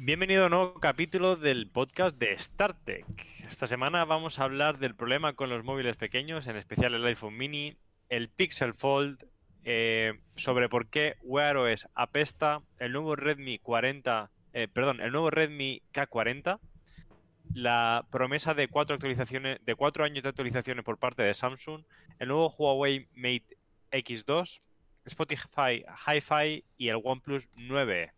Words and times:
Bienvenido 0.00 0.44
a 0.44 0.46
un 0.46 0.52
nuevo 0.52 0.74
capítulo 0.74 1.34
del 1.34 1.68
podcast 1.68 2.16
de 2.18 2.38
StarTech. 2.38 3.04
Esta 3.44 3.66
semana 3.66 4.04
vamos 4.04 4.38
a 4.38 4.44
hablar 4.44 4.78
del 4.78 4.94
problema 4.94 5.32
con 5.32 5.50
los 5.50 5.64
móviles 5.64 5.96
pequeños, 5.96 6.46
en 6.46 6.54
especial 6.54 6.94
el 6.94 7.04
iPhone 7.04 7.36
mini, 7.36 7.76
el 8.08 8.28
Pixel 8.28 8.74
Fold, 8.74 9.26
eh, 9.64 10.20
sobre 10.36 10.68
por 10.68 10.86
qué 10.86 11.16
Wear 11.24 11.56
OS 11.56 11.88
apesta, 11.96 12.62
el 12.78 12.92
nuevo 12.92 13.16
Redmi 13.16 13.58
40, 13.58 14.30
eh, 14.52 14.68
perdón, 14.72 15.00
el 15.00 15.10
nuevo 15.10 15.30
Redmi 15.30 15.82
K40, 15.92 16.60
la 17.54 18.06
promesa 18.12 18.54
de 18.54 18.68
cuatro 18.68 18.94
actualizaciones, 18.94 19.58
de 19.64 19.74
cuatro 19.74 20.04
años 20.04 20.22
de 20.22 20.28
actualizaciones 20.28 20.84
por 20.84 20.98
parte 20.98 21.24
de 21.24 21.34
Samsung, 21.34 21.82
el 22.20 22.28
nuevo 22.28 22.54
Huawei 22.56 23.08
Mate 23.16 23.58
X2, 23.90 24.60
Spotify 25.06 25.84
Hi-Fi 26.06 26.64
y 26.76 26.88
el 26.88 27.00
OnePlus 27.02 27.48
9. 27.56 28.12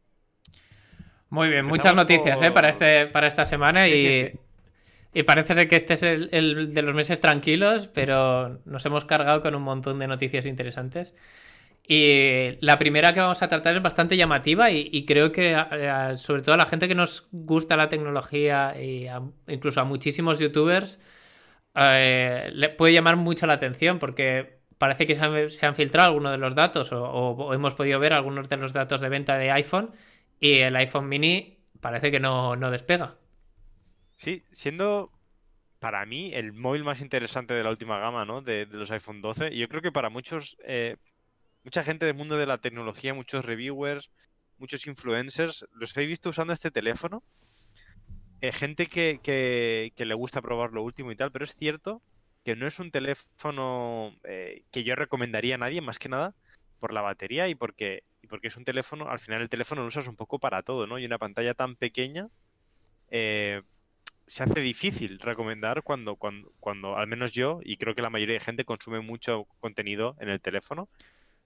Muy 1.31 1.49
bien, 1.49 1.65
muchas 1.65 1.95
noticias 1.95 2.43
¿eh? 2.43 2.51
para, 2.51 2.69
este, 2.69 3.07
para 3.07 3.29
esta 3.29 3.45
semana 3.45 3.89
y, 3.89 4.33
y, 5.15 5.23
parece 5.23 5.55
ser 5.55 5.69
que 5.69 5.77
este 5.77 5.95
es 5.95 6.03
el, 6.03 6.75
de 6.75 6.83
los 6.83 6.93
meses 6.93 7.21
tranquilos, 7.21 7.89
pero 7.89 8.61
nos 8.65 8.85
hemos 8.85 9.05
cargado 9.05 9.41
con 9.41 9.55
un 9.55 9.63
montón 9.63 10.01
de 10.01 10.09
noticias 10.09 10.45
interesantes. 10.45 11.15
Y 11.87 12.59
la 12.61 12.79
primera 12.79 13.15
que 13.15 13.21
vamos 13.21 13.43
a 13.43 13.49
tratar 13.49 13.77
es 13.77 13.83
bastante 13.83 14.17
llamativa 14.17 14.73
y, 14.73 15.05
creo 15.07 15.31
que 15.31 15.57
sobre 16.17 16.43
todo 16.43 16.55
a 16.55 16.59
la 16.59 16.67
gente 16.67 16.89
que 16.89 16.97
nos 16.97 17.29
gusta 17.31 17.77
la 17.77 17.89
tecnología 17.89 18.75
y 18.81 19.07
incluso 19.47 19.81
a 19.81 19.85
muchísimos 19.85 20.41
youtubers 20.41 20.99
eh, 21.77 22.51
le 22.53 22.69
puede 22.71 22.93
llamar 22.93 23.17
mucho 23.17 23.47
la 23.47 23.55
atención 23.55 24.01
porque 24.01 24.59
parece 24.79 25.07
que 25.07 25.15
se 25.15 25.67
han, 25.67 25.75
filtrado 25.77 26.09
algunos 26.09 26.33
de 26.33 26.39
los 26.39 26.55
datos 26.57 26.91
o 26.93 27.55
hemos 27.55 27.75
podido 27.75 28.01
ver 28.01 28.13
algunos 28.13 28.49
de 28.49 28.57
los 28.57 28.73
datos 28.73 29.01
de 29.01 29.09
venta 29.09 29.37
de 29.37 29.51
iPhone 29.53 29.91
y 30.41 30.55
el 30.55 30.75
iPhone 30.77 31.09
mini 31.09 31.59
parece 31.81 32.11
que 32.11 32.19
no, 32.19 32.57
despega. 32.71 33.17
Sí, 34.17 34.45
siendo 34.53 35.13
para 35.79 36.05
mí 36.07 36.33
el 36.35 36.53
móvil 36.53 36.85
más 36.85 37.01
interesante 37.01 37.55
de 37.55 37.63
la 37.63 37.71
última 37.71 37.99
gama, 37.99 38.25
¿no? 38.25 38.43
De, 38.43 38.67
los 38.67 38.91
iPhone 38.91 39.21
12. 39.21 39.53
Y 39.53 39.59
yo 39.59 39.69
creo 39.69 39.83
que 39.83 39.93
para 39.93 40.09
muchos, 40.09 40.57
eh, 40.65 40.97
mucha 41.63 41.85
gente 41.85 42.07
del 42.07 42.15
mundo 42.15 42.37
de 42.37 42.47
la 42.47 42.59
tecnología, 42.59 43.15
muchos 43.15 43.45
reviewers, 43.45 44.11
muchos 44.59 44.87
influencers, 44.87 45.67
los 45.73 45.97
he 45.97 46.05
visto 46.07 46.31
usando 46.31 46.53
este 46.53 46.71
teléfono. 46.71 47.23
Eh, 48.43 48.53
gente 48.53 48.87
que, 48.87 49.21
que, 49.23 49.93
que, 49.95 50.07
le 50.07 50.15
gusta 50.15 50.41
probar 50.41 50.73
lo 50.73 50.83
último 50.83 51.13
y 51.13 51.17
tal, 51.17 51.31
pero 51.31 51.45
es 51.45 51.55
cierto 51.55 52.03
que 52.45 52.57
no 52.57 52.67
es 52.67 52.79
un 52.79 52.91
teléfono 52.91 54.17
eh, 54.25 54.65
que 54.71 54.83
yo 54.83 54.95
recomendaría 54.95 55.57
a 55.57 55.59
nadie, 55.59 55.83
más 55.83 55.99
que 55.99 56.09
nada, 56.09 56.35
por 56.81 56.93
la 56.93 57.03
batería 57.03 57.49
y 57.49 57.55
porque 57.55 58.03
y 58.23 58.27
porque 58.27 58.49
es 58.49 58.57
un 58.57 58.65
teléfono, 58.65 59.09
al 59.09 59.19
final 59.19 59.41
el 59.41 59.49
teléfono 59.49 59.83
lo 59.83 59.89
usas 59.89 60.09
un 60.09 60.17
poco 60.17 60.39
para 60.39 60.63
todo, 60.63 60.87
¿no? 60.87 60.99
Y 60.99 61.07
una 61.07 61.19
pantalla 61.19 61.55
tan 61.55 61.77
pequeña 61.77 62.29
eh, 63.11 63.63
se 64.27 64.43
hace 64.43 64.61
difícil 64.61 65.19
recomendar 65.19 65.83
cuando, 65.83 66.17
cuando, 66.17 66.53
cuando, 66.61 66.97
al 66.97 67.07
menos 67.07 67.33
yo, 67.33 67.61
y 67.65 67.77
creo 67.77 67.95
que 67.95 68.03
la 68.03 68.11
mayoría 68.11 68.35
de 68.35 68.41
gente 68.41 68.65
consume 68.65 69.01
mucho 69.01 69.47
contenido 69.61 70.17
en 70.21 70.29
el 70.29 70.41
teléfono. 70.41 70.89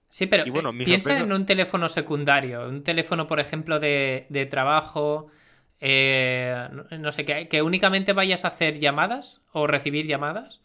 Sí, 0.09 0.27
pero 0.27 0.43
eh, 0.45 0.83
piensa 0.85 1.17
en 1.17 1.31
un 1.31 1.45
teléfono 1.45 1.89
secundario, 1.89 2.67
un 2.69 2.83
teléfono, 2.83 3.25
por 3.25 3.39
ejemplo, 3.39 3.79
de, 3.79 4.27
de 4.29 4.45
trabajo, 4.45 5.31
eh, 5.79 6.69
no 6.99 7.11
sé, 7.11 7.25
que, 7.25 7.47
que 7.47 7.61
únicamente 7.61 8.13
vayas 8.13 8.45
a 8.45 8.49
hacer 8.49 8.79
llamadas 8.79 9.41
o 9.51 9.65
recibir 9.65 10.05
llamadas. 10.05 10.61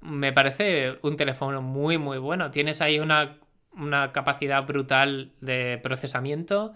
Me 0.00 0.32
parece 0.32 0.98
un 1.02 1.16
teléfono 1.16 1.62
muy, 1.62 1.98
muy 1.98 2.18
bueno. 2.18 2.50
Tienes 2.50 2.80
ahí 2.80 2.98
una 2.98 3.36
una 3.74 4.12
capacidad 4.12 4.66
brutal 4.66 5.32
de 5.40 5.78
procesamiento, 5.82 6.74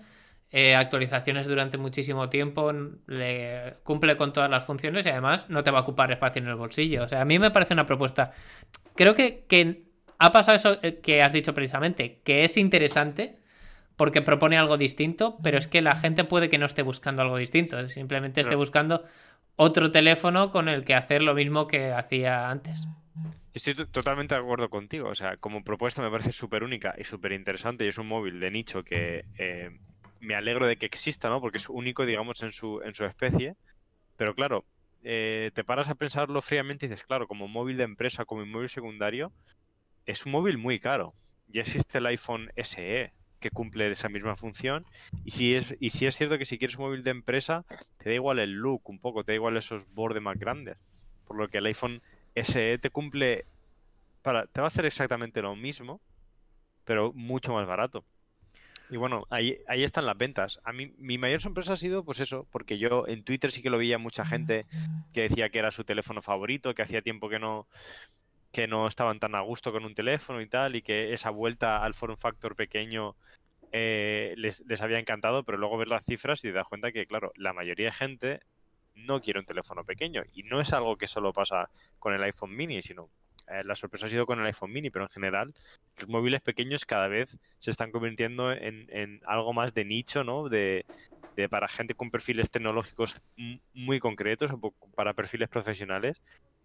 eh, 0.51 0.75
actualizaciones 0.75 1.49
durante 1.49 1.77
muchísimo 1.79 2.29
tiempo, 2.29 2.73
le 3.07 3.75
cumple 3.83 4.17
con 4.17 4.33
todas 4.33 4.51
las 4.51 4.65
funciones 4.65 5.05
y 5.05 5.09
además 5.09 5.51
no 5.51 5.63
te 5.63 5.71
va 5.71 5.81
a 5.81 5.83
ocupar 5.83 6.13
espacio 6.13 6.41
en 6.41 6.49
el 6.49 6.55
bolsillo. 6.55 7.05
O 7.05 7.09
sea, 7.09 7.21
a 7.21 7.25
mí 7.25 7.39
me 7.39 7.51
parece 7.51 7.75
una 7.75 7.87
propuesta. 7.87 8.33
Creo 8.95 9.15
que, 9.15 9.45
que 9.49 9.87
ha 10.19 10.33
pasado 10.33 10.57
eso 10.57 10.79
eh, 10.83 11.01
que 11.01 11.23
has 11.23 11.33
dicho 11.33 11.53
precisamente, 11.53 12.21
que 12.25 12.45
es 12.45 12.57
interesante 12.57 13.39
porque 13.97 14.23
propone 14.23 14.57
algo 14.57 14.77
distinto, 14.77 15.39
pero 15.43 15.59
es 15.59 15.67
que 15.67 15.81
la 15.81 15.97
gente 15.97 16.25
puede 16.25 16.49
que 16.49 16.59
no 16.59 16.67
esté 16.67 16.83
buscando 16.83 17.23
algo 17.23 17.39
distinto, 17.39 17.89
simplemente 17.89 18.41
esté 18.43 18.55
buscando 18.55 19.05
otro 19.57 19.91
teléfono 19.91 20.51
con 20.51 20.69
el 20.69 20.85
que 20.85 20.95
hacer 20.95 21.23
lo 21.23 21.35
mismo 21.35 21.67
que 21.67 21.93
hacía 21.93 22.51
antes. 22.51 22.87
Estoy 23.55 23.75
totalmente 23.75 24.35
de 24.35 24.41
acuerdo 24.41 24.69
contigo. 24.69 25.09
O 25.09 25.15
sea, 25.15 25.37
como 25.39 25.65
propuesta 25.65 26.03
me 26.03 26.11
parece 26.11 26.33
súper 26.33 26.63
única 26.63 26.95
y 26.99 27.05
súper 27.05 27.33
interesante 27.33 27.85
y 27.85 27.89
es 27.89 27.99
un 27.99 28.09
móvil 28.09 28.39
de 28.41 28.51
nicho 28.51 28.85
que 28.85 29.25
eh, 29.39 29.71
me 30.21 30.35
alegro 30.35 30.67
de 30.67 30.77
que 30.77 30.87
exista, 30.87 31.29
¿no? 31.29 31.41
Porque 31.41 31.59
es 31.59 31.69
único, 31.69 32.05
digamos, 32.05 32.43
en 32.43 32.53
su, 32.53 32.81
en 32.83 32.95
su 32.95 33.05
especie. 33.05 33.57
Pero 34.17 34.35
claro, 34.35 34.65
eh, 35.05 35.51
te 35.55 35.65
paras 35.65 35.89
a 35.89 35.95
pensarlo 35.95 36.43
fríamente 36.43 36.87
y 36.87 36.89
dices, 36.89 37.07
claro, 37.07 37.27
como 37.27 37.49
móvil 37.49 37.77
de 37.77 37.85
empresa, 37.85 38.25
como 38.25 38.45
móvil 38.45 38.69
secundario, 38.69 39.33
es 40.05 40.27
un 40.27 40.33
móvil 40.33 40.59
muy 40.59 40.79
caro. 40.79 41.15
Ya 41.49 41.63
existe 41.63 41.99
el 41.99 42.07
iPhone 42.07 42.51
SE 42.57 43.13
que 43.41 43.51
cumple 43.51 43.91
esa 43.91 44.09
misma 44.09 44.37
función. 44.37 44.85
Y 45.25 45.31
si 45.31 45.55
es, 45.55 45.77
y 45.81 45.91
si 45.91 46.07
es 46.07 46.17
cierto 46.17 46.39
que 46.39 46.45
si 46.45 46.59
quieres 46.59 46.77
un 46.77 46.87
móvil 46.87 47.03
de 47.03 47.11
empresa, 47.11 47.65
te 47.99 48.11
da 48.11 48.15
igual 48.15 48.39
el 48.39 48.53
look 48.53 48.89
un 48.89 48.99
poco, 48.99 49.25
te 49.25 49.33
da 49.33 49.37
igual 49.37 49.57
esos 49.57 49.87
bordes 49.95 50.23
más 50.23 50.39
grandes. 50.39 50.77
Por 51.27 51.37
lo 51.37 51.49
que 51.49 51.59
el 51.59 51.67
iPhone 51.67 52.03
SE 52.37 52.79
te 52.79 52.91
cumple. 52.91 53.47
Para, 54.23 54.47
te 54.47 54.61
va 54.61 54.67
a 54.67 54.69
hacer 54.69 54.87
exactamente 54.87 55.43
lo 55.43 55.55
mismo, 55.55 56.01
pero 56.85 57.13
mucho 57.13 57.53
más 57.53 57.67
barato. 57.67 58.05
Y 58.89 58.97
bueno, 58.97 59.27
ahí, 59.31 59.59
ahí 59.67 59.83
están 59.83 60.07
las 60.07 60.17
ventas. 60.17 60.61
A 60.65 60.73
mí, 60.73 60.93
mi 60.99 61.19
mayor 61.19 61.41
sorpresa 61.41 61.73
ha 61.73 61.77
sido, 61.77 62.05
pues 62.05 62.21
eso, 62.21 62.47
porque 62.51 62.79
yo 62.79 63.07
en 63.09 63.25
Twitter 63.25 63.51
sí 63.51 63.63
que 63.63 63.71
lo 63.71 63.79
veía 63.79 63.99
mucha 63.99 64.25
gente 64.25 64.65
que 65.13 65.23
decía 65.23 65.49
que 65.49 65.59
era 65.59 65.71
su 65.71 65.85
teléfono 65.85 66.23
favorito, 66.23 66.75
que 66.75 66.83
hacía 66.83 67.03
tiempo 67.03 67.29
que 67.29 67.39
no, 67.39 67.67
que 68.53 68.69
no 68.69 68.87
estaban 68.87 69.19
tan 69.19 69.35
a 69.35 69.41
gusto 69.41 69.73
con 69.73 69.85
un 69.85 69.95
teléfono 69.95 70.41
y 70.41 70.49
tal, 70.49 70.77
y 70.77 70.83
que 70.83 71.13
esa 71.13 71.31
vuelta 71.31 71.85
al 71.85 71.95
form 71.95 72.17
factor 72.17 72.55
pequeño 72.55 73.17
eh, 73.73 74.35
les, 74.37 74.65
les, 74.67 74.81
había 74.81 75.01
encantado, 75.01 75.43
pero 75.43 75.59
luego 75.59 75.79
ver 75.79 75.89
las 75.89 76.05
cifras 76.05 76.45
y 76.45 76.49
te 76.49 76.53
das 76.55 76.69
cuenta 76.69 76.93
que, 76.93 77.07
claro, 77.07 77.33
la 77.37 77.53
mayoría 77.53 77.87
de 77.87 77.93
gente 77.93 78.41
no 78.97 79.21
quiere 79.21 79.39
un 79.39 79.47
teléfono 79.47 79.85
pequeño. 79.85 80.23
Y 80.33 80.43
no 80.43 80.61
es 80.61 80.73
algo 80.73 80.97
que 80.97 81.07
solo 81.07 81.33
pasa 81.33 81.71
con 81.99 82.15
el 82.15 82.23
iPhone 82.23 82.57
mini, 82.57 82.83
sino 82.83 83.09
eh, 83.49 83.63
la 83.65 83.77
sorpresa 83.77 84.07
ha 84.07 84.09
sido 84.09 84.27
con 84.27 84.41
el 84.41 84.47
iPhone 84.47 84.73
mini, 84.73 84.91
pero 84.91 85.05
en 85.05 85.11
general 85.11 85.55
los 85.99 86.09
móviles 86.09 86.41
pequeños 86.41 86.85
cada 86.85 87.07
vez 87.07 87.37
se 87.61 87.71
están 87.71 87.93
convirtiendo 87.93 88.53
en, 88.53 89.21
algo 89.27 89.53
más 89.53 89.73
de 89.73 89.85
nicho, 89.85 90.25
¿no? 90.25 90.49
De, 90.49 90.85
para 91.51 91.69
gente 91.69 91.95
con 91.95 92.11
perfiles 92.11 92.51
tecnológicos 92.51 93.21
muy 93.75 94.01
concretos 94.01 94.51
o 94.51 94.73
para 94.95 95.13
perfiles 95.13 95.51
profesionales 95.51 96.23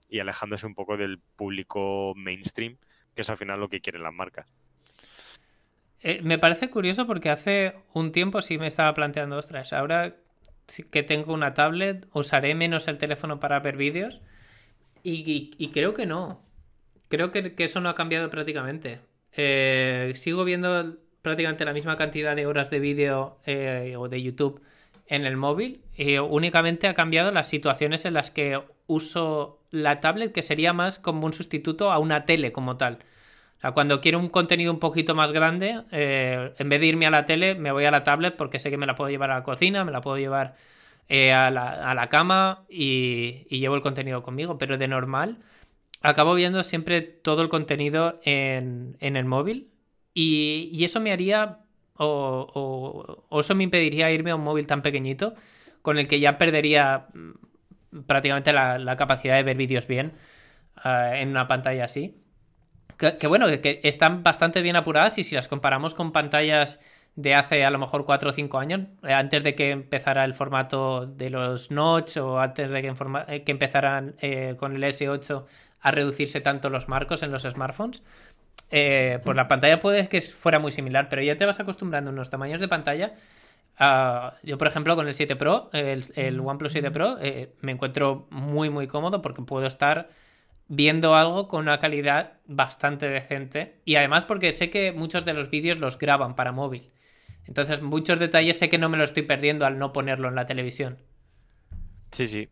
y 0.09 0.19
alejándose 0.19 0.65
un 0.65 0.75
poco 0.75 0.95
del 0.95 1.19
público 1.19 2.13
mainstream, 2.15 2.77
que 3.13 3.21
es 3.21 3.29
al 3.29 3.37
final 3.37 3.59
lo 3.59 3.67
que 3.67 3.81
quieren 3.81 4.03
las 4.03 4.13
marcas. 4.13 4.47
Eh, 6.03 6.21
me 6.23 6.39
parece 6.39 6.69
curioso 6.69 7.05
porque 7.05 7.29
hace 7.29 7.75
un 7.93 8.11
tiempo 8.11 8.41
sí 8.41 8.57
me 8.57 8.67
estaba 8.67 8.93
planteando, 8.93 9.37
ostras, 9.37 9.71
ahora 9.73 10.15
que 10.89 11.03
tengo 11.03 11.33
una 11.33 11.53
tablet, 11.53 12.07
usaré 12.13 12.55
menos 12.55 12.87
el 12.87 12.97
teléfono 12.97 13.39
para 13.39 13.59
ver 13.59 13.77
vídeos. 13.77 14.21
Y, 15.03 15.69
creo 15.73 15.93
que 15.93 16.05
no. 16.05 16.41
Creo 17.09 17.31
que, 17.31 17.53
eso 17.57 17.81
no 17.81 17.89
ha 17.89 17.95
cambiado 17.95 18.29
prácticamente. 18.29 18.99
Eh, 19.33 20.13
sigo 20.15 20.43
viendo 20.43 20.97
prácticamente 21.21 21.65
la 21.65 21.73
misma 21.73 21.97
cantidad 21.97 22.35
de 22.35 22.45
horas 22.45 22.69
de 22.69 22.79
vídeo 22.79 23.39
eh, 23.45 23.95
o 23.97 24.09
de 24.09 24.21
YouTube 24.21 24.61
en 25.07 25.25
el 25.25 25.37
móvil. 25.37 25.81
Y 25.95 26.17
únicamente 26.17 26.87
ha 26.87 26.93
cambiado 26.93 27.31
las 27.31 27.47
situaciones 27.47 28.05
en 28.05 28.13
las 28.13 28.31
que 28.31 28.61
uso 28.87 29.59
la 29.71 29.99
tablet, 29.99 30.31
que 30.31 30.41
sería 30.41 30.73
más 30.73 30.99
como 30.99 31.25
un 31.25 31.33
sustituto 31.33 31.91
a 31.91 31.99
una 31.99 32.25
tele 32.25 32.51
como 32.51 32.77
tal. 32.77 32.99
Sea, 33.61 33.71
cuando 33.73 34.01
quiero 34.01 34.17
un 34.17 34.29
contenido 34.29 34.73
un 34.73 34.79
poquito 34.79 35.13
más 35.13 35.31
grande, 35.31 35.83
eh, 35.91 36.53
en 36.57 36.69
vez 36.69 36.81
de 36.81 36.87
irme 36.87 37.05
a 37.05 37.11
la 37.11 37.25
tele, 37.25 37.53
me 37.55 37.71
voy 37.71 37.85
a 37.85 37.91
la 37.91 38.03
tablet 38.03 38.35
porque 38.35 38.59
sé 38.59 38.71
que 38.71 38.77
me 38.77 38.87
la 38.87 38.95
puedo 38.95 39.09
llevar 39.11 39.29
a 39.31 39.35
la 39.35 39.43
cocina, 39.43 39.85
me 39.85 39.91
la 39.91 40.01
puedo 40.01 40.17
llevar 40.17 40.55
eh, 41.09 41.31
a, 41.31 41.51
la, 41.51 42.09
cama 42.09 42.65
y, 42.69 43.45
llevo 43.49 43.75
el 43.75 43.81
contenido 43.81 44.23
conmigo. 44.23 44.57
Pero 44.57 44.77
de 44.77 44.87
normal, 44.87 45.37
acabo 46.01 46.33
viendo 46.35 46.63
siempre 46.63 47.01
todo 47.01 47.43
el 47.43 47.49
contenido 47.49 48.19
en, 48.23 48.97
el 48.99 49.25
móvil 49.25 49.69
y, 50.13 50.83
eso 50.83 50.99
me 50.99 51.11
haría 51.11 51.59
o, 51.97 53.27
eso 53.39 53.55
me 53.55 53.63
impediría 53.63 54.11
irme 54.11 54.31
a 54.31 54.35
un 54.35 54.43
móvil 54.43 54.65
tan 54.67 54.81
pequeñito 54.81 55.35
con 55.83 55.99
el 55.99 56.07
que 56.07 56.19
ya 56.19 56.37
perdería 56.37 57.07
mm, 57.13 58.03
prácticamente 58.07 58.53
la, 58.53 58.95
capacidad 58.97 59.35
de 59.35 59.43
ver 59.43 59.57
vídeos 59.57 59.87
bien 59.87 60.13
eh, 60.85 61.11
en 61.17 61.29
una 61.29 61.47
pantalla 61.47 61.85
así. 61.85 62.20
Que, 63.19 63.27
bueno, 63.27 63.47
que 63.47 63.79
están 63.83 64.23
bastante 64.23 64.61
bien 64.61 64.75
apuradas 64.75 65.17
y 65.17 65.23
si 65.23 65.35
las 65.35 65.47
comparamos 65.47 65.93
con 65.93 66.11
pantallas 66.11 66.79
de 67.15 67.35
hace 67.35 67.65
a 67.65 67.69
lo 67.71 67.77
mejor 67.77 68.05
4 68.05 68.29
o 68.29 68.33
5 68.33 68.59
años, 68.59 68.81
eh, 69.03 69.13
antes 69.13 69.43
de 69.43 69.55
que 69.55 69.71
empezara 69.71 70.23
el 70.23 70.33
formato 70.33 71.05
de 71.05 71.29
los 71.29 71.71
notch 71.71 72.17
o 72.17 72.39
antes 72.39 72.69
de 72.69 72.81
que, 72.81 72.93
eh, 73.27 73.43
que 73.43 73.51
empezaran 73.51 74.15
eh, 74.21 74.55
con 74.57 74.75
el 74.75 74.83
S8 74.83 75.45
a 75.81 75.91
reducirse 75.91 76.41
tanto 76.41 76.69
los 76.69 76.87
marcos 76.87 77.23
en 77.23 77.31
los 77.31 77.43
smartphones, 77.43 78.03
pues 78.69 79.35
la 79.35 79.47
pantalla 79.47 79.79
puede 79.79 80.07
que 80.07 80.21
fuera 80.21 80.59
muy 80.59 80.71
similar, 80.71 81.09
pero 81.09 81.21
ya 81.21 81.35
te 81.35 81.45
vas 81.45 81.59
acostumbrando 81.59 82.11
a 82.11 82.13
unos 82.13 82.29
tamaños 82.29 82.61
de 82.61 82.67
pantalla. 82.67 83.13
Ah, 83.83 84.35
yo, 84.43 84.59
por 84.59 84.67
ejemplo, 84.67 84.95
con 84.95 85.07
el 85.07 85.13
7 85.15 85.35
Pro, 85.35 85.69
el, 85.73 86.05
el 86.15 86.39
OnePlus 86.39 86.71
7 86.71 86.91
Pro, 86.91 87.17
eh, 87.19 87.53
me 87.61 87.71
encuentro 87.71 88.27
muy, 88.29 88.69
muy 88.69 88.87
cómodo 88.87 89.23
porque 89.23 89.41
puedo 89.41 89.65
estar 89.65 90.09
viendo 90.73 91.15
algo 91.15 91.49
con 91.49 91.63
una 91.63 91.79
calidad 91.79 92.39
bastante 92.45 93.09
decente. 93.09 93.81
Y 93.83 93.95
además 93.95 94.23
porque 94.23 94.53
sé 94.53 94.69
que 94.69 94.93
muchos 94.93 95.25
de 95.25 95.33
los 95.33 95.49
vídeos 95.49 95.77
los 95.77 95.97
graban 95.97 96.33
para 96.33 96.53
móvil. 96.53 96.91
Entonces, 97.45 97.81
muchos 97.81 98.19
detalles 98.19 98.57
sé 98.57 98.69
que 98.69 98.77
no 98.77 98.87
me 98.87 98.97
lo 98.97 99.03
estoy 99.03 99.23
perdiendo 99.23 99.65
al 99.65 99.77
no 99.77 99.91
ponerlo 99.91 100.29
en 100.29 100.35
la 100.35 100.45
televisión. 100.47 100.97
Sí, 102.11 102.25
sí. 102.25 102.47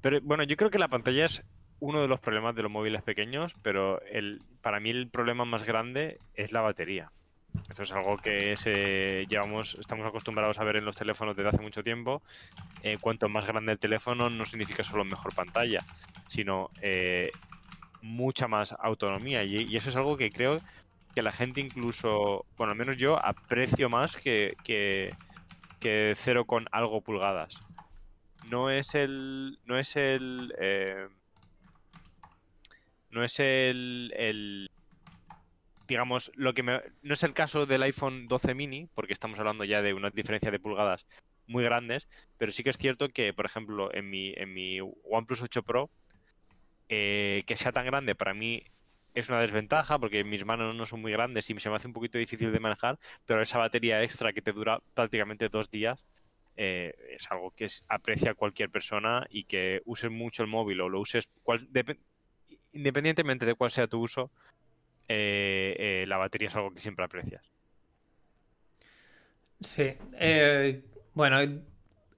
Pero 0.00 0.20
bueno, 0.22 0.44
yo 0.44 0.56
creo 0.56 0.70
que 0.70 0.78
la 0.78 0.88
pantalla 0.88 1.26
es 1.26 1.42
uno 1.80 2.00
de 2.00 2.08
los 2.08 2.18
problemas 2.18 2.54
de 2.54 2.62
los 2.62 2.70
móviles 2.70 3.02
pequeños, 3.02 3.52
pero 3.62 4.00
el, 4.06 4.38
para 4.62 4.80
mí 4.80 4.88
el 4.88 5.10
problema 5.10 5.44
más 5.44 5.64
grande 5.64 6.16
es 6.34 6.52
la 6.52 6.62
batería. 6.62 7.12
Esto 7.68 7.84
es 7.84 7.92
algo 7.92 8.16
que 8.18 9.26
llevamos, 9.28 9.76
estamos 9.78 10.06
acostumbrados 10.06 10.58
a 10.58 10.64
ver 10.64 10.76
en 10.76 10.84
los 10.84 10.96
teléfonos 10.96 11.36
desde 11.36 11.50
hace 11.50 11.62
mucho 11.62 11.84
tiempo. 11.84 12.22
Eh, 12.82 12.98
cuanto 13.00 13.28
más 13.28 13.46
grande 13.46 13.72
el 13.72 13.78
teléfono 13.78 14.28
no 14.28 14.44
significa 14.44 14.82
solo 14.82 15.04
mejor 15.04 15.34
pantalla, 15.34 15.84
sino 16.26 16.70
eh, 16.82 17.30
mucha 18.02 18.48
más 18.48 18.74
autonomía. 18.78 19.44
Y, 19.44 19.76
eso 19.76 19.90
es 19.90 19.96
algo 19.96 20.16
que 20.16 20.30
creo 20.30 20.56
que 21.14 21.22
la 21.22 21.32
gente 21.32 21.60
incluso, 21.60 22.44
bueno, 22.56 22.72
al 22.72 22.78
menos 22.78 22.96
yo 22.96 23.24
aprecio 23.24 23.88
más 23.88 24.16
que, 24.16 24.56
que, 24.64 25.14
que 25.78 26.14
cero 26.16 26.44
con 26.46 26.66
algo 26.72 27.02
pulgadas. 27.02 27.54
No 28.50 28.70
es 28.70 28.94
el, 28.94 29.58
no 29.64 29.78
es 29.78 29.96
el, 29.96 30.54
eh, 30.58 31.08
no 33.10 33.22
es 33.22 33.38
el, 33.38 34.12
el 34.16 34.70
digamos, 35.90 36.30
lo 36.36 36.54
que 36.54 36.62
me... 36.62 36.80
no 37.02 37.14
es 37.14 37.22
el 37.24 37.34
caso 37.34 37.66
del 37.66 37.82
iPhone 37.82 38.28
12 38.28 38.54
mini, 38.54 38.88
porque 38.94 39.12
estamos 39.12 39.38
hablando 39.40 39.64
ya 39.64 39.82
de 39.82 39.92
una 39.92 40.10
diferencia 40.10 40.52
de 40.52 40.60
pulgadas 40.60 41.04
muy 41.48 41.64
grandes, 41.64 42.08
pero 42.38 42.52
sí 42.52 42.62
que 42.62 42.70
es 42.70 42.78
cierto 42.78 43.08
que, 43.08 43.32
por 43.32 43.44
ejemplo, 43.44 43.92
en 43.92 44.08
mi, 44.08 44.32
en 44.36 44.54
mi 44.54 44.78
OnePlus 44.80 45.42
8 45.42 45.64
Pro, 45.64 45.90
eh, 46.88 47.42
que 47.44 47.56
sea 47.56 47.72
tan 47.72 47.86
grande 47.86 48.14
para 48.14 48.34
mí 48.34 48.62
es 49.14 49.28
una 49.28 49.40
desventaja 49.40 49.98
porque 49.98 50.22
mis 50.22 50.44
manos 50.44 50.76
no 50.76 50.86
son 50.86 51.00
muy 51.00 51.10
grandes 51.10 51.50
y 51.50 51.58
se 51.58 51.68
me 51.68 51.74
hace 51.74 51.88
un 51.88 51.92
poquito 51.92 52.18
difícil 52.18 52.52
de 52.52 52.60
manejar, 52.60 53.00
pero 53.26 53.42
esa 53.42 53.58
batería 53.58 54.02
extra 54.04 54.32
que 54.32 54.42
te 54.42 54.52
dura 54.52 54.80
prácticamente 54.94 55.48
dos 55.48 55.72
días 55.72 56.06
eh, 56.56 56.94
es 57.16 57.28
algo 57.32 57.50
que 57.50 57.66
aprecia 57.88 58.34
cualquier 58.34 58.70
persona 58.70 59.26
y 59.28 59.42
que 59.44 59.82
uses 59.86 60.10
mucho 60.10 60.44
el 60.44 60.48
móvil 60.48 60.80
o 60.82 60.88
lo 60.88 61.00
uses 61.00 61.28
cual, 61.42 61.68
independientemente 62.72 63.44
de 63.44 63.56
cuál 63.56 63.72
sea 63.72 63.88
tu 63.88 64.00
uso, 64.00 64.30
eh, 65.12 65.74
eh, 65.76 66.04
la 66.06 66.18
batería 66.18 66.46
es 66.46 66.54
algo 66.54 66.72
que 66.72 66.80
siempre 66.80 67.04
aprecias. 67.04 67.42
Sí. 69.58 69.94
Eh, 70.20 70.84
bueno, 71.14 71.38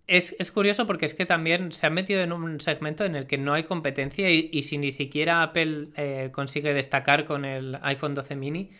es, 0.06 0.53
curioso 0.53 0.87
porque 0.87 1.06
es 1.06 1.15
que 1.15 1.25
también 1.25 1.73
se 1.73 1.87
han 1.87 1.94
metido 1.94 2.21
en 2.21 2.35
un 2.35 2.61
segmento 2.61 3.06
en 3.06 3.17
el 3.17 3.27
que 3.27 3.39
no 3.39 3.55
hay 3.55 3.62
competencia 3.62 4.29
y, 4.29 4.61
si 4.61 4.77
ni 4.77 4.93
siquiera 4.93 5.43
Apple 5.43 6.31
consigue 6.33 6.75
destacar 6.75 7.25
con 7.25 7.47
el 7.47 7.79
iPhone 7.81 8.15
12 8.15 8.37
mini, 8.37 8.71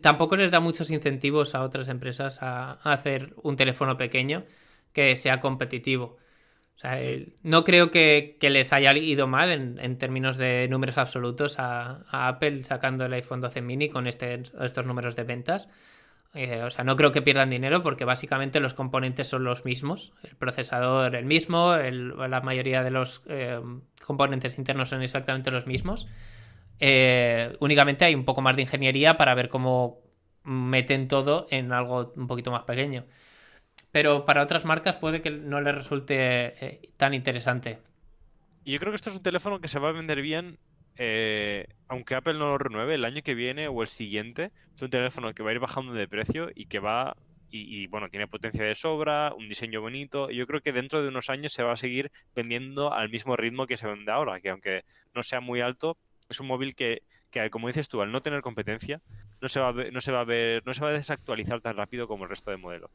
tampoco 0.00 0.34
les 0.36 0.50
da 0.50 0.58
muchos 0.58 0.90
incentivos 0.90 1.54
a 1.54 1.62
otras 1.62 1.86
empresas 1.86 2.38
a 2.42 2.72
hacer 2.82 3.34
un 3.44 3.54
teléfono 3.54 3.96
pequeño 3.96 4.44
que 4.92 5.14
sea 5.14 5.38
competitivo 5.38 6.18
no 7.42 7.64
creo 7.64 7.90
que, 7.90 8.36
les 8.40 8.72
haya 8.72 8.96
ido 8.96 9.26
mal 9.26 9.50
en, 9.78 9.98
términos 9.98 10.36
de 10.36 10.66
números 10.68 10.98
absolutos 10.98 11.58
a, 11.58 12.02
Apple 12.10 12.62
sacando 12.64 13.04
el 13.06 13.12
iPhone 13.12 13.40
12 13.40 13.62
mini 13.62 13.88
con 13.88 14.06
este, 14.06 14.42
estos 14.60 14.86
números 14.86 15.14
de 15.14 15.24
ventas. 15.24 15.68
Eh, 16.34 16.62
o 16.62 16.70
sea, 16.70 16.82
no 16.82 16.96
creo 16.96 17.12
que 17.12 17.20
pierdan 17.20 17.50
dinero 17.50 17.82
porque 17.82 18.06
básicamente 18.06 18.58
los 18.58 18.74
componentes 18.74 19.28
son 19.28 19.44
los 19.44 19.64
mismos. 19.64 20.12
El 20.22 20.34
procesador 20.36 21.14
el 21.14 21.26
mismo, 21.26 21.76
la 21.76 22.40
mayoría 22.40 22.82
de 22.82 22.90
los 22.90 23.22
eh, 23.28 23.60
componentes 24.04 24.58
internos 24.58 24.88
son 24.88 25.02
exactamente 25.02 25.50
los 25.50 25.66
mismos. 25.66 26.08
Eh, 26.80 27.54
únicamente 27.60 28.06
hay 28.06 28.14
un 28.14 28.24
poco 28.24 28.40
más 28.40 28.56
de 28.56 28.62
ingeniería 28.62 29.16
para 29.18 29.34
ver 29.34 29.50
cómo 29.50 30.00
meten 30.42 31.06
todo 31.06 31.46
en 31.50 31.70
algo 31.72 32.12
un 32.16 32.26
poquito 32.26 32.50
más 32.50 32.62
pequeño 32.62 33.04
pero 33.92 34.24
para 34.24 34.42
otras 34.42 34.64
marcas 34.64 34.96
puede 34.96 35.22
que 35.22 35.30
no 35.30 35.60
les 35.60 35.74
resulte 35.74 36.16
eh, 36.66 36.90
tan 36.96 37.14
interesante. 37.14 37.78
Yo 38.64 38.78
creo 38.78 38.90
que 38.92 38.96
esto 38.96 39.10
es 39.10 39.16
un 39.16 39.22
teléfono 39.22 39.60
que 39.60 39.68
se 39.68 39.78
va 39.78 39.90
a 39.90 39.92
vender 39.92 40.22
bien, 40.22 40.58
eh, 40.96 41.66
aunque 41.88 42.14
Apple 42.14 42.34
no 42.34 42.48
lo 42.48 42.58
renueve 42.58 42.94
el 42.94 43.04
año 43.04 43.22
que 43.22 43.34
viene 43.34 43.68
o 43.68 43.82
el 43.82 43.88
siguiente. 43.88 44.50
Es 44.74 44.82
un 44.82 44.90
teléfono 44.90 45.34
que 45.34 45.42
va 45.42 45.50
a 45.50 45.52
ir 45.52 45.58
bajando 45.58 45.92
de 45.92 46.08
precio 46.08 46.50
y 46.54 46.66
que 46.66 46.78
va 46.78 47.16
y, 47.54 47.86
bueno, 47.88 48.08
tiene 48.08 48.26
potencia 48.26 48.64
de 48.64 48.74
sobra, 48.74 49.34
un 49.34 49.46
diseño 49.46 49.82
bonito. 49.82 50.30
Yo 50.30 50.46
creo 50.46 50.62
que 50.62 50.72
dentro 50.72 51.02
de 51.02 51.08
unos 51.08 51.28
años 51.28 51.52
se 51.52 51.62
va 51.62 51.72
a 51.72 51.76
seguir 51.76 52.10
vendiendo 52.34 52.94
al 52.94 53.10
mismo 53.10 53.36
ritmo 53.36 53.66
que 53.66 53.76
se 53.76 53.86
vende 53.86 54.10
ahora, 54.10 54.40
que 54.40 54.48
aunque 54.48 54.84
no 55.14 55.22
sea 55.22 55.40
muy 55.40 55.60
alto, 55.60 55.98
es 56.30 56.40
un 56.40 56.46
móvil 56.46 56.74
que, 56.74 57.02
que 57.30 57.50
como 57.50 57.66
dices 57.66 57.90
tú, 57.90 58.00
al 58.00 58.10
no 58.10 58.22
tener 58.22 58.40
competencia, 58.40 59.02
no 59.42 59.50
se 59.50 59.60
va 59.60 59.68
a 59.68 59.72
ver, 59.72 59.92
no 59.92 60.00
se 60.00 60.12
va 60.12 60.20
a 60.20 60.24
ver, 60.24 60.62
no 60.64 60.72
se 60.72 60.80
va 60.80 60.88
a 60.88 60.92
desactualizar 60.94 61.60
tan 61.60 61.76
rápido 61.76 62.08
como 62.08 62.24
el 62.24 62.30
resto 62.30 62.50
de 62.50 62.56
modelos. 62.56 62.90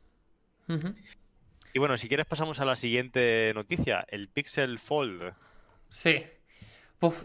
Y 1.74 1.80
bueno, 1.80 1.98
si 1.98 2.08
quieres 2.08 2.25
pasamos 2.25 2.60
a 2.60 2.66
la 2.66 2.75
siguiente 2.75 3.52
noticia, 3.54 4.06
el 4.10 4.28
Pixel 4.30 4.80
Fold. 4.80 5.34
Sí. 5.90 6.25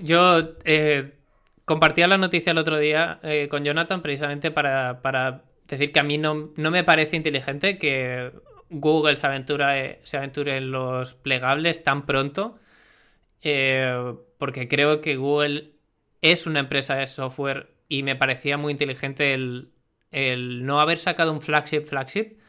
yo 0.01 0.57
eh, 0.65 1.15
compartía 1.65 2.07
la 2.07 2.19
noticia 2.19 2.53
el 2.53 2.59
otro 2.59 2.79
día 2.79 3.19
eh, 3.23 3.49
con 3.49 3.65
Jonathan 3.65 4.03
precisamente 4.03 4.51
para, 4.51 5.43
decir 5.67 5.93
que 5.93 6.01
a 6.01 6.03
mí 6.03 6.19
no, 6.19 6.53
me 6.57 6.85
parece 6.85 7.17
inteligente 7.17 7.79
que 7.79 8.33
Google 8.71 9.17
se 9.17 9.27
aventure, 9.27 10.01
se 10.05 10.17
aventure 10.19 10.57
en 10.57 10.71
los 10.71 11.15
plegables 11.15 11.83
tan 11.83 12.07
pronto. 12.07 12.59
Eh, 13.43 14.15
porque 14.39 14.69
creo 14.69 15.01
que 15.01 15.17
Google 15.17 15.73
es 16.21 16.47
una 16.47 16.61
empresa 16.61 16.95
de 16.95 17.07
software 17.07 17.73
y 17.89 18.03
me 18.03 18.17
parecía 18.17 18.57
muy 18.57 18.73
inteligente 18.73 19.35
el, 19.35 19.73
el 20.11 20.65
no 20.65 20.81
haber 20.81 20.99
sacado 20.99 21.33
un 21.33 21.41
flagship 21.41 21.85
flagship 21.87 22.42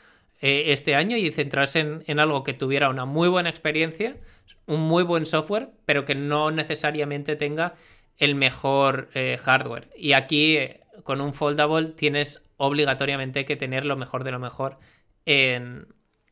eh, 0.43 0.73
este 0.73 0.93
año 0.93 1.15
y 1.15 1.31
centrarse 1.31 2.01
en, 2.05 2.19
algo 2.19 2.43
que 2.43 2.53
tuviera 2.53 2.89
una 2.89 3.05
muy 3.05 3.29
buena 3.29 3.49
experiencia, 3.49 4.17
un 4.65 4.81
muy 4.81 5.03
buen 5.03 5.25
software, 5.25 5.69
pero 5.85 6.03
que 6.03 6.15
no 6.15 6.51
necesariamente 6.51 7.37
tenga 7.37 7.75
el 8.17 8.35
mejor 8.35 9.07
eh, 9.13 9.37
hardware. 9.41 9.87
Y 9.95 10.11
aquí, 10.11 10.57
eh, 10.57 10.81
con 11.03 11.21
un 11.21 11.33
foldable, 11.33 11.91
tienes 11.91 12.43
obligatoriamente 12.57 13.45
que 13.45 13.55
tener 13.55 13.85
lo 13.85 13.95
mejor 13.95 14.25
de 14.25 14.31
lo 14.31 14.39
mejor 14.39 14.79
en, 15.25 15.87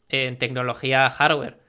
tecnología 0.10 1.10
hardware. 1.10 1.60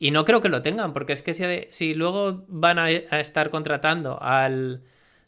Y 0.00 0.10
no 0.10 0.24
creo 0.24 0.40
que 0.40 0.48
lo 0.48 0.62
tengan, 0.62 0.92
porque 0.94 1.12
es 1.12 1.22
que 1.22 1.32
si, 1.32 1.44
si 1.70 1.94
luego 1.94 2.44
van 2.48 2.80
a, 2.80 2.90
estar 2.90 3.50
contratando 3.50 4.20
al, 4.20 4.82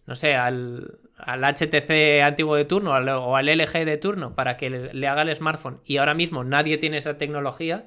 no 0.06 0.16
sé, 0.16 0.34
al, 0.34 0.98
al 1.16 1.42
HTC 1.42 2.22
antiguo 2.22 2.56
de 2.56 2.64
turno 2.64 2.92
o 2.92 3.36
al 3.36 3.46
LG 3.46 3.84
de 3.84 3.96
turno 3.96 4.34
para 4.34 4.56
que 4.56 4.70
le, 4.70 5.08
haga 5.08 5.22
el 5.22 5.34
smartphone 5.34 5.80
y 5.84 5.96
ahora 5.96 6.14
mismo 6.14 6.44
nadie 6.44 6.78
tiene 6.78 6.98
esa 6.98 7.16
tecnología, 7.16 7.86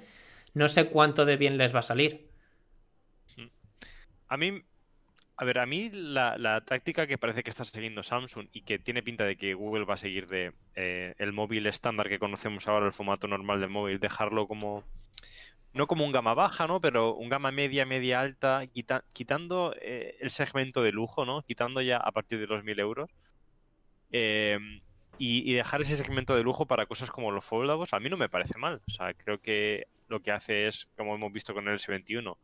no 0.53 0.67
sé 0.67 0.85
cuánto 0.87 1.25
de 1.25 1.37
bien 1.37 1.57
les 1.57 1.73
va 1.73 1.79
a 1.79 1.83
salir. 1.83 2.27
A 4.27 4.37
mí, 4.37 4.61
a 5.37 5.45
ver, 5.45 5.59
a 5.59 5.65
mí 5.65 5.89
la, 5.91 6.63
táctica 6.65 7.07
que 7.07 7.17
parece 7.17 7.43
que 7.43 7.49
está 7.49 7.65
siguiendo 7.65 8.03
Samsung 8.03 8.47
y 8.51 8.61
que 8.61 8.77
tiene 8.77 9.01
pinta 9.01 9.23
de 9.25 9.37
que 9.37 9.53
Google 9.53 9.85
va 9.85 9.95
a 9.95 9.97
seguir 9.97 10.27
de 10.27 10.53
eh, 10.75 11.15
el 11.17 11.33
móvil 11.33 11.65
estándar 11.65 12.09
que 12.09 12.19
conocemos 12.19 12.67
ahora, 12.67 12.85
el 12.85 12.93
formato 12.93 13.27
normal 13.27 13.59
del 13.59 13.69
móvil, 13.69 13.99
dejarlo 13.99 14.47
como 14.47 14.83
no 15.73 15.87
como 15.87 16.05
un 16.05 16.11
gama 16.11 16.33
baja, 16.33 16.67
¿no? 16.67 16.81
Pero 16.81 17.15
un 17.15 17.29
gama 17.29 17.51
media, 17.51 17.85
media 17.85 18.19
alta, 18.19 18.63
quitando 19.13 19.75
eh, 19.81 20.17
el 20.19 20.31
segmento 20.31 20.81
de 20.81 20.91
lujo, 20.91 21.25
¿no? 21.25 21.41
Quitando 21.43 21.81
ya 21.81 21.97
a 21.97 22.11
partir 22.11 22.39
de 22.39 22.47
los 22.47 22.63
1000 22.63 22.79
euros. 22.79 23.09
Em, 24.11 24.81
y, 25.19 25.53
dejar 25.53 25.81
ese 25.81 25.95
segmento 25.95 26.35
de 26.35 26.43
lujo 26.43 26.65
para 26.65 26.85
cosas 26.85 27.11
como 27.11 27.31
los 27.31 27.45
foldables, 27.45 27.93
a 27.93 27.99
mí 27.99 28.09
no 28.09 28.17
me 28.17 28.29
parece 28.29 28.57
mal. 28.57 28.81
O 28.87 28.91
sea, 28.91 29.13
creo 29.13 29.39
que 29.39 29.87
lo 30.07 30.21
que 30.21 30.31
hace 30.31 30.67
es, 30.67 30.87
como 30.97 31.15
hemos 31.15 31.31
visto 31.31 31.53
con 31.53 31.67
el 31.67 31.77
S21, 31.77 32.37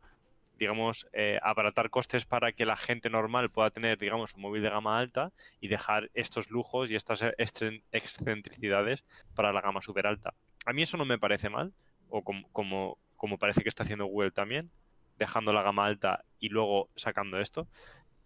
digamos, 0.58 1.06
eh, 1.12 1.38
abaratar 1.42 1.90
costes 1.90 2.26
para 2.26 2.52
que 2.52 2.66
la 2.66 2.76
gente 2.76 3.10
normal 3.10 3.50
pueda 3.50 3.70
tener, 3.70 3.98
digamos, 3.98 4.34
un 4.34 4.42
móvil 4.42 4.62
de 4.62 4.70
gama 4.70 4.98
alta 4.98 5.32
y 5.60 5.68
dejar 5.68 6.10
estos 6.14 6.50
lujos 6.50 6.90
y 6.90 6.96
estas 6.96 7.22
excentricidades 7.38 9.04
para 9.34 9.52
la 9.52 9.60
gama 9.60 9.82
super 9.82 10.06
alta. 10.06 10.34
A 10.64 10.72
mí 10.72 10.82
eso 10.82 10.96
no 10.96 11.04
me 11.04 11.18
parece 11.18 11.48
mal, 11.48 11.72
o 12.08 12.22
como 12.22 12.48
como 12.52 12.98
parece 13.38 13.62
que 13.62 13.68
está 13.68 13.82
haciendo 13.82 14.06
Google 14.06 14.30
también, 14.30 14.70
dejando 15.18 15.52
la 15.52 15.62
gama 15.62 15.86
alta 15.86 16.24
y 16.38 16.48
luego 16.48 16.88
sacando 16.96 17.40
esto. 17.40 17.66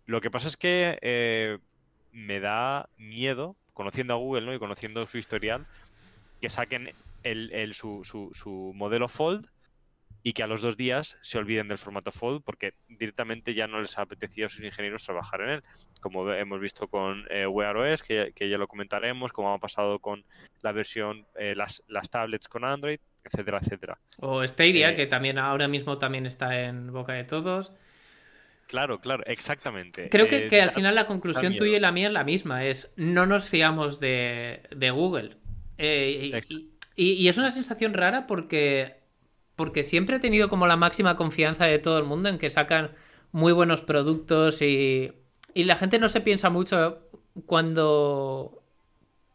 Lo 0.06 0.20
que 0.20 0.30
pasa 0.30 0.49
es 0.49 0.56
que 0.56 0.99
eh, 1.02 1.59
me 2.12 2.40
da 2.40 2.88
miedo, 2.97 3.56
conociendo 3.73 4.14
a 4.14 4.16
Google 4.16 4.47
¿no? 4.47 4.54
y 4.54 4.59
conociendo 4.59 5.06
su 5.06 5.18
historial, 5.18 5.66
que 6.40 6.49
saquen 6.49 6.92
el, 7.23 7.75
su, 7.75 8.02
su, 8.04 8.73
modelo 8.75 9.09
Fold 9.09 9.47
y 10.23 10.32
que 10.32 10.42
a 10.42 10.47
los 10.47 10.61
dos 10.61 10.76
días 10.76 11.18
se 11.23 11.38
olviden 11.38 11.68
del 11.68 11.78
formato 11.78 12.12
Fold 12.12 12.42
porque 12.42 12.75
directamente 12.88 13.54
ya 13.54 13.66
no 13.66 13.80
les 13.80 13.99
apetecía 13.99 14.47
a 14.47 14.49
sus 14.49 14.64
ingenieros 14.64 15.04
trabajar 15.04 15.42
en 15.42 15.50
él. 15.50 15.64
Como 16.00 16.30
hemos 16.32 16.61
visto 16.61 16.88
con 16.88 17.26
eh, 17.30 17.47
Wear 17.47 17.76
OS, 17.76 18.02
que, 18.02 18.32
ya 18.37 18.59
lo 18.59 18.68
comentaremos, 18.68 19.32
como 19.32 19.52
ha 19.52 19.59
pasado 19.59 19.99
con 19.99 20.25
la 20.62 20.73
versión, 20.73 21.26
eh, 21.37 21.54
las, 21.54 21.82
las 21.88 22.09
tablets 22.11 22.49
con 22.49 22.64
Android, 22.64 23.00
etcétera, 23.25 23.59
etcétera. 23.62 23.99
O 24.19 24.47
Stadia, 24.47 24.91
eh, 24.91 24.95
que 24.95 25.07
también 25.07 25.39
ahora 25.39 25.69
mismo 25.69 25.99
también 25.99 26.27
está 26.27 26.61
en 26.62 26.93
boca 26.93 27.12
de 27.12 27.25
todos. 27.25 27.73
Claro, 28.67 29.00
claro, 29.00 29.25
exactamente. 29.27 30.09
Creo 30.09 30.29
que, 30.29 30.47
que 30.47 30.62
al 30.62 30.71
final 30.71 30.95
la 30.95 31.07
conclusión 31.07 31.57
tuya 31.57 31.77
y 31.77 31.81
la 31.81 31.91
mía 31.91 32.07
es 32.07 32.12
la 32.12 32.25
misma, 32.25 32.65
es 32.65 32.93
no 32.97 33.27
nos 33.27 33.49
fiamos 33.49 33.99
de, 33.99 34.62
de 34.71 34.91
Google. 34.91 35.37
y 35.79 37.29
es 37.29 37.39
una 37.39 37.50
sensación 37.50 37.95
rara 37.95 38.27
porque 38.27 39.00
porque 39.61 39.85
siempre 39.85 40.17
he 40.17 40.21
tenido 40.21 40.49
como 40.49 40.67
la 40.67 40.79
máxima 40.79 41.17
confianza 41.17 41.67
de 41.67 41.79
todo 41.79 41.99
el 41.99 42.07
mundo 42.07 42.31
en 42.31 42.39
que 42.39 42.49
sacan 42.49 42.93
muy 43.31 43.53
buenos 43.53 43.83
productos 43.83 44.62
y, 44.62 45.12
y 45.53 45.65
la 45.65 45.77
gente 45.77 45.99
no 45.99 46.09
se 46.09 46.23
piensa 46.23 46.49
mucho 46.49 47.11
cuando, 47.45 48.60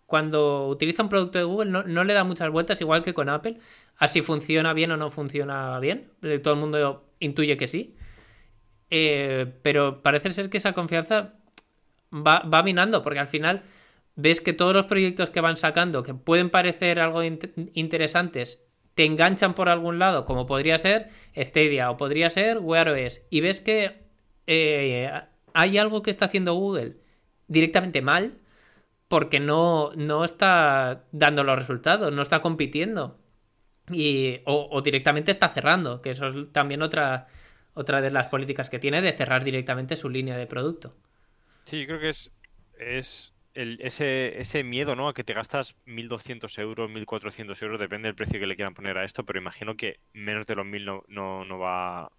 cuando 0.06 0.68
utiliza 0.68 1.04
un 1.04 1.10
producto 1.10 1.38
de 1.38 1.44
Google, 1.44 1.72
no, 1.72 2.04
le 2.04 2.14
da 2.14 2.24
muchas 2.24 2.50
vueltas, 2.50 2.80
igual 2.82 3.04
que 3.04 3.14
con 3.14 3.30
Apple, 3.30 3.58
así 3.98 4.22
funciona 4.22 4.74
bien 4.74 4.92
o 4.92 4.98
no 4.98 5.10
funciona 5.10 5.80
bien. 5.80 6.12
Eh, 6.22 6.40
todo 6.40 6.54
el 6.54 6.60
mundo 6.60 7.06
intuye 7.20 7.58
que 7.58 7.68
sí. 7.68 7.96
Eh, 8.90 9.52
pero 9.64 10.04
parece 10.04 10.32
ser 10.32 10.50
que 10.50 10.58
esa 10.58 10.74
confianza 10.74 11.34
va, 12.14 12.64
minando, 12.64 13.02
porque 13.02 13.20
al 13.20 13.28
final 13.28 13.64
ves 14.16 14.42
que 14.42 14.54
todos 14.54 14.74
los 14.74 14.86
proyectos 14.86 15.30
que 15.32 15.42
van 15.42 15.58
sacando, 15.58 16.04
que 16.04 16.14
pueden 16.14 16.50
parecer 16.50 17.00
algo 17.00 17.22
interesantes 17.24 18.66
te 18.94 19.04
enganchan 19.04 19.54
por 19.56 19.68
algún 19.70 20.00
lado, 20.00 20.26
como 20.26 20.46
podría 20.46 20.78
ser 20.78 21.10
Stadia 21.36 21.92
o 21.92 21.98
podría 21.98 22.30
ser 22.30 22.60
Wear 22.60 22.88
OS, 22.90 23.22
y 23.30 23.42
ves 23.42 23.60
que 23.60 24.06
eh, 24.48 25.12
hay 25.54 25.78
algo 25.78 26.02
que 26.02 26.12
está 26.12 26.26
haciendo 26.26 26.54
Google 26.54 26.96
directamente 27.48 28.02
mal 28.02 28.38
porque 29.08 29.40
no, 29.40 29.92
no 29.96 30.26
está 30.26 31.04
dando 31.12 31.44
los 31.44 31.58
resultados, 31.58 32.12
no 32.12 32.22
está 32.22 32.42
compitiendo. 32.42 33.20
Y, 33.92 34.40
o, 34.46 34.82
directamente 34.82 35.30
está 35.30 35.50
cerrando, 35.50 36.02
que 36.02 36.12
eso 36.12 36.28
es 36.28 36.52
también 36.52 36.82
otra, 36.82 37.28
otra 37.76 38.02
de 38.02 38.10
las 38.10 38.28
políticas 38.28 38.70
que 38.70 38.80
tiene 38.80 39.02
de 39.02 39.12
cerrar 39.12 39.44
directamente 39.44 39.96
su 39.96 40.10
línea 40.10 40.38
de 40.38 40.48
producto. 40.48 40.96
Sí, 41.66 41.80
yo 41.80 41.86
creo 41.86 42.00
que 42.00 42.10
es, 42.10 42.32
es 42.80 43.34
ese, 43.54 44.40
ese 44.40 44.64
miedo, 44.64 44.96
¿no? 44.96 45.08
A 45.08 45.14
que 45.14 45.24
te 45.24 45.34
gastas 45.34 45.76
1.200 45.86 46.60
euros, 46.60 46.90
1.400 46.90 47.62
euros, 47.62 47.80
depende 47.80 48.08
del 48.08 48.16
precio 48.16 48.40
que 48.40 48.48
le 48.48 48.56
quieran 48.56 48.74
poner 48.74 48.98
a 48.98 49.06
esto, 49.06 49.24
pero 49.24 49.40
imagino 49.40 49.76
que 49.76 50.00
menos 50.14 50.48
de 50.48 50.56
los 50.56 50.66
1.000 50.66 50.86
no, 50.86 51.04
no, 51.08 51.46
no 51.46 51.60
va... 51.60 52.12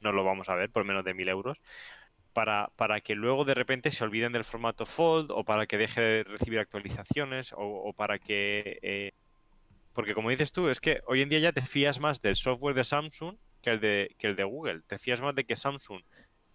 No 0.00 0.10
lo 0.10 0.24
vamos 0.24 0.48
a 0.48 0.56
ver 0.56 0.68
por 0.68 0.84
menos 0.84 1.04
de 1.04 1.14
1.000 1.14 1.28
euros. 1.28 1.58
Para, 2.32 2.70
para, 2.76 3.00
que 3.00 3.14
luego 3.14 3.44
de 3.44 3.54
repente 3.54 3.90
se 3.90 4.04
olviden 4.04 4.32
del 4.32 4.44
formato 4.44 4.86
Fold 4.86 5.30
o 5.30 5.44
para 5.44 5.66
que 5.66 5.76
deje 5.76 6.00
de 6.00 6.24
recibir 6.24 6.58
actualizaciones 6.58 7.52
o, 7.56 7.92
para 7.94 8.18
que... 8.18 8.78
Eh, 8.82 9.12
porque 9.92 10.14
como 10.14 10.30
dices 10.30 10.52
tú, 10.52 10.70
es 10.70 10.80
que 10.80 11.02
hoy 11.06 11.20
en 11.20 11.28
día 11.28 11.38
ya 11.38 11.52
te 11.52 11.60
fías 11.60 12.00
más 12.00 12.22
del 12.22 12.36
software 12.36 12.74
de 12.74 12.84
Samsung 12.84 13.36
que 13.60 13.70
el 13.70 13.80
de, 13.80 14.14
que 14.18 14.26
el 14.26 14.36
de 14.36 14.44
Google. 14.44 14.80
Te 14.86 14.98
fías 14.98 15.20
más 15.20 15.34
de 15.34 15.44
que 15.44 15.56
Samsung 15.56 16.02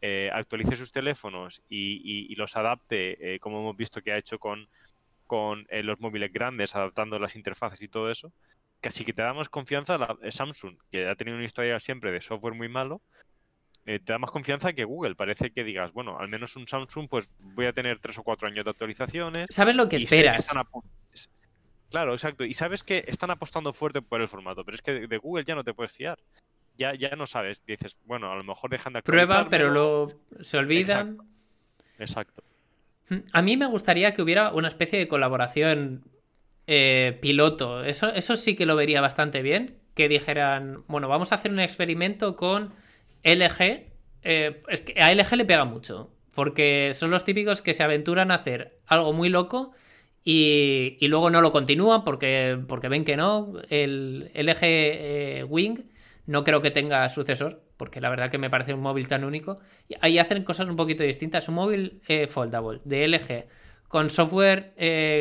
eh, 0.02 0.30
actualice 0.32 0.76
sus 0.76 0.92
teléfonos 0.92 1.64
y, 1.70 2.36
los 2.36 2.56
adapte, 2.56 3.36
eh, 3.36 3.40
como 3.40 3.62
hemos 3.62 3.76
visto 3.76 4.02
que 4.02 4.12
ha 4.12 4.18
hecho 4.18 4.38
con, 4.38 4.68
con 5.26 5.66
eh, 5.70 5.82
los 5.82 6.00
móviles 6.00 6.32
grandes, 6.32 6.76
adaptando 6.76 7.18
las 7.18 7.36
interfaces 7.36 7.82
y 7.82 7.88
todo 7.88 8.12
eso, 8.12 8.32
casi 8.80 9.04
que 9.04 9.14
te 9.14 9.24
da 9.24 9.34
más 9.34 9.50
confianza 9.50 9.98
la, 9.98 10.16
Samsung, 10.30 10.78
que 10.92 11.08
ha 11.08 11.16
tenido 11.16 11.38
una 11.38 11.46
historia 11.46 11.80
siempre 11.80 12.12
de 12.12 12.22
software 12.22 12.54
muy 12.54 12.70
malo, 12.70 13.02
te 14.00 14.14
da 14.14 14.20
más 14.20 14.32
confianza 14.32 14.74
que 14.74 14.84
Google. 14.84 15.16
Parece 15.16 15.52
que 15.52 15.64
digas, 15.64 15.94
bueno, 15.94 16.20
al 16.20 16.28
menos 16.28 16.56
un 16.56 16.68
Samsung, 16.68 17.08
pues 17.10 17.30
voy 17.40 17.66
a 17.66 17.74
tener 17.74 18.00
tres 18.00 18.18
o 18.18 18.24
cuatro 18.24 18.48
años 18.48 18.66
de 18.66 18.72
actualizaciones. 18.72 19.48
¿Sabes 19.50 19.76
lo 19.76 19.88
que 19.88 19.96
esperas? 19.98 20.50
claro, 21.90 22.14
exacto. 22.14 22.44
Y 22.44 22.54
sabes 22.54 22.84
que 22.84 23.06
están 23.08 23.32
apostando 23.32 23.72
fuerte 23.74 24.02
por 24.02 24.22
el 24.22 24.28
formato, 24.28 24.64
pero 24.66 24.76
es 24.76 24.82
que 24.82 25.08
de 25.08 25.18
Google 25.18 25.46
ya 25.46 25.56
no 25.56 25.64
te 25.64 25.74
puedes 25.74 25.94
fiar 25.94 26.20
ya, 26.78 26.94
ya 26.96 27.16
no 27.16 27.26
sabes. 27.26 27.62
Dices, 27.66 27.98
bueno, 28.06 28.32
a 28.32 28.36
lo 28.36 28.44
mejor 28.44 28.70
dejan 28.70 28.94
de 28.94 29.02
Prueba, 29.02 29.48
pero 29.50 29.70
luego 29.70 30.14
se 30.40 30.58
olvidan. 30.58 31.18
Exacto. 31.98 32.44
Mm, 33.10 33.18
a 33.34 33.42
mí 33.42 33.58
me 33.58 33.66
gustaría 33.66 34.14
que 34.14 34.22
hubiera 34.22 34.52
una 34.52 34.68
especie 34.68 35.00
de 35.00 35.08
colaboración 35.08 36.04
eh, 36.68 37.18
piloto. 37.22 37.84
Eso, 37.84 38.14
eso 38.14 38.36
sí 38.36 38.56
que 38.56 38.66
lo 38.66 38.76
vería 38.76 39.02
bastante 39.02 39.42
bien. 39.42 39.80
Que 39.96 40.08
dijeran, 40.08 40.84
bueno, 40.88 41.08
vamos 41.08 41.32
a 41.32 41.36
hacer 41.36 41.52
un 41.52 41.60
experimento 41.60 42.36
con 42.36 42.74
LG. 43.24 43.88
Eh, 44.24 44.62
es 44.68 44.82
que 44.82 45.00
a 45.02 45.14
LG 45.14 45.36
le 45.36 45.46
pega 45.46 45.66
mucho. 45.66 46.12
Porque 46.34 46.92
son 46.94 47.10
los 47.10 47.26
típicos 47.26 47.62
que 47.62 47.74
se 47.74 47.84
aventuran 47.84 48.32
a 48.32 48.36
hacer 48.36 48.80
algo 48.86 49.12
muy 49.12 49.30
loco 49.30 49.72
y, 50.24 50.98
luego 51.02 51.30
no 51.30 51.42
lo 51.42 51.52
continúan 51.52 52.04
porque, 52.04 52.60
porque 52.68 52.90
ven 52.90 53.06
que 53.06 53.18
no. 53.18 53.54
El 53.70 54.32
LG 54.36 54.60
eh, 54.62 55.46
Wing 55.48 55.80
no 56.28 56.44
creo 56.44 56.62
que 56.62 56.70
tenga 56.70 57.10
sucesor, 57.10 57.64
porque 57.78 58.02
la 58.02 58.10
verdad 58.10 58.30
que 58.30 58.38
me 58.38 58.50
parece 58.50 58.74
un 58.74 58.82
móvil 58.82 59.08
tan 59.08 59.24
único. 59.24 59.60
ahí 60.02 60.20
hacen 60.20 60.44
cosas 60.44 60.68
un 60.68 60.76
poquito 60.76 61.04
distintas. 61.04 61.48
Un 61.48 61.56
móvil 61.56 62.02
eh, 62.08 62.28
foldable 62.28 62.82
de 62.84 63.08
LG 63.08 63.46
con 63.88 64.10
software 64.10 64.74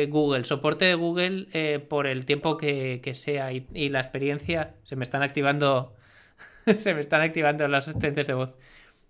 Google, 0.09 0.43
soporte 0.43 0.85
de 0.85 0.93
Google 0.95 1.79
por 1.87 2.05
el 2.05 2.25
tiempo 2.25 2.57
que, 2.57 3.11
sea 3.13 3.53
y, 3.53 3.89
la 3.89 4.01
experiencia. 4.01 4.75
Se 4.83 4.95
me 4.95 5.03
están 5.03 5.23
activando. 5.23 5.96
se 6.77 6.93
me 6.93 7.01
están 7.01 7.21
activando 7.21 7.67
los 7.67 7.87
asistentes 7.87 8.27
de 8.27 8.33
voz 8.33 8.55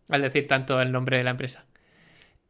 al 0.09 0.21
decir 0.21 0.47
tanto 0.47 0.81
el 0.81 0.91
nombre 0.91 1.17
de 1.17 1.23
la 1.23 1.31
empresa. 1.31 1.65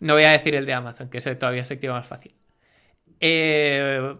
no 0.00 0.14
voy 0.14 0.24
a 0.24 0.32
decir 0.32 0.54
el 0.54 0.66
de 0.66 0.74
Amazon, 0.74 1.08
que 1.08 1.18
ese 1.18 1.34
todavía 1.36 1.64
se 1.64 1.74
activa 1.74 1.94
más 1.94 2.06
fácil. 2.06 2.34
creo 3.18 4.16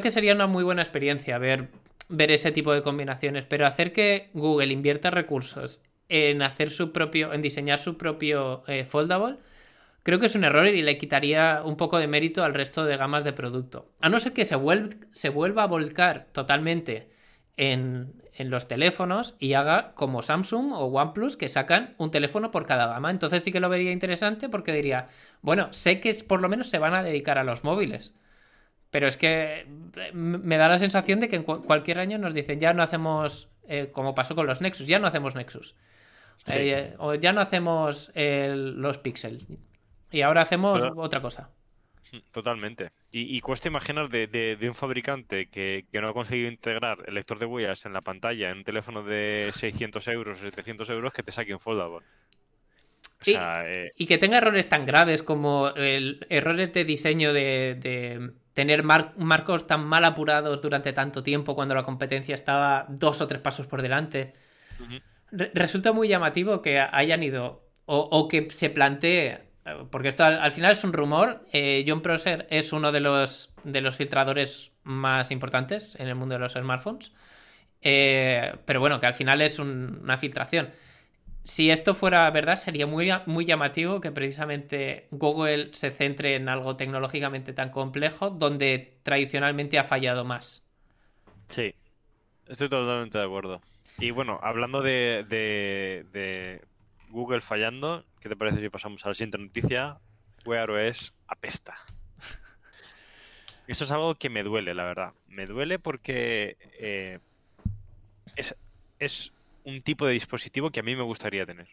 que 0.00 0.10
sería 0.10 0.34
una 0.34 0.46
muy 0.46 0.64
buena 0.64 0.82
experiencia 0.82 1.36
ver 1.38 1.68
ver 2.12 2.30
ese 2.30 2.52
tipo 2.52 2.72
de 2.72 2.82
combinaciones, 2.82 3.46
pero 3.46 3.66
hacer 3.66 3.92
que 3.92 4.30
Google 4.34 4.72
invierta 4.72 5.10
recursos 5.10 5.80
en 6.08 6.42
hacer 6.42 6.70
su 6.70 6.92
propio, 6.92 7.32
en 7.32 7.40
diseñar 7.42 7.78
su 7.78 7.96
propio 7.96 8.64
eh, 8.66 8.84
foldable, 8.84 9.38
creo 10.02 10.20
que 10.20 10.26
es 10.26 10.34
un 10.34 10.44
error 10.44 10.66
y 10.66 10.82
le 10.82 10.98
quitaría 10.98 11.62
un 11.64 11.76
poco 11.76 11.98
de 11.98 12.06
mérito 12.06 12.44
al 12.44 12.54
resto 12.54 12.84
de 12.84 12.98
gamas 12.98 13.24
de 13.24 13.32
producto. 13.32 13.90
A 14.00 14.10
no 14.10 14.20
ser 14.20 14.32
que 14.34 14.44
se, 14.44 14.56
se 15.12 15.28
vuelva 15.30 15.62
a 15.64 15.66
volcar 15.66 16.26
totalmente 16.32 17.10
en, 17.70 18.22
en, 18.34 18.50
los 18.50 18.66
teléfonos 18.66 19.34
y 19.38 19.54
haga 19.54 19.92
como 19.94 20.22
Samsung 20.22 20.72
o 20.72 20.86
OnePlus 20.86 21.36
que 21.36 21.48
sacan 21.48 21.94
un 21.98 22.10
teléfono 22.10 22.50
por 22.50 22.66
cada 22.66 22.86
gama. 22.86 23.10
Entonces 23.10 23.42
sí 23.42 23.52
que 23.52 23.60
lo 23.60 23.68
vería 23.68 23.92
interesante 23.92 24.48
porque 24.48 24.72
diría, 24.72 25.08
bueno, 25.42 25.72
sé 25.72 26.00
que 26.00 26.12
por 26.26 26.40
lo 26.40 26.48
menos 26.48 26.68
se 26.68 26.78
van 26.78 26.94
a 26.94 27.02
dedicar 27.02 27.38
a 27.38 27.44
los 27.44 27.64
móviles. 27.64 28.14
Pero 28.90 29.06
es 29.06 29.16
que 29.16 29.66
eh, 29.96 30.12
me 30.12 30.58
da 30.58 30.68
la 30.68 30.78
sensación 30.78 31.20
de 31.20 31.28
que 31.28 31.36
en 31.36 31.44
cualquier 31.44 31.98
año 31.98 32.18
nos 32.18 32.34
dicen, 32.34 32.60
ya 32.60 32.74
no 32.74 32.82
hacemos, 32.82 33.48
eh, 33.66 33.90
como 33.92 34.14
pasó 34.14 34.34
con 34.34 34.46
los 34.46 34.60
Nexus, 34.60 34.86
ya 34.86 34.98
no 34.98 35.06
hacemos 35.06 35.34
Nexus. 35.34 35.74
Eh, 36.52 36.94
o 36.98 37.14
ya 37.14 37.32
no 37.32 37.40
hacemos 37.40 38.10
los 38.14 38.98
Pixel. 38.98 39.46
Y 40.10 40.20
ahora 40.22 40.42
hacemos 40.42 40.82
otra 40.96 41.22
cosa. 41.22 41.50
Totalmente. 42.32 42.90
Y, 43.10 43.40
cuesta 43.40 43.68
imaginar 43.68 44.08
de, 44.08 44.58
un 44.62 44.74
fabricante 44.74 45.46
que, 45.46 45.84
no 45.92 46.08
ha 46.08 46.12
conseguido 46.12 46.50
integrar 46.50 46.98
el 47.06 47.14
lector 47.14 47.38
de 47.38 47.46
huellas 47.46 47.84
en 47.86 47.92
la 47.92 48.00
pantalla 48.00 48.50
en 48.50 48.58
un 48.58 48.64
teléfono 48.64 49.02
de 49.02 49.50
600 49.54 50.06
euros 50.08 50.38
o 50.38 50.42
700 50.42 50.88
euros 50.90 51.12
que 51.12 51.22
te 51.22 51.32
saque 51.32 51.54
un 51.54 51.60
foldable. 51.60 52.06
y, 53.24 54.06
que 54.06 54.18
tenga 54.18 54.38
errores 54.38 54.68
tan 54.68 54.84
graves 54.84 55.22
como 55.22 55.72
errores 55.76 56.72
de 56.72 56.84
diseño 56.84 57.32
de 57.32 58.32
tener 58.52 58.82
marcos 58.82 59.66
tan 59.66 59.84
mal 59.84 60.04
apurados 60.04 60.60
durante 60.60 60.92
tanto 60.92 61.22
tiempo 61.22 61.54
cuando 61.54 61.74
la 61.74 61.82
competencia 61.82 62.34
estaba 62.34 62.86
dos 62.88 63.20
o 63.20 63.26
tres 63.26 63.40
pasos 63.40 63.66
por 63.66 63.82
delante. 63.82 64.34
resulta 65.30 65.92
muy 65.92 66.08
llamativo 66.08 66.60
que 66.60 66.78
hayan 66.78 67.22
ido 67.22 67.68
o, 67.86 68.28
que 68.28 68.48
se 68.50 68.70
plantee, 68.70 69.51
porque 69.90 70.08
esto 70.08 70.24
al, 70.24 70.50
final 70.50 70.72
es 70.72 70.84
un 70.84 70.92
rumor, 70.92 71.42
eh, 71.52 71.84
John 71.86 72.02
Prosser 72.02 72.46
es 72.50 72.72
uno 72.72 72.92
de 72.92 73.00
los, 73.00 73.52
de 73.64 73.80
los 73.80 73.96
filtradores 73.96 74.72
más 74.82 75.30
importantes 75.30 75.94
en 75.98 76.08
el 76.08 76.14
mundo 76.14 76.34
de 76.34 76.40
los 76.40 76.52
smartphones, 76.52 77.12
eh, 77.80 78.54
pero 78.64 78.80
bueno, 78.80 79.00
que 79.00 79.06
al 79.06 79.14
final 79.14 79.40
es 79.40 79.58
una 79.58 80.18
filtración 80.18 80.70
si 81.44 81.70
esto 81.70 81.94
fuera 81.94 82.30
verdad, 82.30 82.56
sería 82.56 82.86
muy, 82.86 83.10
muy 83.26 83.44
llamativo 83.44 84.00
que 84.00 84.12
precisamente 84.12 85.08
Google 85.10 85.70
se 85.72 85.90
centre 85.90 86.36
en 86.36 86.48
algo 86.48 86.76
tecnológicamente 86.76 87.52
tan 87.52 87.70
complejo 87.70 88.30
donde 88.30 88.98
tradicionalmente 89.02 89.78
ha 89.78 89.84
fallado 89.84 90.24
más. 90.24 90.64
Sí, 91.48 91.74
estoy 92.46 92.68
totalmente 92.68 93.18
de 93.18 93.24
acuerdo. 93.24 93.60
Y 93.98 94.10
bueno, 94.10 94.38
hablando 94.42 94.82
de, 94.82 96.60
Google 97.10 97.40
fallando, 97.40 98.04
¿qué 98.22 98.28
te 98.28 98.36
parece 98.36 98.60
si 98.60 98.68
pasamos 98.68 99.04
a 99.04 99.08
la 99.08 99.14
siguiente 99.14 99.38
noticia? 99.38 99.98
Wear 100.46 100.70
OS 100.70 101.12
apesta. 101.26 101.76
Eso 103.66 103.84
es 103.84 103.90
algo 103.90 104.14
que 104.14 104.30
me 104.30 104.42
duele, 104.42 104.74
la 104.74 104.84
verdad. 104.84 105.12
Me 105.26 105.46
duele 105.46 105.78
porque 105.78 106.56
eh, 106.78 107.18
es, 108.36 108.54
es 108.98 109.32
un 109.64 109.82
tipo 109.82 110.06
de 110.06 110.12
dispositivo 110.12 110.70
que 110.70 110.80
a 110.80 110.82
mí 110.82 110.94
me 110.94 111.02
gustaría 111.02 111.46
tener. 111.46 111.68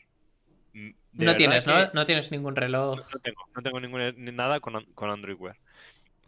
Mm, 0.73 0.89
no 1.13 1.35
tienes, 1.35 1.67
¿no? 1.67 1.91
No 1.93 2.05
tienes 2.05 2.31
ningún 2.31 2.55
reloj. 2.55 2.99
No, 3.13 3.19
tengo, 3.19 3.41
no 3.55 3.61
tengo 3.61 3.79
ningún, 3.79 4.35
nada 4.35 4.59
con, 4.59 4.83
con 4.95 5.09
Android 5.09 5.37
Wear. 5.39 5.57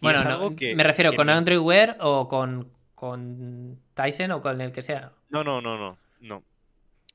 bueno, 0.01 0.51
me 0.75 0.83
refiero 0.83 1.13
con 1.13 1.29
Android 1.29 1.59
Wear 1.59 1.97
o 1.99 2.27
con, 2.27 2.71
con 2.95 3.79
Tyson 3.93 4.31
o 4.31 4.41
con 4.41 4.61
el 4.61 4.71
que 4.71 4.81
sea. 4.81 5.11
No, 5.29 5.43
no, 5.43 5.61
no, 5.61 5.77
no. 5.77 5.97
no. 6.19 6.43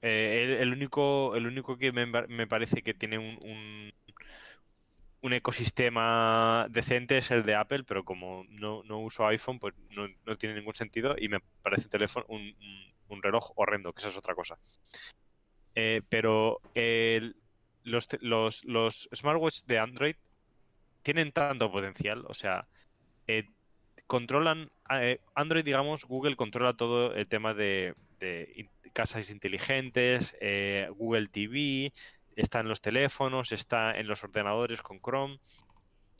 Eh, 0.02 0.58
el, 0.60 0.72
único, 0.72 1.34
el 1.36 1.46
único 1.46 1.76
que 1.76 1.92
me, 1.92 2.46
parece 2.46 2.82
que 2.82 2.94
tiene 2.94 3.18
un, 3.18 3.92
un, 5.22 5.32
ecosistema 5.32 6.66
decente 6.70 7.18
es 7.18 7.30
el 7.30 7.42
de 7.44 7.56
Apple, 7.56 7.84
pero 7.84 8.04
como 8.04 8.44
no, 8.48 8.82
uso 8.98 9.26
iPhone, 9.26 9.58
pues 9.58 9.74
no, 9.90 10.36
tiene 10.36 10.54
ningún 10.54 10.74
sentido 10.74 11.16
y 11.18 11.28
me 11.28 11.40
parece 11.62 11.88
teléfono 11.88 12.26
un, 12.28 12.54
un 13.08 13.22
reloj 13.22 13.52
horrendo, 13.56 13.92
que 13.92 14.00
esa 14.00 14.10
es 14.10 14.16
otra 14.16 14.34
cosa. 14.34 14.58
Eh, 15.74 16.02
pero 16.08 16.60
los, 17.84 18.08
los, 18.20 18.64
los 18.64 19.08
smartwatches 19.14 19.66
de 19.66 19.78
Android 19.78 20.16
tienen 21.02 21.32
tanto 21.32 21.70
potencial, 21.70 22.24
o 22.26 22.34
sea, 22.34 22.66
eh, 23.28 23.48
controlan, 24.06 24.70
eh, 24.90 25.20
Android, 25.34 25.64
digamos, 25.64 26.04
Google 26.04 26.36
controla 26.36 26.74
todo 26.74 27.14
el 27.14 27.28
tema 27.28 27.54
de, 27.54 27.94
casas 28.96 29.28
inteligentes, 29.28 30.34
Google 30.96 31.26
TV, 31.26 31.92
está 32.34 32.60
en 32.60 32.68
los 32.68 32.80
teléfonos, 32.80 33.52
está 33.52 33.98
en 33.98 34.08
los 34.08 34.24
ordenadores 34.24 34.80
con 34.80 34.98
Chrome. 35.00 35.38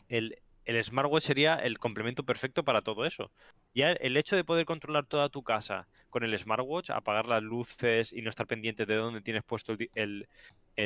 El, 0.09 0.37
el 0.66 0.83
smartwatch 0.83 1.23
sería 1.23 1.54
el 1.54 1.78
complemento 1.78 2.25
perfecto 2.25 2.64
para 2.64 2.83
todo 2.83 3.06
eso. 3.06 3.30
Ya 3.73 3.92
el 3.92 4.16
hecho 4.16 4.37
de 4.37 4.45
poder 4.45 4.66
controlar 4.66 5.06
toda 5.06 5.28
tu 5.28 5.42
casa 5.42 5.87
con 6.11 6.25
el 6.25 6.37
smartwatch, 6.37 6.90
apagar 6.90 7.26
las 7.26 7.42
luces 7.42 8.12
y 8.12 8.21
no 8.21 8.30
estar 8.30 8.47
pendiente 8.47 8.85
de 8.85 8.97
dónde 8.97 9.21
tienes 9.21 9.45
puesto 9.45 9.76
el, 9.95 10.28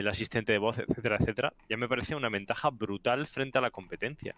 asistente 0.08 0.52
de 0.52 0.58
voz, 0.58 0.78
etcétera, 0.78 1.16
etcétera, 1.18 1.54
ya 1.68 1.76
me 1.76 1.88
parece 1.88 2.14
una 2.14 2.28
ventaja 2.28 2.70
brutal 2.70 3.26
frente 3.26 3.58
a 3.58 3.62
la 3.62 3.70
competencia. 3.70 4.36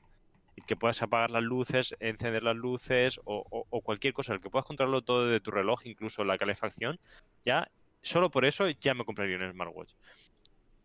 Que 0.66 0.76
puedas 0.76 1.02
apagar 1.02 1.30
las 1.30 1.42
luces, 1.42 1.96
encender 2.00 2.42
las 2.42 2.56
luces 2.56 3.20
o, 3.24 3.64
cualquier 3.82 4.12
cosa, 4.12 4.34
el 4.34 4.40
que 4.40 4.50
puedas 4.50 4.66
controlarlo 4.66 5.02
todo 5.02 5.26
de 5.26 5.40
tu 5.40 5.50
reloj, 5.50 5.86
incluso 5.86 6.24
la 6.24 6.38
calefacción, 6.38 7.00
ya 7.44 7.70
solo 8.02 8.30
por 8.30 8.44
eso 8.44 8.68
ya 8.68 8.94
me 8.94 9.04
compraría 9.04 9.36
un 9.36 9.50
smartwatch. 9.50 9.92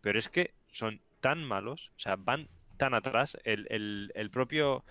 Pero 0.00 0.18
es 0.18 0.28
que 0.28 0.54
son 0.70 1.00
tan 1.20 1.44
malos, 1.44 1.92
o 1.96 1.98
sea, 1.98 2.16
van 2.16 2.48
tan 2.76 2.94
atrás. 2.94 3.36
El, 3.44 4.30
propio 4.32 4.84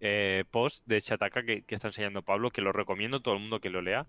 eh, 0.00 0.44
post 0.50 0.84
de 0.86 1.00
Chataka 1.00 1.44
que, 1.44 1.64
está 1.68 1.88
enseñando 1.88 2.22
Pablo, 2.22 2.50
que 2.50 2.62
lo 2.62 2.72
recomiendo 2.72 3.18
a 3.18 3.22
todo 3.22 3.34
el 3.34 3.40
mundo 3.40 3.60
que 3.60 3.70
lo 3.70 3.82
lea, 3.82 4.06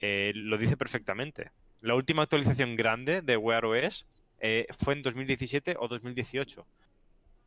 eh, 0.00 0.32
lo 0.34 0.58
dice 0.58 0.76
perfectamente. 0.76 1.50
La 1.80 1.94
última 1.94 2.22
actualización 2.22 2.76
grande 2.76 3.20
de 3.20 3.36
Wear 3.36 3.64
OS 3.64 4.06
eh, 4.40 4.66
fue 4.78 4.94
en 4.94 5.02
2017 5.02 5.76
o 5.78 5.88
2018. 5.88 6.66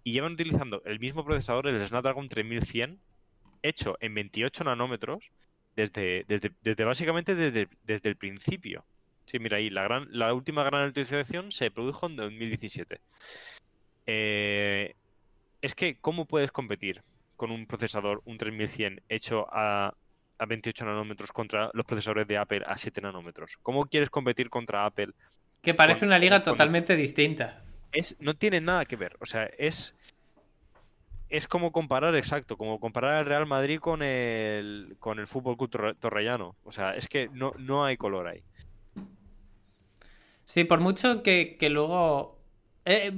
Y 0.07 0.13
llevan 0.13 0.31
utilizando 0.31 0.81
el 0.85 1.01
mismo 1.01 1.25
procesador, 1.25 1.67
el 1.67 1.85
Snapdragon 1.85 2.29
3100, 2.29 2.97
hecho 3.61 3.97
en 3.99 4.13
28 4.13 4.63
nanómetros, 4.63 5.31
desde, 5.75 6.23
desde, 6.29 6.85
básicamente 6.85 7.35
desde, 7.35 7.67
desde, 7.83 8.07
el 8.07 8.15
principio. 8.15 8.85
Sí, 9.25 9.37
mira 9.37 9.57
ahí, 9.57 9.69
la, 9.69 9.83
gran, 9.83 10.07
la 10.09 10.33
última 10.33 10.63
gran 10.63 10.83
actualización 10.83 11.51
se 11.51 11.71
produjo 11.71 12.05
en 12.05 12.15
2017. 12.15 13.01
Eh, 14.05 14.95
es 15.61 15.75
que, 15.75 15.97
¿cómo 15.99 16.23
puedes 16.23 16.53
competir 16.53 17.03
con 17.35 17.51
un 17.51 17.67
procesador, 17.67 18.21
un 18.23 18.37
3100, 18.37 19.01
hecho 19.09 19.45
a, 19.51 19.93
28 20.39 20.85
nanómetros 20.85 21.33
contra 21.33 21.69
los 21.73 21.85
procesadores 21.85 22.29
de 22.29 22.37
Apple 22.37 22.63
a 22.65 22.77
7 22.77 23.01
nanómetros? 23.01 23.57
¿Cómo 23.61 23.87
quieres 23.87 24.09
competir 24.09 24.49
contra 24.49 24.85
Apple? 24.85 25.09
Que 25.61 25.73
parece 25.73 26.05
una 26.05 26.17
liga 26.17 26.41
totalmente 26.41 26.95
distinta. 26.95 27.65
Es, 27.91 28.15
no 28.19 28.35
tiene 28.35 28.61
nada 28.61 28.85
que 28.85 28.95
ver. 28.95 29.15
O 29.19 29.25
sea, 29.25 29.45
es. 29.57 29.95
Es 31.29 31.47
como 31.47 31.71
comparar, 31.71 32.15
exacto, 32.15 32.57
como 32.57 32.79
comparar 32.79 33.19
el 33.19 33.25
Real 33.25 33.45
Madrid 33.45 33.79
con 33.79 34.01
el, 34.01 34.95
con 34.99 35.19
el 35.19 35.27
Fútbol 35.27 35.57
Torrellano. 35.99 36.55
O 36.63 36.71
sea, 36.71 36.95
es 36.95 37.07
que 37.07 37.29
no, 37.33 37.53
no 37.57 37.83
hay 37.83 37.97
color 37.97 38.27
ahí. 38.27 38.43
Sí, 40.45 40.63
por 40.63 40.79
mucho 40.79 41.21
que, 41.23 41.57
luego. 41.69 42.39
Eh, 42.85 43.11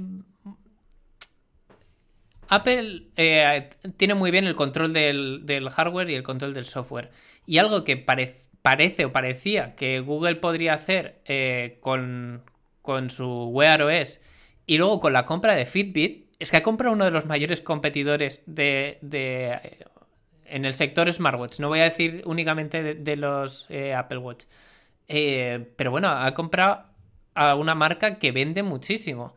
Apple 2.48 3.06
eh, 3.16 3.70
tiene 3.96 4.14
muy 4.14 4.32
bien 4.32 4.44
el 4.44 4.56
control 4.56 4.92
del, 4.92 5.70
hardware 5.70 6.10
y 6.10 6.14
el 6.16 6.24
control 6.24 6.52
del 6.52 6.64
software. 6.64 7.12
Y 7.46 7.58
algo 7.58 7.84
que 7.84 7.96
parece 7.96 9.04
o 9.04 9.12
parecía 9.12 9.76
que 9.76 10.00
Google 10.00 10.34
podría 10.34 10.74
hacer 10.74 11.22
eh, 11.26 11.78
con, 11.80 12.42
su 13.08 13.44
Wear 13.50 13.82
OS 13.82 14.20
y 14.66 14.78
luego 14.78 14.98
con 14.98 15.12
la 15.12 15.26
compra 15.26 15.54
de 15.54 15.64
Fitbit, 15.64 16.26
es 16.40 16.50
que 16.50 16.56
ha 16.56 16.62
comprado 16.64 16.94
uno 16.94 17.04
de 17.04 17.12
los 17.12 17.26
mayores 17.26 17.60
competidores 17.60 18.42
de, 18.46 18.98
eh, 19.00 19.84
en 20.46 20.64
el 20.64 20.74
sector 20.74 21.12
smartwatch. 21.12 21.60
No 21.60 21.68
voy 21.68 21.80
a 21.80 21.84
decir 21.84 22.22
únicamente 22.26 22.94
de, 22.94 23.16
los 23.16 23.68
Apple 23.96 24.18
Watch. 24.18 24.44
pero 25.06 25.90
bueno, 25.92 26.08
ha 26.08 26.34
comprado 26.34 26.90
a 27.34 27.54
una 27.54 27.74
marca 27.74 28.18
que 28.18 28.32
vende 28.32 28.62
muchísimo. 28.62 29.34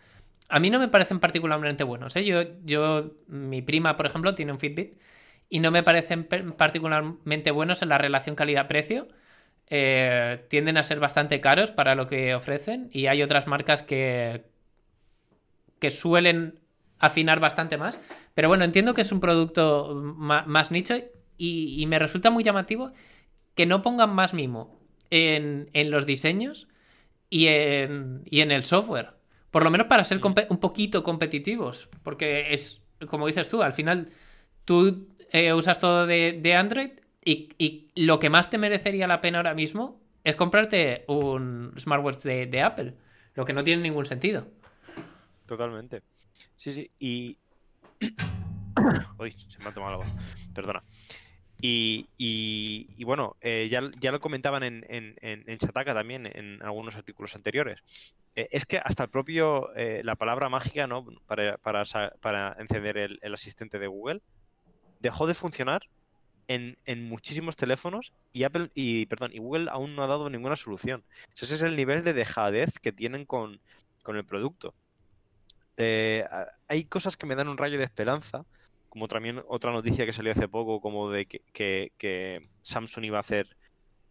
A 0.49 0.59
mí 0.59 0.69
no 0.69 0.79
me 0.79 0.87
parecen 0.87 1.19
particularmente 1.19 1.83
buenos. 1.83 2.15
¿eh? 2.15 2.25
Yo, 2.25 2.43
yo, 2.63 3.11
mi 3.27 3.61
prima, 3.61 3.95
por 3.95 4.05
ejemplo, 4.05 4.35
tiene 4.35 4.51
un 4.51 4.59
Fitbit 4.59 4.99
y 5.49 5.59
no 5.59 5.71
me 5.71 5.83
parecen 5.83 6.25
particularmente 6.25 7.51
buenos 7.51 7.81
en 7.81 7.89
la 7.89 7.97
relación 7.97 8.35
calidad-precio. 8.35 9.07
Eh, 9.67 10.45
tienden 10.49 10.77
a 10.77 10.83
ser 10.83 10.99
bastante 10.99 11.41
caros 11.41 11.71
para 11.71 11.95
lo 11.95 12.07
que 12.07 12.35
ofrecen 12.35 12.89
y 12.91 13.07
hay 13.07 13.23
otras 13.23 13.47
marcas 13.47 13.81
que, 13.81 14.43
que 15.79 15.89
suelen 15.89 16.59
afinar 17.03 17.39
bastante 17.39 17.77
más. 17.77 17.99
Pero 18.33 18.47
bueno, 18.47 18.63
entiendo 18.63 18.93
que 18.93 19.01
es 19.01 19.11
un 19.11 19.19
producto 19.19 19.93
más, 19.95 20.71
nicho 20.71 20.95
y, 21.37 21.85
me 21.87 21.99
resulta 21.99 22.31
muy 22.31 22.43
llamativo 22.43 22.93
que 23.55 23.65
no 23.65 23.81
pongan 23.81 24.15
más 24.15 24.33
mimo 24.33 24.79
en, 25.09 25.69
los 25.91 26.05
diseños 26.05 26.67
y 27.29 27.47
en, 27.47 28.21
y 28.25 28.39
en 28.39 28.51
el 28.51 28.63
software. 28.63 29.11
Por 29.51 29.63
lo 29.63 29.69
menos 29.69 29.87
para 29.87 30.05
ser 30.05 30.19
mm. 30.19 30.33
un 30.49 30.57
poquito 30.57 31.03
competitivos. 31.03 31.89
Porque 32.03 32.53
es, 32.53 32.81
como 33.07 33.27
dices 33.27 33.49
tú, 33.49 33.61
al 33.61 33.73
final 33.73 34.09
tú 34.63 35.07
eh, 35.31 35.53
usas 35.53 35.79
todo 35.79 36.07
de, 36.07 36.55
Android 36.57 36.91
y, 37.25 37.89
lo 37.95 38.19
que 38.19 38.29
más 38.29 38.49
te 38.49 38.57
merecería 38.57 39.07
la 39.07 39.19
pena 39.19 39.39
ahora 39.39 39.53
mismo 39.53 40.01
es 40.23 40.35
comprarte 40.35 41.03
un 41.07 41.73
smartwatch 41.77 42.23
de, 42.23 42.61
Apple. 42.61 42.93
Lo 43.35 43.43
que 43.43 43.53
no 43.53 43.63
tiene 43.63 43.81
ningún 43.81 44.05
sentido. 44.05 44.47
Totalmente. 45.45 46.01
Sí, 46.55 46.71
sí. 46.71 46.89
Y. 46.99 47.37
Uy, 49.19 49.31
se 49.31 49.59
me 49.59 49.69
ha 49.69 49.73
tomado 49.73 49.91
la 49.91 49.97
voz. 49.97 50.07
Perdona. 50.53 50.83
Y, 51.65 53.03
bueno, 53.05 53.37
eh, 53.39 53.69
ya, 53.71 53.89
ya, 54.01 54.11
lo 54.11 54.19
comentaban 54.19 54.63
en, 54.63 54.85
en, 54.89 55.15
en, 55.21 55.57
Chataka 55.57 55.93
también, 55.93 56.25
en 56.25 56.61
algunos 56.61 56.97
artículos 56.97 57.35
anteriores. 57.35 57.79
Eh, 58.35 58.49
es 58.51 58.65
que 58.65 58.79
hasta 58.79 59.03
el 59.03 59.09
propio, 59.09 59.73
eh, 59.75 60.01
la 60.03 60.15
palabra 60.15 60.49
mágica, 60.49 60.87
¿no? 60.87 61.05
Para, 61.27 61.57
para, 61.57 62.55
encender 62.59 62.97
el, 62.97 63.33
asistente 63.33 63.79
de 63.79 63.87
Google, 63.87 64.21
dejó 64.99 65.27
de 65.27 65.35
funcionar 65.35 65.83
en, 66.47 66.77
muchísimos 67.03 67.55
teléfonos 67.55 68.11
y 68.31 68.43
Apple, 68.43 68.69
y 68.73 69.05
perdón, 69.05 69.31
y 69.33 69.39
Google 69.39 69.69
aún 69.69 69.95
no 69.95 70.03
ha 70.03 70.07
dado 70.07 70.29
ninguna 70.29 70.55
solución. 70.55 71.03
Ese 71.39 71.55
es 71.55 71.61
el 71.61 71.75
nivel 71.75 72.03
de 72.03 72.13
dejadez 72.13 72.79
que 72.79 72.91
tienen 72.91 73.25
con, 73.25 73.59
el 74.07 74.25
producto. 74.25 74.73
Hay 75.77 76.85
cosas 76.85 77.17
que 77.17 77.25
me 77.25 77.35
dan 77.35 77.49
un 77.49 77.57
rayo 77.57 77.77
de 77.77 77.83
esperanza 77.85 78.45
como 78.93 79.07
también 79.07 79.41
otra 79.47 79.71
noticia 79.71 80.05
que 80.05 80.13
salió 80.13 80.33
hace 80.33 80.47
poco, 80.47 80.79
como 80.79 81.09
de 81.09 81.25
que, 81.25 82.41
Samsung 82.61 83.05
iba 83.05 83.17
a 83.17 83.21
hacer 83.21 83.57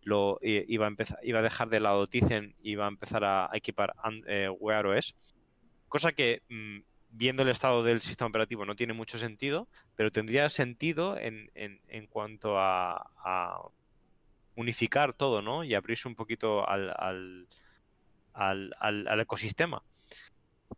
lo 0.03 0.41
iba 0.43 0.87
a 0.87 0.89
empezar 0.89 1.21
iba 1.23 1.39
a 1.39 1.43
dejar 1.43 1.69
de 1.69 1.79
lado 1.79 2.09
Tizen 2.09 2.57
y 2.61 2.73
iba 2.73 2.87
a 2.87 2.89
empezar 2.89 3.23
a, 3.23 3.49
equipar 3.53 3.95
eh, 4.27 4.49
Wear 4.59 4.85
OS 4.89 5.15
cosa 5.87 6.11
que 6.11 6.43
mm, 6.49 6.81
viendo 7.11 7.45
el 7.45 7.51
estado 7.51 7.85
del 7.85 8.01
sistema 8.01 8.29
operativo 8.29 8.65
no 8.65 8.75
tiene 8.75 8.93
mucho 8.93 9.19
sentido 9.19 9.69
pero 9.95 10.11
tendría 10.11 10.49
sentido 10.49 11.17
en, 11.17 11.49
cuanto 12.11 12.59
a, 12.59 13.71
unificar 14.57 15.13
todo 15.13 15.43
no 15.43 15.63
y 15.63 15.75
abrirse 15.77 16.09
un 16.09 16.17
poquito 16.17 16.69
al, 16.69 17.47
al, 18.33 19.21
ecosistema 19.21 19.85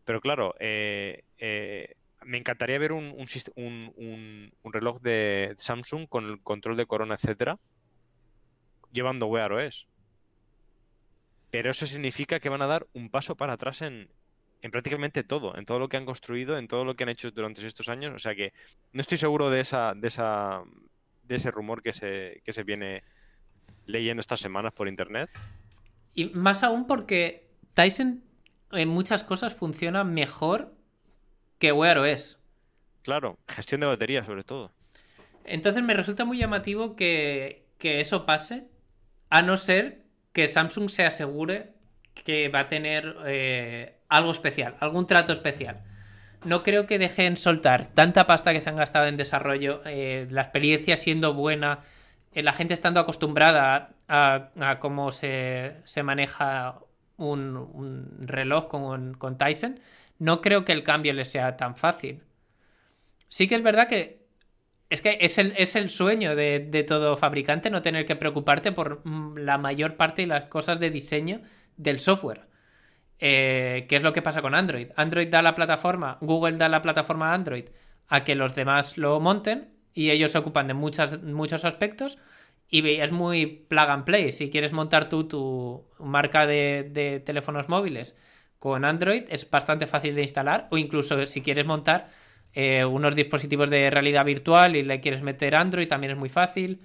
pero 0.05 0.21
claro 0.21 0.55
eh, 0.59 1.25
eh, 1.39 1.95
me 2.25 2.39
encantaría 2.39 2.79
ver 2.79 2.93
un, 2.93 3.13
reloj 4.65 5.01
de 5.01 5.55
Samsung 5.57 6.09
con 6.09 6.25
el 6.25 6.41
control 6.43 6.77
de 6.77 6.87
corona, 6.87 7.15
etcétera, 7.15 7.59
llevando 8.93 9.27
Wear 9.27 9.53
OS. 9.53 9.87
Pero 11.51 11.71
eso 11.71 11.87
significa 11.87 12.41
que 12.41 12.49
van 12.49 12.63
a 12.63 12.67
dar 12.67 12.87
un 12.95 13.11
paso 13.11 13.37
para 13.37 13.53
atrás 13.53 13.83
en, 13.83 14.09
prácticamente 14.73 15.23
todo, 15.23 15.57
en 15.57 15.67
todo 15.67 15.79
lo 15.79 15.89
que 15.89 15.97
han 15.97 16.07
construido, 16.07 16.59
en 16.59 16.67
todo 16.67 16.85
lo 16.85 16.97
que 16.97 17.05
han 17.05 17.11
hecho 17.11 17.31
durante 17.31 17.65
estos 17.67 17.89
años. 17.89 18.15
O 18.15 18.19
sea 18.19 18.35
que 18.35 18.53
no 18.93 19.01
estoy 19.01 19.19
seguro 19.19 19.51
de 19.51 19.61
esa, 19.61 19.95
de 19.95 20.09
esa, 20.09 20.63
de 21.23 21.37
ese 21.37 21.51
rumor 21.51 21.83
que 21.83 21.93
se, 21.93 22.41
que 22.45 22.53
se 22.53 22.65
viene 22.65 23.05
leyendo 23.87 24.21
estas 24.21 24.41
semanas 24.41 24.73
por 24.73 24.89
internet. 24.89 25.31
Y 26.15 26.31
más 26.31 26.63
aún 26.63 26.87
porque 26.87 27.51
Tyson 27.75 28.25
en 28.77 28.89
muchas 28.89 29.25
cosas 29.25 29.55
funciona 29.55 30.05
mejor 30.05 30.75
que 31.59 31.73
Wear 31.73 31.99
OS. 31.99 32.39
Claro, 33.03 33.39
gestión 33.49 33.81
de 33.81 33.87
batería 33.87 34.25
sobre 34.25 34.45
todo. 34.45 34.73
Entonces 35.45 35.83
me 35.83 35.95
resulta 35.95 36.25
muy 36.25 36.39
llamativo 36.39 36.97
que, 36.97 37.67
que 37.79 38.01
eso 38.01 38.25
pase, 38.25 38.69
a 39.31 39.43
no 39.43 39.57
ser 39.57 40.05
que 40.33 40.49
Samsung 40.49 40.91
se 40.91 41.05
asegure 41.05 41.75
que 42.15 42.49
va 42.49 42.61
a 42.61 42.69
tener 42.69 43.17
eh, 43.27 43.99
algo 44.09 44.31
especial, 44.31 44.77
algún 44.81 45.07
trato 45.07 45.33
especial. 45.33 45.83
No 46.45 46.63
creo 46.63 46.87
que 46.87 46.99
dejen 46.99 47.37
soltar 47.37 47.87
tanta 47.87 48.27
pasta 48.27 48.53
que 48.53 48.61
se 48.61 48.69
han 48.69 48.77
gastado 48.77 49.07
en 49.07 49.17
desarrollo, 49.17 49.81
eh, 49.87 50.27
la 50.31 50.43
experiencia 50.43 50.97
siendo 50.97 51.35
buena, 51.35 51.81
eh, 52.33 52.43
la 52.43 52.53
gente 52.53 52.75
estando 52.75 53.01
acostumbrada 53.01 53.91
a, 54.09 54.79
cómo 54.81 55.11
se, 55.11 55.77
maneja 56.03 56.81
un, 57.17 58.17
reloj 58.21 58.69
con, 58.69 59.15
con, 59.15 59.39
Tyson. 59.39 59.81
No 60.19 60.41
creo 60.41 60.65
que 60.65 60.73
el 60.73 60.83
cambio 60.83 61.13
le 61.13 61.25
sea 61.25 61.57
tan 61.57 61.77
fácil. 61.77 62.23
Sí 63.29 63.49
que 63.49 63.55
es 63.55 63.63
verdad 63.63 63.89
que 63.89 64.25
es 64.91 65.01
que 65.01 65.19
es 65.21 65.39
el, 65.39 65.55
es 65.57 65.75
el 65.77 65.91
sueño 65.91 66.37
de, 66.37 66.61
de, 66.61 66.85
todo 66.85 67.17
fabricante 67.17 67.71
no 67.71 67.83
tener 67.83 68.05
que 68.05 68.17
preocuparte 68.17 68.71
por 68.71 69.01
mm, 69.05 69.39
la 69.39 69.59
mayor 69.59 69.97
parte 69.97 70.23
de 70.23 70.29
las 70.29 70.45
cosas 70.45 70.79
de 70.79 70.91
diseño 70.91 71.41
del 71.77 71.99
software. 71.99 72.47
Eh, 73.19 73.87
¿Qué 73.89 73.97
es 73.97 74.03
lo 74.03 74.13
que 74.13 74.23
pasa 74.23 74.43
con 74.43 74.55
Android? 74.55 74.89
Android 74.97 75.29
da 75.29 75.43
la 75.43 75.55
plataforma, 75.55 76.19
Google 76.21 76.57
da 76.57 76.69
la 76.69 76.83
plataforma 76.83 77.33
Android 77.33 77.65
a 78.09 78.25
que 78.25 78.35
los 78.35 78.55
demás 78.55 78.99
lo 78.99 79.19
monten 79.21 79.71
y 79.95 80.11
ellos 80.11 80.33
se 80.33 80.39
ocupan 80.39 80.67
de 80.67 80.75
muchos 80.75 81.65
aspectos 81.65 82.19
y 82.83 83.01
es 83.01 83.13
muy 83.13 83.47
plug 83.47 83.89
and 83.89 84.05
play. 84.05 84.33
Si 84.33 84.51
quieres 84.51 84.73
montar 84.73 85.09
tú 85.09 85.29
tu 85.29 85.85
marca 86.01 86.45
de, 86.47 87.23
teléfonos 87.25 87.69
móviles 87.69 88.17
con 88.59 88.85
Android 88.85 89.25
es 89.29 89.49
bastante 89.49 89.87
fácil 89.87 90.15
de 90.15 90.23
instalar 90.23 90.67
o 90.71 90.79
incluso 90.79 91.25
si 91.27 91.41
quieres 91.41 91.67
montar 91.67 92.09
eh, 92.53 92.85
unos 92.85 93.15
dispositivos 93.15 93.71
de 93.71 93.91
realidad 93.91 94.25
virtual 94.25 94.75
y 94.75 94.83
le 94.83 95.01
quieres 95.01 95.23
meter 95.23 95.55
Android 95.55 95.87
también 95.87 96.13
es 96.13 96.19
muy 96.19 96.29
fácil. 96.29 96.81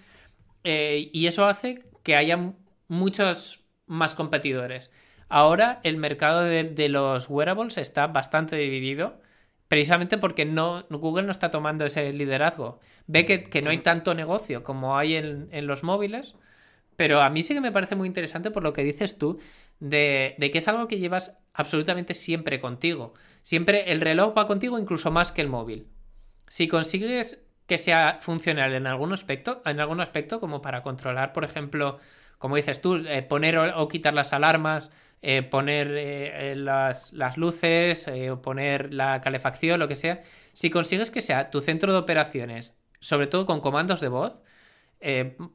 Eh, 0.63 1.09
y 1.11 1.25
eso 1.25 1.45
hace 1.47 1.83
que 2.03 2.15
haya 2.15 2.53
muchos 2.87 3.61
más 3.87 4.13
competidores. 4.13 4.91
Ahora 5.27 5.79
el 5.83 5.97
mercado 5.97 6.43
de, 6.43 6.89
los 6.89 7.29
wearables 7.29 7.77
está 7.77 8.07
bastante 8.07 8.57
dividido, 8.57 9.21
precisamente 9.69 10.17
porque 10.17 10.43
no, 10.43 10.85
Google 10.89 11.23
no 11.23 11.31
está 11.31 11.49
tomando 11.51 11.85
ese 11.85 12.11
liderazgo. 12.11 12.81
Ve 13.07 13.25
que, 13.25 13.61
no 13.61 13.69
hay 13.69 13.77
tanto 13.77 14.13
negocio 14.13 14.63
como 14.63 14.97
hay 14.97 15.15
en, 15.15 15.67
los 15.67 15.83
móviles, 15.83 16.35
pero 16.97 17.21
a 17.21 17.29
mí 17.29 17.43
sí 17.43 17.53
que 17.53 17.61
me 17.61 17.71
parece 17.71 17.95
muy 17.95 18.07
interesante 18.07 18.51
por 18.51 18.63
lo 18.63 18.73
que 18.73 18.83
dices 18.83 19.17
tú, 19.17 19.39
de, 19.79 20.35
de, 20.37 20.51
que 20.51 20.57
es 20.57 20.67
algo 20.67 20.89
que 20.89 20.99
llevas 20.99 21.37
absolutamente 21.53 22.13
siempre 22.13 22.59
contigo. 22.59 23.13
Siempre 23.43 23.91
el 23.93 24.01
reloj 24.01 24.37
va 24.37 24.47
contigo 24.47 24.77
incluso 24.77 25.11
más 25.11 25.31
que 25.31 25.41
el 25.41 25.47
móvil. 25.47 25.87
Si 26.49 26.67
consigues 26.67 27.39
que 27.67 27.77
sea 27.77 28.17
funcional 28.21 28.73
en 28.73 28.87
algún 28.87 29.13
aspecto, 29.13 29.61
en 29.63 29.79
algún 29.79 30.01
aspecto 30.01 30.39
como 30.39 30.61
para 30.61 30.81
controlar, 30.81 31.31
por 31.31 31.43
ejemplo, 31.43 31.99
como 32.39 32.55
dices 32.55 32.81
tú, 32.81 32.95
eh, 32.95 33.21
poner 33.21 33.57
o, 33.57 33.87
quitar 33.87 34.15
las 34.15 34.33
alarmas, 34.33 34.89
eh, 35.21 35.43
poner 35.43 35.87
eh, 35.91 36.55
las, 36.55 37.11
luces, 37.37 38.07
o 38.07 38.41
poner 38.41 38.93
la 38.93 39.21
calefacción, 39.21 39.79
lo 39.79 39.87
que 39.87 39.95
sea, 39.95 40.21
si 40.53 40.69
consigues 40.69 41.09
que 41.09 41.21
sea 41.21 41.49
tu 41.49 41.61
centro 41.61 41.91
de 41.91 41.99
operaciones, 41.99 42.79
sobre 42.99 43.27
todo 43.27 43.45
con 43.45 43.61
comandos 43.61 44.01
de 44.01 44.09
voz, 44.09 44.41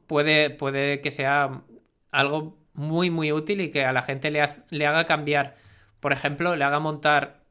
puede, 0.07 0.49
puede 0.49 1.01
que 1.01 1.11
sea 1.11 1.61
algo 2.11 2.57
muy, 2.73 3.09
muy 3.09 3.31
útil 3.31 3.61
y 3.61 3.71
que 3.71 3.85
a 3.85 3.93
la 3.93 4.01
gente 4.01 4.31
le, 4.31 4.41
haga 4.87 5.05
cambiar, 5.05 5.55
por 5.99 6.13
ejemplo, 6.13 6.55
le 6.55 6.63
haga 6.63 6.79
montar 6.79 7.43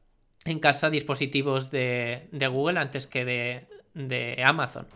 en 0.45 0.59
casa 0.59 0.89
dispositivos 0.89 1.71
de, 1.71 2.27
Google 2.51 2.79
antes 2.79 3.07
que 3.07 3.25
de 3.93 4.43
Amazon. 4.45 4.87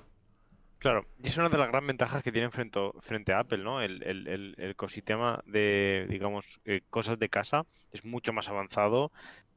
Claro, 0.80 1.06
y 1.22 1.28
es 1.28 1.38
una 1.38 1.50
de 1.50 1.58
las 1.58 1.68
grandes 1.68 1.88
ventajas 1.88 2.24
que 2.24 2.32
tienen 2.32 2.52
frente, 2.52 2.80
frente 3.02 3.34
a 3.34 3.40
Apple, 3.40 3.58
¿no? 3.58 3.82
El, 3.82 4.56
ecosistema 4.58 5.44
de, 5.46 6.08
digamos, 6.10 6.62
eh, 6.64 6.82
cosas 6.90 7.20
de 7.20 7.28
casa 7.28 7.66
es 7.92 8.06
mucho 8.06 8.32
más 8.32 8.48
avanzado, 8.48 9.12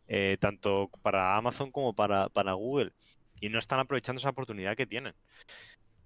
eh, 0.09 0.37
tanto 0.41 0.91
para 1.03 1.37
Amazon 1.37 1.71
como 1.71 1.95
para, 1.95 2.53
Google. 2.55 2.93
Y 3.41 3.51
no 3.51 3.61
están 3.61 3.79
aprovechando 3.79 4.19
esa 4.19 4.31
oportunidad 4.31 4.77
que 4.77 4.87
tienen. 4.87 5.15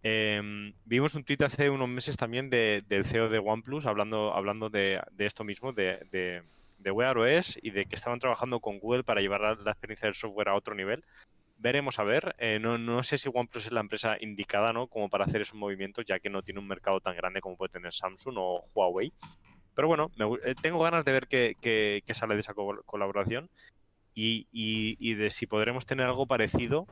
Em, 0.02 0.74
vimos 0.84 1.14
un 1.14 1.24
tweet 1.24 1.42
hace 1.44 1.70
unos 1.70 1.88
meses 1.88 2.18
también 2.18 2.50
del 2.50 3.04
CEO 3.06 3.30
de 3.30 3.38
OnePlus 3.38 3.86
hablando, 3.86 4.34
hablando 4.34 4.68
de, 4.68 5.00
esto 5.18 5.44
mismo, 5.44 5.72
de, 5.72 6.06
de, 6.12 6.42
de 6.78 6.90
Wear 6.90 7.16
OS 7.16 7.58
y 7.62 7.70
de 7.70 7.86
que 7.86 7.94
estaban 7.96 8.20
trabajando 8.20 8.60
con 8.60 8.78
Google 8.78 9.02
para 9.02 9.22
llevar 9.22 9.40
la 9.40 9.70
experiencia 9.70 10.08
del 10.08 10.14
software 10.14 10.50
a 10.50 10.54
otro 10.54 10.74
nivel 10.74 11.02
veremos 11.58 11.98
a 11.98 12.04
ver. 12.04 12.34
Eh, 12.38 12.58
no, 12.60 12.78
no, 12.78 13.02
sé 13.02 13.18
si 13.18 13.28
OnePlus 13.32 13.66
es 13.66 13.72
la 13.72 13.80
empresa 13.80 14.16
indicada, 14.20 14.72
¿no? 14.72 14.86
Como 14.86 15.08
para 15.08 15.24
hacer 15.24 15.42
esos 15.42 15.54
movimientos, 15.54 16.04
ya 16.06 16.18
que 16.18 16.30
no 16.30 16.42
tiene 16.42 16.60
un 16.60 16.68
mercado 16.68 17.00
tan 17.00 17.16
grande 17.16 17.40
como 17.40 17.56
puede 17.56 17.72
tener 17.72 17.92
Samsung 17.92 18.36
o 18.38 18.64
Huawei. 18.74 19.12
Pero 19.74 19.88
bueno, 19.88 20.10
eh, 20.44 20.54
tengo 20.60 20.80
ganas 20.80 21.04
de 21.04 21.12
ver 21.12 21.26
qué, 21.28 22.02
sale 22.12 22.34
de 22.34 22.40
esa 22.40 22.54
colaboración 22.54 23.50
y, 24.14 24.46
y, 24.50 25.14
de 25.14 25.30
si 25.30 25.46
podremos 25.46 25.84
tener 25.84 26.06
algo 26.06 26.26
parecido 26.26 26.86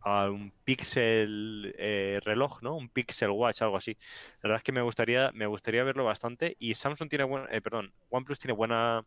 a 0.00 0.28
un 0.28 0.52
Pixel 0.64 1.74
eh, 1.78 2.20
reloj, 2.24 2.60
¿no? 2.62 2.76
Un 2.76 2.88
Pixel 2.88 3.30
Watch, 3.30 3.62
algo 3.62 3.76
así. 3.76 3.96
La 4.42 4.48
verdad 4.48 4.56
es 4.58 4.62
que 4.64 4.72
me 4.72 4.82
gustaría, 4.82 5.30
me 5.32 5.46
gustaría 5.46 5.84
verlo 5.84 6.04
bastante. 6.04 6.56
Y 6.58 6.74
Samsung 6.74 7.08
tiene 7.08 7.24
buena, 7.24 7.46
perdón, 7.60 7.92
OnePlus 8.10 8.40
tiene 8.40 8.54
buena, 8.54 9.04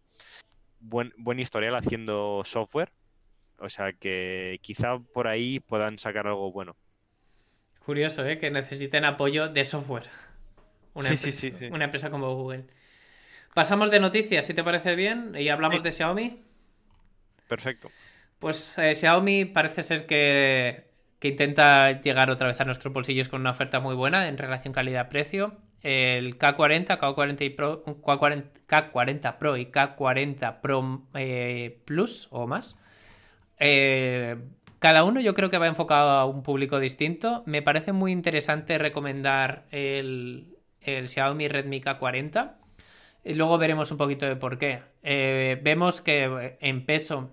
buen, 0.80 1.14
buen 1.18 1.40
historial 1.40 1.76
haciendo 1.76 2.44
software 2.46 2.92
o 3.60 3.70
sea 3.70 3.94
que 3.94 4.60
quizá 4.62 5.00
por 5.14 5.28
ahí 5.28 5.60
puedan 5.60 5.98
sacar 6.00 6.28
algo 6.28 6.52
bueno. 6.52 6.76
Curioso, 7.86 8.26
¿eh? 8.26 8.38
Que 8.38 8.52
necesiten 8.52 9.06
apoyo 9.06 9.50
de 9.50 9.66
software. 9.66 10.04
Una, 10.94 11.10
sí, 11.10 11.32
sí, 11.32 11.52
sí, 11.52 11.66
una 11.68 11.86
empresa 11.86 12.10
como 12.10 12.34
Google. 12.36 12.66
Pasamos 13.54 13.92
de 13.92 14.00
noticias, 14.00 14.46
si 14.46 14.56
te 14.56 14.64
parece 14.64 14.96
bien, 14.96 15.32
y 15.38 15.50
hablamos 15.50 15.84
de 15.84 15.92
Xiaomi. 15.92 16.42
Perfecto. 17.48 17.92
Pues 18.40 18.78
eh, 18.80 18.96
Xiaomi 18.96 19.46
parece 19.46 19.84
ser 19.84 20.08
que, 20.08 20.90
que, 21.20 21.28
intenta 21.28 22.00
llegar 22.00 22.32
otra 22.32 22.48
vez 22.48 22.60
a 22.60 22.66
nuestros 22.66 22.92
bolsillos 22.94 23.30
con 23.30 23.42
una 23.42 23.52
oferta 23.52 23.80
muy 23.80 23.94
buena 23.94 24.28
en 24.28 24.40
relación 24.40 24.74
calidad-precio. 24.74 25.56
El 25.84 26.40
K40, 26.40 26.98
K40, 27.00 27.56
Pro, 27.56 27.86
K40, 27.86 29.38
Pro 29.38 29.58
y 29.58 29.66
K40 29.68 30.62
Pro 30.62 31.08
eh, 31.14 31.80
Plus 31.86 32.28
o 32.32 32.48
más 32.48 32.76
eh, 33.60 34.38
cada 34.80 35.04
uno 35.04 35.20
yo 35.20 35.34
creo 35.34 35.50
que 35.50 35.58
va 35.58 35.68
enfocado 35.68 36.10
a 36.12 36.26
un 36.26 36.44
público 36.44 36.80
distinto. 36.80 37.44
Me 37.46 37.62
parece 37.62 37.94
muy 37.94 38.12
interesante 38.12 38.78
recomendar 38.78 39.66
el, 39.72 40.56
Xiaomi 40.82 41.48
Redmi 41.48 41.82
K40. 41.82 42.56
Y 43.24 43.34
luego 43.34 43.58
veremos 43.58 43.92
un 43.92 43.98
poquito 43.98 44.26
de 44.26 44.36
por 44.36 44.58
qué. 44.58 44.82
Eh, 45.04 45.60
vemos 45.62 46.02
que 46.02 46.58
en 46.62 46.86
peso 46.86 47.32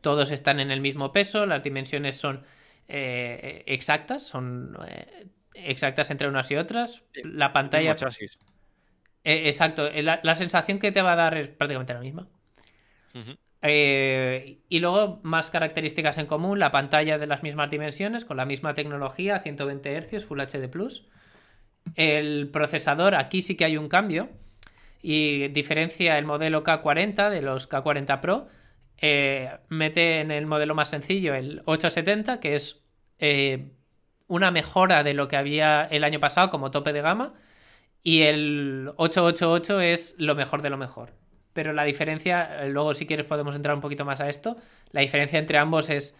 todos 0.00 0.30
están 0.32 0.58
en 0.58 0.70
el 0.70 0.80
mismo 0.80 1.12
peso, 1.12 1.46
las 1.46 1.62
dimensiones 1.62 2.16
son 2.16 2.44
eh, 2.88 3.62
exactas, 3.66 4.26
son 4.26 4.76
exactas 5.54 6.10
entre 6.10 6.26
unas 6.26 6.50
y 6.50 6.56
otras. 6.56 7.04
la 7.22 7.52
pantalla... 7.52 7.94
exacto, 9.22 9.88
la, 9.90 10.34
sensación 10.34 10.80
que 10.80 10.90
te 10.90 11.02
va 11.02 11.12
a 11.12 11.16
dar 11.16 11.38
es 11.38 11.48
prácticamente 11.50 11.94
la 11.94 12.00
misma. 12.00 12.26
Eh, 13.62 14.58
y 14.68 14.80
luego 14.80 15.20
más 15.22 15.50
características 15.50 16.18
en 16.18 16.26
común, 16.26 16.58
la 16.58 16.72
pantalla 16.72 17.18
de 17.18 17.28
las 17.28 17.44
mismas 17.44 17.70
dimensiones, 17.70 18.24
con 18.24 18.36
la 18.36 18.44
misma 18.44 18.74
tecnología, 18.74 19.38
120 19.38 20.02
Hz, 20.02 20.26
Full 20.26 20.40
HD 20.40 20.68
Plus. 20.68 21.06
El 21.94 22.50
procesador, 22.50 23.14
aquí 23.14 23.42
sí 23.42 23.56
que 23.56 23.64
hay 23.64 23.76
un 23.76 23.88
cambio 23.88 24.30
y 25.00 25.48
diferencia 25.48 26.18
el 26.18 26.24
modelo 26.24 26.64
K40 26.64 27.30
de 27.30 27.42
los 27.42 27.68
K40 27.68 28.20
Pro. 28.20 28.48
Eh, 28.98 29.50
mete 29.68 30.20
en 30.20 30.30
el 30.30 30.46
modelo 30.46 30.74
más 30.74 30.90
sencillo 30.90 31.34
el 31.34 31.62
870, 31.66 32.40
que 32.40 32.54
es 32.56 32.82
eh, 33.18 33.72
una 34.26 34.50
mejora 34.50 35.02
de 35.04 35.14
lo 35.14 35.28
que 35.28 35.36
había 35.36 35.84
el 35.84 36.04
año 36.04 36.20
pasado 36.20 36.50
como 36.50 36.70
tope 36.70 36.92
de 36.92 37.02
gama. 37.02 37.34
Y 38.02 38.22
el 38.22 38.92
888 38.96 39.80
es 39.80 40.14
lo 40.18 40.34
mejor 40.34 40.62
de 40.62 40.70
lo 40.70 40.76
mejor 40.76 41.21
pero 41.52 41.72
la 41.72 41.84
diferencia, 41.84 42.64
eh, 42.64 42.68
luego 42.68 42.94
si 42.94 43.06
quieres 43.06 43.26
podemos 43.26 43.54
entrar 43.54 43.74
un 43.74 43.80
poquito 43.80 44.04
más 44.04 44.20
a 44.20 44.28
esto, 44.28 44.56
la 44.90 45.00
diferencia 45.00 45.38
entre 45.38 45.58
ambos 45.58 45.90
es 45.90 46.14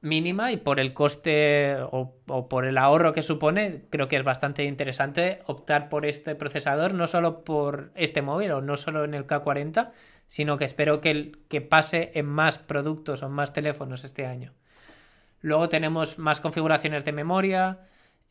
mínima 0.00 0.52
y 0.52 0.58
por 0.58 0.80
el 0.80 0.92
coste 0.92 1.76
o, 1.90 2.14
por 2.48 2.66
el 2.66 2.76
ahorro 2.76 3.12
que 3.14 3.22
supone, 3.22 3.84
creo 3.90 4.06
que 4.06 4.16
es 4.16 4.24
bastante 4.24 4.64
interesante 4.64 5.40
optar 5.46 5.88
por 5.88 6.04
este 6.04 6.34
procesador, 6.34 6.92
no 6.92 7.06
solo 7.06 7.42
por 7.42 7.90
este 7.94 8.20
móvil 8.20 8.52
o 8.52 8.60
no 8.60 8.76
solo 8.76 9.04
en 9.04 9.14
el 9.14 9.26
K40, 9.26 9.92
sino 10.28 10.58
que 10.58 10.66
espero 10.66 11.00
que, 11.00 11.32
que 11.48 11.60
pase 11.62 12.12
en 12.14 12.26
más 12.26 12.58
productos 12.58 13.22
o 13.22 13.30
más 13.30 13.52
teléfonos 13.52 14.04
este 14.04 14.26
año. 14.26 14.52
Luego 15.40 15.68
tenemos 15.68 16.18
más 16.18 16.40
configuraciones 16.40 17.04
de 17.04 17.12
memoria, 17.12 17.80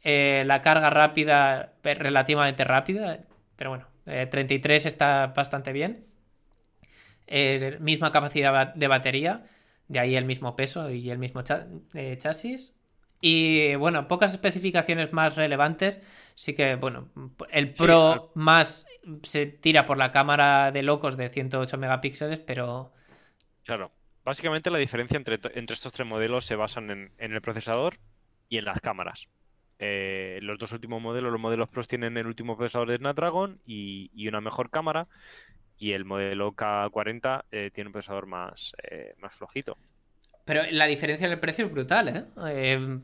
eh, 0.04 0.44
la 0.46 0.62
carga 0.62 0.90
rápida, 0.90 1.74
relativamente 1.84 2.64
rápida, 2.64 3.20
pero 3.56 3.70
bueno, 3.72 3.88
33 4.06 4.86
está 4.86 5.28
bastante 5.28 5.72
bien. 5.72 6.13
Misma 7.80 8.12
capacidad 8.12 8.74
de 8.74 8.88
batería, 8.88 9.44
de 9.88 10.00
ahí 10.00 10.16
el 10.16 10.26
mismo 10.26 10.56
peso 10.56 10.90
y 10.90 11.10
el 11.10 11.18
mismo 11.18 11.44
chasis. 11.44 12.76
Y 13.22 13.76
bueno, 13.76 14.08
pocas 14.08 14.34
especificaciones 14.34 15.14
más 15.14 15.36
relevantes. 15.36 16.02
Sí 16.36 16.54
que, 16.54 16.76
bueno, 16.76 17.10
el 17.52 17.72
Pro 17.74 18.32
más 18.36 18.86
se 19.22 19.46
tira 19.46 19.86
por 19.86 19.98
la 19.98 20.12
cámara 20.12 20.72
de 20.72 20.84
locos 20.84 21.16
de 21.16 21.30
108 21.30 21.78
megapíxeles, 21.78 22.40
pero... 22.40 22.92
Claro. 23.64 23.92
Básicamente 24.24 24.72
la 24.72 24.78
diferencia 24.78 25.18
entre, 25.18 25.40
estos 25.54 25.92
tres 25.92 26.08
modelos 26.08 26.46
se 26.46 26.56
basan 26.56 26.90
en, 26.90 27.12
el 27.18 27.42
procesador 27.42 28.00
y 28.48 28.58
en 28.58 28.66
las 28.66 28.80
cámaras. 28.80 29.28
Eh, 29.80 30.40
los 30.42 30.58
dos 30.58 30.72
últimos 30.72 31.02
modelos, 31.02 31.32
los 31.32 31.42
modelos 31.42 31.70
Pros 31.70 31.90
tienen 31.90 32.16
el 32.16 32.28
último 32.28 32.56
procesador 32.56 32.90
de 32.90 32.98
Snapdragon 32.98 33.60
y, 33.66 34.28
una 34.28 34.40
mejor 34.40 34.70
cámara. 34.70 35.08
Y 35.78 35.94
el 35.94 36.06
modelo 36.06 36.54
K40 36.54 37.44
eh, 37.52 37.72
tiene 37.74 37.90
un 37.90 37.94
procesador 37.94 38.26
más, 38.26 38.74
eh, 38.90 39.16
más 39.20 39.36
flojito. 39.36 39.78
Pero 40.46 40.64
la 40.72 40.86
diferencia 40.86 41.26
en 41.26 41.34
el 41.34 41.40
precio 41.40 41.66
es 41.66 41.72
brutal, 41.72 42.10
¿eh? 42.38 43.00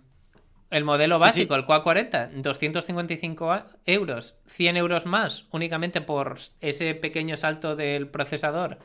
el 0.71 0.83
modelo 0.83 1.17
básico, 1.17 1.55
el 1.55 1.65
K40, 1.65 2.31
255 2.41 3.63
euros, 3.85 4.35
100 4.45 4.77
euros 4.77 5.05
más 5.05 5.47
únicamente 5.51 6.01
por 6.01 6.37
ese 6.59 6.93
pequeño 6.95 7.37
salto 7.37 7.75
del 7.75 8.07
procesador 8.07 8.77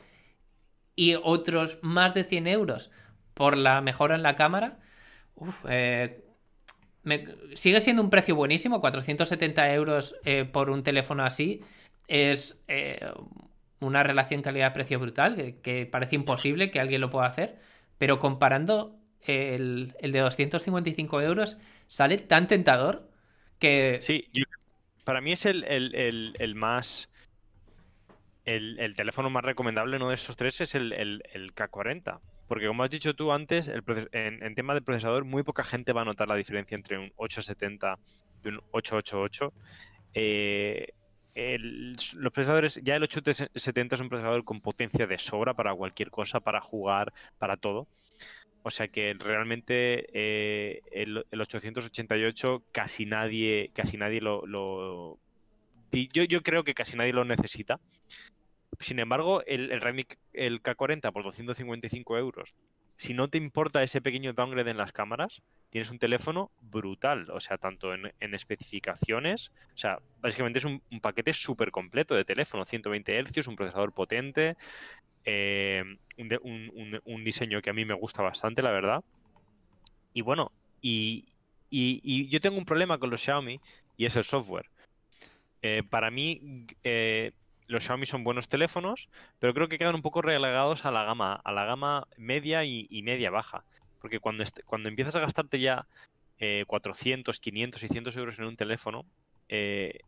y 0.95 1.15
otros 1.15 1.77
más 1.81 2.13
de 2.13 2.23
100 2.23 2.47
euros 2.47 2.89
por 3.33 3.57
la 3.57 3.81
mejora 3.81 4.15
en 4.15 4.23
la 4.23 4.35
cámara, 4.35 4.79
eh, 5.67 6.23
sigue 7.53 7.81
siendo 7.81 8.01
un 8.01 8.09
precio 8.09 8.35
buenísimo. 8.35 8.81
470 8.81 9.73
euros 9.73 10.15
eh, 10.23 10.45
por 10.45 10.69
un 10.69 10.83
teléfono 10.83 11.23
así 11.23 11.61
es 12.07 12.63
eh, 12.67 12.99
una 13.79 14.03
relación 14.03 14.41
calidad-precio 14.41 14.99
brutal 14.99 15.55
que, 15.61 15.85
parece 15.85 16.15
imposible 16.15 16.71
que 16.71 16.79
alguien 16.79 17.01
lo 17.01 17.09
pueda 17.09 17.27
hacer. 17.27 17.59
Pero 17.97 18.19
comparando 18.19 18.97
el, 19.21 19.95
de 20.01 20.19
255 20.19 21.21
euros, 21.21 21.57
sale 21.87 22.17
tan 22.17 22.47
tentador 22.47 23.09
que. 23.59 23.99
Sí, 24.01 24.27
para 25.03 25.21
mí 25.21 25.31
es 25.31 25.45
el 25.45 26.53
más 26.55 27.09
el, 28.45 28.95
teléfono 28.95 29.29
más 29.29 29.43
recomendable, 29.43 29.97
uno 29.97 30.09
de 30.09 30.15
esos 30.15 30.35
tres, 30.37 30.61
es 30.61 30.75
el, 30.75 31.23
K40. 31.55 32.19
Porque 32.47 32.67
como 32.67 32.83
has 32.83 32.91
dicho 32.91 33.15
tú 33.15 33.31
antes, 33.31 33.69
en, 34.11 34.55
tema 34.55 34.75
de 34.75 34.81
procesador, 34.81 35.25
muy 35.25 35.43
poca 35.43 35.63
gente 35.63 35.93
va 35.93 36.01
a 36.01 36.05
notar 36.05 36.27
la 36.27 36.35
diferencia 36.35 36.75
entre 36.75 36.99
un 36.99 37.11
870 37.15 37.97
y 38.43 38.47
un 38.49 38.61
888. 38.71 39.53
Eh, 40.13 40.93
los 41.35 42.15
procesadores, 42.33 42.79
ya 42.81 42.95
el 42.95 43.03
870 43.03 43.95
es 43.95 44.01
un 44.01 44.09
procesador 44.09 44.43
con 44.45 44.61
potencia 44.61 45.05
de 45.05 45.19
sobra 45.19 45.53
para 45.53 45.75
cualquier 45.75 46.09
cosa, 46.09 46.39
para 46.39 46.61
jugar, 46.61 47.13
para 47.37 47.57
todo. 47.57 47.87
O 48.63 48.71
sea 48.71 48.87
que 48.87 49.13
realmente 49.13 50.07
eh, 50.13 50.81
el, 50.91 51.23
888 51.39 52.63
casi 52.71 53.05
nadie, 53.05 53.69
casi 53.73 53.97
nadie 53.97 54.21
lo. 54.21 55.19
Yo, 55.91 56.23
yo 56.23 56.41
creo 56.41 56.63
que 56.63 56.73
casi 56.73 56.97
nadie 56.97 57.13
lo 57.13 57.25
necesita. 57.25 57.79
Sin 58.79 58.99
embargo, 58.99 59.43
el, 59.45 59.71
el 59.71 60.05
el 60.33 60.63
K40 60.63 61.13
por 61.13 61.23
255 61.23 62.17
euros, 62.17 62.55
si 62.97 63.13
no 63.13 63.27
te 63.27 63.37
importa 63.37 63.83
ese 63.83 64.01
pequeño 64.01 64.33
downgrade 64.33 64.71
en 64.71 64.77
las 64.77 64.91
cámaras, 64.91 65.41
tienes 65.69 65.91
un 65.91 65.99
teléfono 65.99 66.51
brutal. 66.61 67.29
O 67.31 67.41
sea, 67.41 67.57
tanto 67.57 67.93
en, 67.93 68.33
especificaciones, 68.33 69.51
o 69.73 69.77
sea, 69.77 69.99
básicamente 70.21 70.59
es 70.59 70.65
un, 70.65 70.81
paquete 71.01 71.33
súper 71.33 71.71
completo 71.71 72.15
de 72.15 72.23
teléfono, 72.23 72.65
120 72.65 73.23
Hz, 73.23 73.47
un 73.47 73.55
procesador 73.55 73.91
potente, 73.91 74.55
eh, 75.25 75.83
un, 76.17 77.23
diseño 77.25 77.61
que 77.61 77.69
a 77.69 77.73
mí 77.73 77.83
me 77.83 77.93
gusta 77.93 78.21
bastante, 78.21 78.61
la 78.61 78.71
verdad. 78.71 79.03
Y 80.13 80.21
bueno, 80.21 80.51
y, 80.81 81.25
yo 81.69 82.39
tengo 82.39 82.57
un 82.57 82.65
problema 82.65 82.97
con 82.97 83.09
los 83.09 83.21
Xiaomi 83.21 83.59
y 83.97 84.05
es 84.05 84.15
el 84.15 84.23
software. 84.23 84.69
Eh, 85.61 85.83
para 85.89 86.09
mí, 86.09 86.67
eh, 86.83 87.33
los 87.67 87.83
Xiaomi 87.83 88.05
son 88.05 88.23
buenos 88.23 88.47
teléfonos, 88.47 89.09
pero 89.39 89.53
creo 89.53 89.67
que 89.67 89.77
quedan 89.77 89.95
un 89.95 90.01
poco 90.01 90.21
relegados 90.21 90.85
a 90.85 90.91
la 90.91 91.03
gama, 91.03 91.39
a 91.43 91.51
la 91.51 91.65
gama 91.65 92.07
media 92.17 92.63
y, 92.63 93.01
media 93.03 93.31
baja. 93.31 93.63
Porque 94.01 94.19
cuando, 94.19 94.43
cuando 94.65 94.89
empiezas 94.89 95.15
a 95.15 95.19
gastarte 95.19 95.59
ya 95.59 95.87
400, 96.67 97.39
500, 97.39 97.81
600 97.81 98.15
euros 98.17 98.39
en 98.39 98.45
un 98.45 98.55
teléfono, 98.55 99.05
eh, 99.49 99.99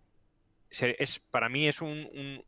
es, 0.70 1.20
para 1.32 1.50
mí 1.50 1.68
es 1.68 1.82
un, 1.82 2.44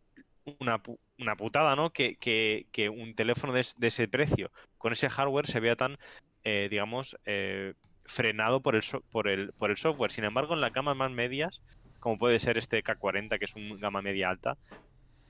una, 0.59 1.35
putada, 1.37 1.75
¿no? 1.75 1.91
Que, 1.91 2.91
un 2.93 3.15
teléfono 3.15 3.53
de, 3.53 3.61
ese 3.61 4.07
precio, 4.07 4.51
con 4.77 4.93
ese 4.93 5.09
hardware, 5.09 5.47
se 5.47 5.59
vea 5.59 5.75
tan, 5.75 5.97
eh, 6.43 6.67
digamos, 6.69 7.17
eh, 7.25 7.73
frenado 8.05 8.61
por 8.61 8.75
el, 8.75 8.83
por, 9.11 9.27
el, 9.27 9.53
por 9.53 9.71
el 9.71 9.77
software. 9.77 10.11
Sin 10.11 10.23
embargo, 10.23 10.53
en 10.53 10.61
las 10.61 10.73
gamas 10.73 10.95
más 10.95 11.11
medias, 11.11 11.61
como 11.99 12.17
puede 12.17 12.39
ser 12.39 12.57
este 12.57 12.83
K40, 12.83 13.39
que 13.39 13.45
es 13.45 13.55
un 13.55 13.79
gama 13.79 14.01
media 14.01 14.29
alta, 14.29 14.57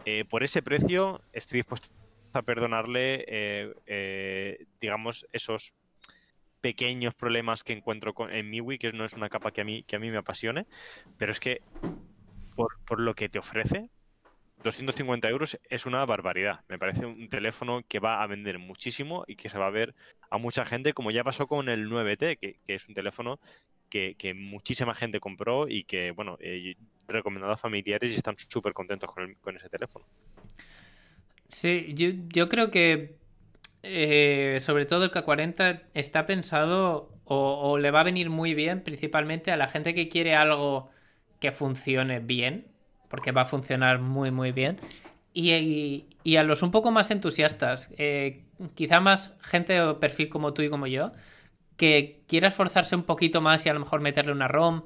eh, 0.06 0.26
por 0.26 0.44
ese 0.44 0.62
precio 0.62 1.22
estoy 1.34 1.60
dispuesto 1.60 1.90
a 2.34 2.42
perdonarle, 2.42 3.26
eh, 3.28 3.74
eh, 3.86 4.66
digamos, 4.80 5.28
esos 5.32 5.74
pequeños 6.62 7.16
problemas 7.16 7.64
que 7.64 7.74
encuentro 7.74 8.14
con, 8.14 8.32
en 8.32 8.50
MIUI, 8.50 8.78
que 8.78 8.92
no 8.92 9.06
es 9.06 9.14
una 9.14 9.30
capa 9.30 9.52
que 9.52 9.62
a 9.62 9.64
mí, 9.64 9.84
que 9.84 9.96
a 9.96 10.00
mí 10.00 10.12
me 10.12 10.18
apasione, 10.18 10.68
pero 11.18 11.32
es 11.32 11.40
que 11.40 11.62
por, 12.56 13.00
lo 13.00 13.16
que 13.16 13.30
te 13.30 13.40
ofrece, 13.40 13.90
250 14.64 15.30
euros 15.30 15.58
es 15.70 15.86
una 15.86 16.06
barbaridad. 16.06 16.62
Me 16.68 16.78
parece 16.78 17.06
un 17.06 17.30
teléfono 17.30 17.82
que 17.88 18.00
va 18.00 18.22
a 18.22 18.28
vender 18.28 18.60
muchísimo 18.60 19.24
y 19.26 19.38
que 19.38 19.48
se 19.48 19.58
va 19.58 19.68
a 19.68 19.72
ver 19.72 19.96
a 20.30 20.38
mucha 20.38 20.66
gente, 20.66 20.94
como 20.94 21.12
ya 21.12 21.24
pasó 21.24 21.48
con 21.48 21.70
el 21.70 21.90
9T, 21.90 22.38
que, 22.38 22.60
que 22.66 22.76
es 22.76 22.88
un 22.90 22.96
teléfono 22.96 23.40
que, 23.90 24.34
muchísima 24.34 24.94
gente 24.94 25.20
compró 25.20 25.68
y 25.68 25.84
que, 25.84 26.12
bueno, 26.12 26.38
eh, 26.40 26.76
recomendado 27.08 27.54
a 27.54 27.58
familiares 27.58 28.12
y 28.12 28.16
están 28.16 28.36
súper 28.38 28.74
contentos 28.74 29.10
con, 29.12 29.56
ese 29.56 29.70
teléfono. 29.70 30.06
Sí, 31.50 31.94
yo, 31.96 32.48
creo 32.48 32.70
que 32.72 33.16
eh, 33.84 34.60
sobre 34.62 34.86
todo 34.86 35.06
el 35.06 35.12
K40 35.12 35.82
está 35.94 36.26
pensado 36.26 37.12
o, 37.26 37.78
le 37.78 37.92
va 37.92 38.02
a 38.02 38.04
venir 38.04 38.30
muy 38.30 38.54
bien 38.54 38.82
principalmente 38.84 39.52
a 39.52 39.58
la 39.58 39.68
gente 39.68 39.94
que 39.94 40.10
quiere 40.10 40.36
algo 40.36 40.90
que 41.40 41.52
funcione 41.52 42.20
bien, 42.20 42.68
porque 43.08 43.32
va 43.32 43.42
a 43.42 43.46
funcionar 43.46 44.00
muy 44.00 44.32
muy 44.32 44.52
bien, 44.52 44.80
y, 45.34 46.06
y, 46.24 46.36
a 46.38 46.44
los 46.44 46.64
un 46.64 46.72
poco 46.72 46.92
más 46.92 47.12
entusiastas, 47.12 47.90
eh, 47.98 48.44
quizá 48.76 49.00
más 49.00 49.34
gente 49.42 49.80
o 49.82 50.00
perfil 50.00 50.28
como 50.28 50.54
tú 50.54 50.64
y 50.64 50.70
como 50.70 50.88
yo, 50.88 51.12
que 51.80 52.20
quiera 52.28 52.50
esforzarse 52.50 52.94
un 52.94 53.04
poquito 53.04 53.40
más 53.40 53.66
y 53.66 53.70
a 53.70 53.74
lo 53.74 53.80
mejor 53.80 54.02
meterle 54.02 54.34
una 54.34 54.50
ROM 54.50 54.84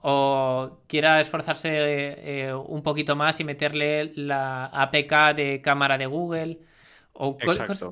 o 0.00 0.80
quiera 0.88 1.20
esforzarse 1.20 1.70
eh, 1.70 2.52
un 2.52 2.82
poquito 2.82 3.14
más 3.14 3.38
y 3.38 3.44
meterle 3.44 4.12
la 4.16 4.66
APK 4.66 5.36
de 5.36 5.60
cámara 5.62 5.98
de 5.98 6.06
Google 6.06 6.58
o 7.12 7.38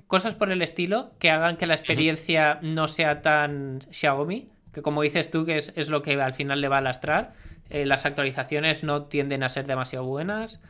cosas 0.08 0.34
por 0.34 0.50
el 0.50 0.62
estilo 0.62 1.12
que 1.20 1.30
hagan 1.30 1.58
que 1.58 1.68
la 1.68 1.74
experiencia 1.74 2.58
no 2.60 2.88
sea 2.88 3.22
tan 3.22 3.86
Xiaomi, 3.92 4.48
que 4.74 4.82
como 4.82 5.02
dices 5.02 5.30
tú 5.30 5.44
que 5.44 5.58
es, 5.58 5.88
lo 5.88 6.02
que 6.02 6.20
al 6.20 6.34
final 6.34 6.60
le 6.60 6.66
va 6.66 6.78
a 6.78 6.80
lastrar. 6.82 7.34
Eh, 7.68 7.86
las 7.86 8.04
actualizaciones 8.04 8.82
no 8.82 9.04
tienden 9.04 9.44
a 9.44 9.48
ser 9.48 9.66
demasiado 9.66 10.06
buenas. 10.06 10.60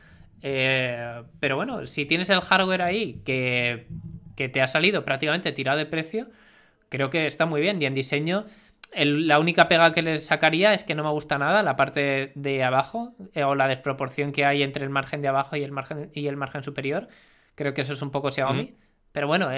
Eh, 0.43 1.23
pero 1.39 1.55
bueno, 1.55 1.87
si 1.87 2.05
tienes 2.05 2.29
el 2.29 2.41
hardware 2.41 2.83
ahí 2.83 3.21
que, 3.25 3.87
que 4.35 4.49
te 4.49 4.61
ha 4.61 4.67
salido 4.67 5.03
prácticamente 5.03 5.51
tirado 5.51 5.79
de 5.79 5.87
precio, 5.87 6.27
creo 6.91 7.09
que 7.09 7.25
está 7.25 7.47
muy 7.47 7.61
bien. 7.61 7.81
Y 7.81 7.85
en 7.85 7.95
diseño, 7.95 8.45
la 8.93 9.39
única 9.39 9.67
pega 9.67 9.93
que 9.93 10.01
les 10.01 10.25
sacaría 10.25 10.73
es 10.73 10.83
que 10.83 10.93
no 10.93 11.03
me 11.03 11.09
gusta 11.09 11.37
nada 11.37 11.63
la 11.63 11.75
parte 11.77 12.33
de 12.35 12.63
abajo 12.63 13.15
eh, 13.33 13.43
o 13.43 13.55
la 13.55 13.67
desproporción 13.67 14.33
que 14.33 14.45
hay 14.45 14.61
entre 14.61 14.83
el 14.83 14.89
margen 14.91 15.21
de 15.21 15.29
abajo 15.29 15.55
y 15.55 15.63
el 15.63 15.71
margen, 15.71 16.11
y 16.13 16.27
el 16.27 16.35
margen 16.35 16.61
superior. 16.61 17.07
Creo 17.55 17.73
que 17.73 17.81
eso 17.81 17.93
es 17.93 18.01
un 18.01 18.11
poco 18.11 18.29
Xiaomi. 18.29 18.75
Pero 19.13 19.27
bueno, 19.27 19.49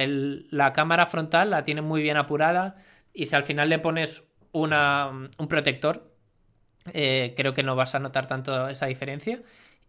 la 0.50 0.74
cámara 0.74 1.06
frontal 1.06 1.50
la 1.50 1.63
tiene 1.63 1.82
muy 1.82 2.02
bien 2.02 2.17
apurada 2.17 2.78
y 3.13 3.26
si 3.26 3.36
al 3.36 3.43
final 3.43 3.69
le 3.69 3.80
pones 3.80 4.24
una, 4.52 5.10
un 5.10 5.48
protector, 5.48 6.12
eh, 6.93 7.34
creo 7.36 7.54
que 7.54 7.63
no 7.63 7.76
vas 7.76 7.93
a 7.96 8.00
notar 8.00 8.28
tanto 8.28 8.67
esa 8.69 8.86
diferencia. 8.86 9.41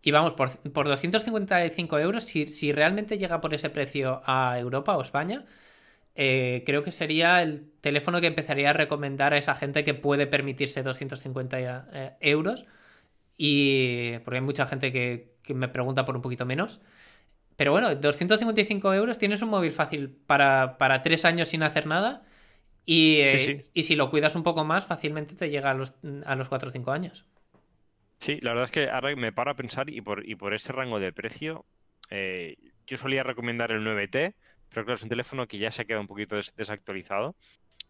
Y 0.02 0.10
vamos, 0.10 0.34
por, 0.34 0.50
por 0.72 0.86
255 0.86 1.98
euros, 1.98 2.24
si, 2.24 2.52
si 2.52 2.72
realmente 2.72 3.16
llega 3.16 3.40
por 3.40 3.54
ese 3.54 3.70
precio 3.70 4.20
a 4.26 4.58
Europa 4.58 4.96
o 4.96 5.02
España, 5.02 5.44
eh, 6.14 6.62
creo 6.64 6.82
que 6.82 6.92
sería 6.92 7.42
el 7.42 7.70
teléfono 7.80 8.20
que 8.20 8.28
empezaría 8.28 8.70
a 8.70 8.72
recomendar 8.72 9.34
a 9.34 9.38
esa 9.38 9.54
gente 9.54 9.84
que 9.84 9.94
puede 9.94 10.26
permitirse 10.26 10.82
250 10.82 11.88
eh, 11.92 12.12
euros. 12.20 12.66
Y 13.36 14.18
porque 14.18 14.38
hay 14.38 14.44
mucha 14.44 14.66
gente 14.66 14.92
que, 14.92 15.34
me 15.54 15.68
pregunta 15.68 16.04
por 16.04 16.16
un 16.16 16.22
poquito 16.22 16.46
menos. 16.46 16.80
Pero 17.56 17.72
bueno, 17.72 17.94
255 17.94 18.94
euros 18.94 19.18
tienes 19.18 19.42
un 19.42 19.50
móvil 19.50 19.72
fácil 19.72 20.10
para, 20.10 20.76
tres 21.02 21.24
años 21.24 21.48
sin 21.48 21.62
hacer 21.62 21.86
nada. 21.86 22.22
Y, 22.86 23.20
eh, 23.20 23.66
y, 23.72 23.82
si 23.84 23.96
lo 23.96 24.10
cuidas 24.10 24.36
un 24.36 24.42
poco 24.42 24.64
más, 24.64 24.84
fácilmente 24.84 25.34
te 25.34 25.48
llega 25.50 25.70
a 25.70 25.74
los, 25.74 25.94
a 26.26 26.36
los 26.36 26.48
4 26.48 26.68
o 26.68 26.72
5 26.72 26.90
años. 26.92 27.24
Sí, 28.18 28.38
la 28.40 28.50
verdad 28.50 28.66
es 28.66 28.70
que 28.70 28.90
ahora 28.90 29.14
me 29.16 29.32
paro 29.32 29.50
a 29.50 29.54
pensar 29.54 29.90
y 29.90 30.00
por, 30.00 30.28
y 30.28 30.34
por 30.34 30.54
ese 30.54 30.72
rango 30.72 30.98
de 30.98 31.12
precio, 31.12 31.64
eh, 32.10 32.56
yo 32.86 32.96
solía 32.96 33.22
recomendar 33.22 33.70
el 33.70 33.84
9T, 33.84 34.34
pero 34.74 34.84
claro, 34.84 34.96
es 34.96 35.02
un 35.04 35.08
teléfono 35.08 35.46
que 35.46 35.58
ya 35.58 35.70
se 35.70 35.82
ha 35.82 35.84
quedado 35.84 36.02
un 36.02 36.08
poquito 36.08 36.36
desactualizado. 36.56 37.36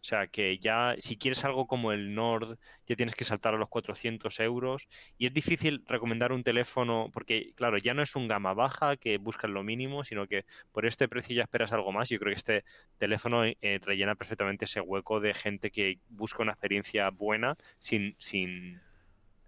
O 0.05 0.07
sea, 0.07 0.27
que 0.27 0.59
ya 0.59 0.93
si 0.99 1.17
quieres 1.17 1.43
algo 1.45 1.65
como 1.65 1.91
el 1.91 2.13
Nord, 2.13 2.59
ya 2.85 2.95
tienes 2.95 3.15
que 3.15 3.23
saltar 3.23 3.55
a 3.55 3.57
los 3.57 3.69
400 3.69 4.39
euros. 4.41 4.87
Y 5.17 5.25
es 5.25 5.33
difícil 5.33 5.83
recomendar 5.87 6.31
un 6.31 6.43
teléfono, 6.43 7.09
porque 7.11 7.53
claro, 7.55 7.79
ya 7.79 7.95
no 7.95 8.03
es 8.03 8.15
un 8.15 8.27
gama 8.27 8.53
baja 8.53 8.97
que 8.97 9.17
buscas 9.17 9.49
lo 9.49 9.63
mínimo, 9.63 10.03
sino 10.03 10.27
que 10.27 10.45
por 10.71 10.85
este 10.85 11.07
precio 11.07 11.35
ya 11.35 11.41
esperas 11.41 11.71
algo 11.71 11.91
más. 11.91 12.07
Yo 12.09 12.19
creo 12.19 12.33
que 12.33 12.37
este 12.37 12.63
teléfono 12.99 13.45
eh, 13.45 13.79
rellena 13.81 14.13
perfectamente 14.13 14.65
ese 14.65 14.79
hueco 14.79 15.19
de 15.19 15.33
gente 15.33 15.71
que 15.71 15.97
busca 16.09 16.43
una 16.43 16.51
experiencia 16.51 17.09
buena 17.09 17.57
sin, 17.79 18.15
sin, 18.19 18.79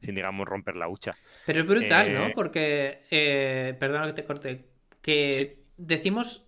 sin 0.01 0.15
digamos, 0.15 0.47
romper 0.47 0.75
la 0.75 0.89
hucha. 0.89 1.11
Pero 1.45 1.59
es 1.59 1.67
brutal, 1.67 2.11
¿no? 2.15 2.27
Eh, 2.29 2.33
porque, 2.33 3.03
eh, 3.11 3.75
perdona 3.79 4.07
que 4.07 4.13
te 4.13 4.23
corte, 4.23 4.65
que 5.03 5.67
decimos 5.77 6.46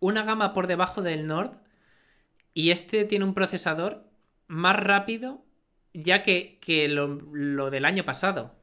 una 0.00 0.24
gama 0.24 0.52
por 0.52 0.66
debajo 0.66 1.02
del 1.02 1.26
Nord 1.26 1.58
y 2.54 2.70
este 2.70 3.04
tiene 3.04 3.24
un 3.24 3.34
procesador 3.34 4.04
más 4.46 4.76
rápido 4.76 5.44
ya 5.96 6.22
que, 6.22 6.88
lo, 6.88 7.70
del 7.70 7.84
año 7.84 8.04
pasado. 8.04 8.54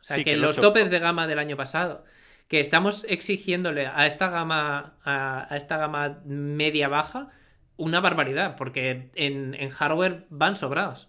O 0.00 0.04
sea, 0.04 0.22
que, 0.22 0.36
los 0.36 0.56
topes 0.56 0.90
de 0.90 0.98
gama 0.98 1.26
del 1.26 1.38
año 1.38 1.56
pasado. 1.56 2.04
Que 2.48 2.60
estamos 2.60 3.04
exigiéndole 3.08 3.88
a 3.88 4.06
esta 4.06 4.30
gama, 4.30 4.96
a, 5.04 5.48
esta 5.56 5.78
gama 5.78 6.20
media 6.24 6.88
baja, 6.88 7.30
una 7.76 8.00
barbaridad, 8.00 8.56
porque 8.56 9.10
en, 9.14 9.68
hardware 9.70 10.26
van 10.30 10.54
sobrados. 10.54 11.08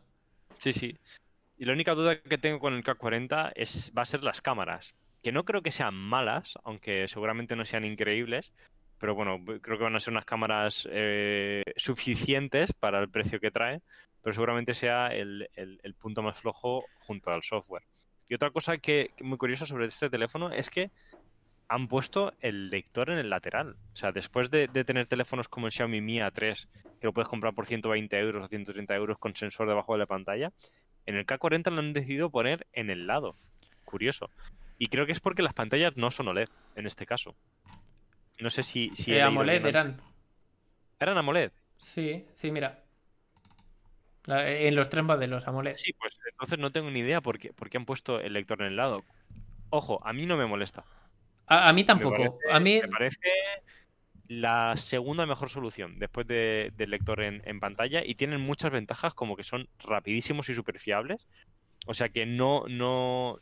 Sí, 0.57 0.73
sí. 0.73 0.97
Y 1.59 1.65
la 1.65 1.73
única 1.73 1.93
duda 1.93 2.19
que 2.19 2.37
tengo 2.37 2.59
con 2.59 2.73
el 2.73 2.83
K40 2.83 3.51
es, 3.55 3.91
va 3.95 4.01
a 4.01 4.05
ser 4.05 4.23
las 4.23 4.41
cámaras. 4.41 4.95
Que 5.21 5.31
no 5.31 5.43
creo 5.43 5.61
que 5.61 5.71
sean 5.71 5.93
malas, 5.93 6.57
aunque 6.63 7.07
seguramente 7.07 7.55
no 7.55 7.65
sean 7.65 7.85
increíbles, 7.85 8.51
pero 8.99 9.15
bueno, 9.15 9.43
creo 9.61 9.77
que 9.77 9.83
van 9.83 9.95
a 9.95 9.99
ser 9.99 10.11
unas 10.13 10.25
cámaras 10.25 10.87
eh, 10.91 11.63
suficientes 11.75 12.73
para 12.73 12.99
el 12.99 13.09
precio 13.09 13.39
que 13.39 13.51
trae, 13.51 13.81
pero 14.21 14.33
seguramente 14.33 14.73
sea 14.73 15.07
el, 15.07 15.47
punto 15.99 16.21
más 16.21 16.39
flojo 16.39 16.85
junto 16.99 17.31
al 17.31 17.43
software. 17.43 17.83
Y 18.27 18.35
otra 18.35 18.51
cosa 18.51 18.77
que, 18.77 19.11
muy 19.21 19.37
curiosa 19.37 19.65
sobre 19.65 19.85
este 19.85 20.09
teléfono 20.09 20.51
es 20.51 20.69
que 20.69 20.91
han 21.69 21.87
puesto 21.87 22.33
el 22.41 22.69
lector 22.69 23.09
en 23.09 23.19
el 23.19 23.29
lateral. 23.29 23.75
O 23.93 23.95
sea, 23.95 24.11
después 24.11 24.49
de, 24.49 24.67
tener 24.67 25.05
teléfonos 25.07 25.47
como 25.47 25.67
el 25.67 25.71
Xiaomi 25.71 26.01
Mi 26.01 26.17
A3, 26.17 26.67
que 26.99 27.07
lo 27.07 27.13
puedes 27.13 27.27
comprar 27.27 27.53
por 27.53 27.65
120 27.65 28.19
euros 28.19 28.45
o 28.45 28.47
130 28.47 28.95
euros 28.95 29.17
con 29.17 29.35
sensor 29.35 29.67
debajo 29.67 29.93
de 29.93 29.99
la 29.99 30.05
pantalla, 30.07 30.51
en 31.05 31.15
el 31.15 31.25
K40 31.25 31.71
lo 31.71 31.79
han 31.79 31.93
decidido 31.93 32.29
poner 32.29 32.67
en 32.73 32.89
el 32.89 33.07
lado. 33.07 33.35
Curioso. 33.85 34.29
Y 34.77 34.87
creo 34.87 35.05
que 35.05 35.11
es 35.11 35.19
porque 35.19 35.41
las 35.41 35.53
pantallas 35.53 35.95
no 35.95 36.11
son 36.11 36.27
OLED 36.27 36.49
en 36.75 36.85
este 36.85 37.05
caso. 37.05 37.35
No 38.39 38.49
sé 38.49 38.63
si. 38.63 38.91
si 38.95 39.13
eh, 39.13 39.21
AMOLED 39.21 39.65
eran. 39.65 40.01
¿Eran 40.99 41.17
AMOLED? 41.17 41.51
Sí, 41.77 42.25
sí, 42.33 42.51
mira. 42.51 42.83
En 44.27 44.75
los 44.75 44.89
tres 44.89 45.03
modelos 45.03 45.47
AMOLED. 45.47 45.77
Sí, 45.77 45.93
pues 45.93 46.17
entonces 46.29 46.59
no 46.59 46.71
tengo 46.71 46.91
ni 46.91 46.99
idea 46.99 47.21
por 47.21 47.39
qué, 47.39 47.53
por 47.53 47.69
qué 47.69 47.77
han 47.77 47.85
puesto 47.85 48.19
el 48.19 48.33
lector 48.33 48.61
en 48.61 48.67
el 48.67 48.75
lado. 48.75 49.03
Ojo, 49.69 50.05
a 50.05 50.11
mí 50.11 50.25
no 50.25 50.37
me 50.37 50.45
molesta. 50.45 50.83
A, 51.47 51.71
mí 51.71 51.85
tampoco. 51.85 52.37
a 52.51 52.59
mí... 52.59 52.81
me 52.81 52.89
parece 52.89 53.29
la 54.27 54.75
segunda 54.75 55.25
mejor 55.25 55.49
solución 55.49 55.97
después 55.99 56.27
del 56.27 56.73
lector 56.77 57.21
en, 57.21 57.41
en, 57.45 57.61
pantalla 57.61 58.03
y 58.05 58.15
tienen 58.15 58.41
muchas 58.41 58.71
ventajas 58.71 59.13
como 59.13 59.37
que 59.37 59.43
son 59.43 59.69
rapidísimos 59.79 60.49
y 60.49 60.53
súper 60.53 60.79
fiables. 60.79 61.25
O 61.85 61.93
sea 61.93 62.09
que 62.09 62.25
no, 62.25 62.65
no 62.67 63.39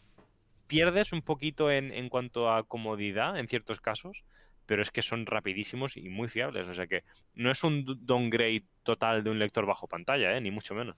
pierdes 0.67 1.13
un 1.13 1.23
poquito 1.23 1.71
en, 1.71 1.91
en 1.91 2.09
cuanto 2.09 2.51
a 2.51 2.63
comodidad 2.63 3.39
en 3.39 3.47
ciertos 3.47 3.81
casos, 3.81 4.23
pero 4.65 4.81
es 4.81 4.91
que 4.91 5.01
son 5.01 5.25
rapidísimos 5.25 5.97
y 5.97 6.09
muy 6.09 6.29
fiables. 6.29 6.67
O 6.67 6.73
sea 6.73 6.87
que 6.87 7.03
no 7.33 7.51
es 7.51 7.63
un 7.63 7.85
downgrade 8.05 8.63
total 8.83 9.23
de 9.23 9.29
un 9.29 9.39
lector 9.39 9.65
bajo 9.65 9.87
pantalla, 9.87 10.35
¿eh? 10.35 10.41
ni 10.41 10.51
mucho 10.51 10.75
menos. 10.75 10.95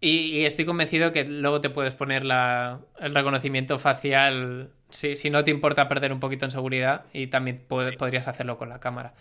y, 0.00 0.44
estoy 0.44 0.64
convencido 0.64 1.12
que 1.12 1.24
luego 1.24 1.60
te 1.60 1.70
puedes 1.70 1.94
poner 1.94 2.22
el 2.22 3.14
reconocimiento 3.14 3.78
facial 3.78 4.70
si, 4.90 5.16
si, 5.16 5.30
no 5.30 5.44
te 5.44 5.50
importa 5.50 5.88
perder 5.88 6.12
un 6.12 6.20
poquito 6.20 6.44
en 6.44 6.50
seguridad 6.50 7.06
y 7.12 7.26
también 7.26 7.64
podrías 7.68 8.28
hacerlo 8.28 8.56
con 8.58 8.68
la 8.68 8.80
cámara. 8.80 9.14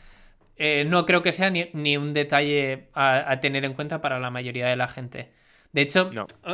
Eh, 0.57 0.85
no 0.85 1.05
creo 1.05 1.21
que 1.21 1.31
sea 1.31 1.51
ni, 1.51 1.97
un 1.97 2.13
detalle 2.13 2.87
a, 2.93 3.39
tener 3.39 3.63
en 3.63 3.73
cuenta 3.73 4.01
para 4.01 4.19
la 4.19 4.31
mayoría 4.31 4.67
de 4.67 4.75
la 4.75 4.87
gente. 4.87 5.31
De 5.71 5.81
hecho, 5.81 6.09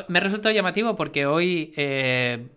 me 0.09 0.19
resultado 0.19 0.53
llamativo 0.53 0.95
porque 0.95 1.25
hoy 1.25 1.73
eh, 1.77 2.47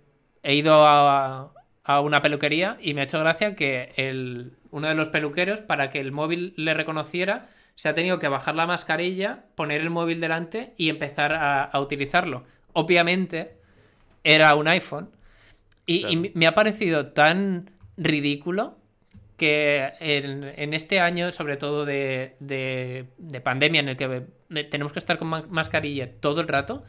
he 0.43 0.55
ido 0.55 0.85
a, 0.87 1.53
a 1.87 2.01
una 2.01 2.21
peluquería 2.21 2.79
y 2.83 2.95
me 2.95 3.01
ha 3.01 3.05
hecho 3.05 3.21
gracia 3.21 3.55
que 3.55 3.93
el, 3.95 4.55
uno 4.73 4.89
de 4.89 4.97
los 4.97 5.09
peluqueros, 5.09 5.61
para 5.61 5.89
que 5.89 6.01
el 6.01 6.11
móvil 6.11 6.53
le 6.57 6.75
reconociera, 6.75 7.49
se 7.77 7.89
ha 7.89 7.95
tenido 7.95 8.19
que 8.19 8.27
bajar 8.27 8.57
la 8.57 8.67
mascarilla, 8.67 9.45
poner 9.55 9.83
el 9.83 9.91
móvil 9.91 10.21
delante 10.21 10.75
y 10.77 10.89
empezar 10.89 11.33
a, 11.33 11.79
utilizarlo. 11.79 12.43
Obviamente 12.73 13.55
era 14.25 14.57
un 14.57 14.67
iPhone 14.67 15.11
y, 15.87 16.33
me 16.35 16.49
ha 16.49 16.55
parecido 16.55 17.13
tan 17.13 17.71
ridículo 17.97 18.77
que 19.37 19.93
en, 20.01 20.75
este 20.75 20.99
año, 20.99 21.31
sobre 21.31 21.57
todo 21.57 21.85
de, 21.85 22.35
de, 22.41 23.41
pandemia, 23.45 23.81
en 23.81 23.91
el 23.91 23.97
que 23.97 24.25
tenemos 24.65 24.93
que 24.93 24.99
estar 24.99 25.19
con 25.19 25.29
mascarilla 25.51 26.11
todo 26.19 26.41
el 26.41 26.49
rato, 26.49 26.83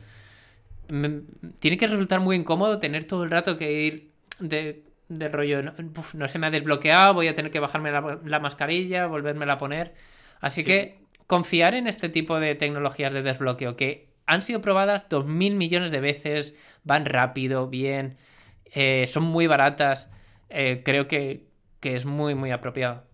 tiene 1.59 1.77
que 1.77 1.85
resultar 1.85 2.19
muy 2.19 2.35
incómodo 2.35 2.79
tener 2.79 3.05
todo 3.05 3.25
el 3.25 3.29
rato 3.29 3.59
que 3.59 3.83
ir 3.83 4.11
de, 4.39 4.86
de 5.09 5.29
rollo, 5.29 5.61
no, 5.61 6.27
se 6.27 6.39
me 6.39 6.47
ha 6.47 6.51
desbloqueado, 6.51 7.13
voy 7.13 7.27
a 7.27 7.35
tener 7.35 7.51
que 7.51 7.59
bajarme 7.59 7.91
la, 7.91 8.39
mascarilla, 8.39 9.07
volvérmela 9.07 9.53
a 9.53 9.57
poner. 9.57 9.93
Así 10.39 10.63
que 10.63 10.99
confiar 11.27 11.75
en 11.75 11.87
este 11.87 12.09
tipo 12.09 12.39
de 12.39 12.55
tecnologías 12.55 13.13
de 13.13 13.21
desbloqueo 13.21 13.75
que 13.75 14.09
han 14.25 14.41
sido 14.41 14.61
probadas 14.61 15.07
dos 15.09 15.25
mil 15.25 15.55
millones 15.55 15.91
de 15.91 16.01
veces, 16.01 16.55
van 16.83 17.05
rápido, 17.05 17.67
bien, 17.67 18.17
eh, 18.65 19.07
son 19.07 19.23
muy 19.23 19.47
baratas, 19.47 20.11
eh, 20.49 20.81
creo 20.83 21.07
que, 21.07 21.47
es 21.81 22.03
muy, 22.03 22.35
muy 22.35 22.51
apropiado. 22.51 23.07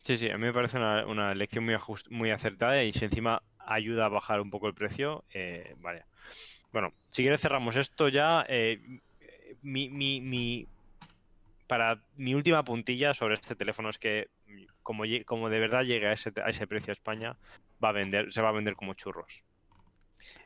Sí, 0.00 0.16
sí, 0.16 0.30
a 0.30 0.38
mí 0.38 0.46
me 0.46 0.52
parece 0.54 0.78
una, 0.78 1.04
una 1.04 1.30
elección 1.30 1.62
muy, 1.62 1.74
muy 2.08 2.30
acertada 2.30 2.82
y 2.82 2.90
si 2.90 3.04
encima 3.04 3.42
ayuda 3.58 4.06
a 4.06 4.08
bajar 4.08 4.40
un 4.40 4.48
poco 4.48 4.66
el 4.66 4.72
precio, 4.72 5.24
eh, 5.34 5.74
vale. 5.76 6.06
Bueno, 6.72 6.94
si 7.08 7.20
quieres 7.20 7.42
cerramos 7.42 7.76
esto 7.76 8.08
ya. 8.08 8.46
mi, 9.60 9.90
mi, 9.90 10.66
para 11.72 12.02
mi 12.16 12.34
última 12.34 12.62
puntilla 12.62 13.14
sobre 13.14 13.36
este 13.36 13.56
teléfono 13.56 13.88
es 13.88 13.96
que 13.96 14.28
como, 14.82 15.06
de 15.06 15.58
verdad 15.58 15.84
llegue 15.84 16.06
a 16.06 16.12
ese, 16.12 16.30
precio 16.66 16.90
a 16.90 16.92
España, 16.92 17.38
va 17.82 17.88
a 17.88 17.92
vender, 17.92 18.30
se 18.30 18.42
va 18.42 18.50
a 18.50 18.52
vender 18.52 18.74
como 18.76 18.92
churros. 18.92 19.42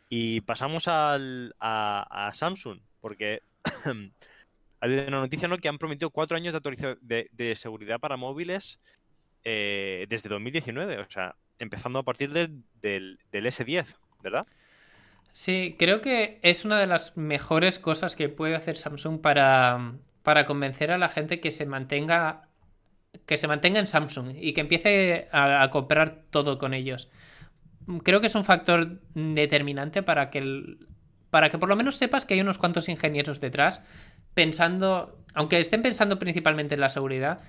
Y 0.09 0.43
pasamos 0.43 0.85
a, 0.87 2.31
Samsung, 2.33 2.79
porque 3.01 3.43
ha 3.65 4.85
habido 4.85 5.09
una 5.09 5.19
noticia 5.19 5.49
¿no? 5.49 5.59
que 5.59 5.67
han 5.67 5.79
prometido 5.79 6.11
cuatro 6.11 6.37
años 6.37 6.53
de 6.53 6.59
actualización 6.59 6.97
de, 7.03 7.57
seguridad 7.57 7.99
para 7.99 8.17
móviles 8.17 8.79
eh, 9.43 10.07
desde 10.09 10.29
2019, 10.29 11.01
o 11.01 11.11
sea, 11.11 11.35
empezando 11.59 11.99
a 11.99 12.05
partir 12.05 12.31
del 12.33 13.19
S10, 13.33 13.97
¿verdad? 14.23 14.47
Sí, 15.33 15.75
creo 15.77 16.01
que 16.03 16.39
es 16.43 16.65
una 16.65 16.79
de 16.79 16.87
las 16.87 17.17
mejores 17.17 17.81
cosas 17.81 18.15
que 18.15 18.29
puede 18.29 18.55
hacer 18.55 18.77
Samsung 18.77 19.21
para, 19.21 19.97
para 20.27 20.45
convencer 20.45 20.91
a 20.91 20.99
la 20.99 21.09
gente 21.09 21.39
que 21.39 21.53
se 21.53 21.67
mantenga 21.67 22.49
que 23.27 23.37
se 23.37 23.47
mantenga 23.47 23.79
en 23.79 23.87
Samsung 23.87 24.33
y 24.35 24.55
que 24.55 24.61
empiece 24.61 25.29
a, 25.31 25.71
comprar 25.71 26.25
todo 26.31 26.59
con 26.59 26.75
ellos. 26.75 27.09
Creo 28.03 28.21
que 28.21 28.27
es 28.27 28.35
un 28.35 28.43
factor 28.43 29.01
determinante 29.15 30.03
para 30.03 30.31
que 30.31 30.79
para 31.31 31.49
que 31.49 31.59
por 31.59 31.69
lo 31.69 31.77
menos 31.77 31.95
sepas 31.95 32.27
que 32.27 32.35
hay 32.35 32.41
unos 32.41 32.59
cuantos 32.59 32.89
ingenieros 32.89 33.41
detrás 33.41 33.83
pensando, 34.35 35.17
aunque 35.33 35.61
estén 35.61 35.83
pensando 35.83 36.19
principalmente 36.19 36.75
en 36.75 36.81
la 36.81 36.91
seguridad, 36.91 37.43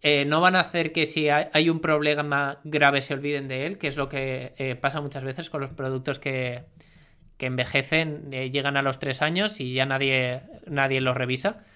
eh, 0.00 0.24
no 0.24 0.40
van 0.40 0.56
a 0.56 0.60
hacer 0.60 0.92
que 0.92 1.04
si 1.04 1.28
hay, 1.28 1.68
un 1.68 1.80
problema 1.80 2.60
grave 2.64 3.02
se 3.02 3.12
olviden 3.12 3.46
de 3.46 3.66
él, 3.66 3.76
que 3.76 3.88
es 3.88 3.98
lo 3.98 4.08
que 4.08 4.54
eh, 4.56 4.74
pasa 4.74 5.02
muchas 5.02 5.22
veces 5.22 5.50
con 5.50 5.60
los 5.60 5.74
productos 5.74 6.18
que, 6.18 6.62
que 7.36 7.44
envejecen, 7.44 8.30
eh, 8.32 8.48
llegan 8.50 8.78
a 8.78 8.82
los 8.82 8.98
tres 8.98 9.20
años 9.20 9.60
y 9.60 9.74
ya 9.74 9.84
nadie, 9.84 10.40
nadie 10.66 11.02
los 11.02 11.14
revisa. 11.14 11.66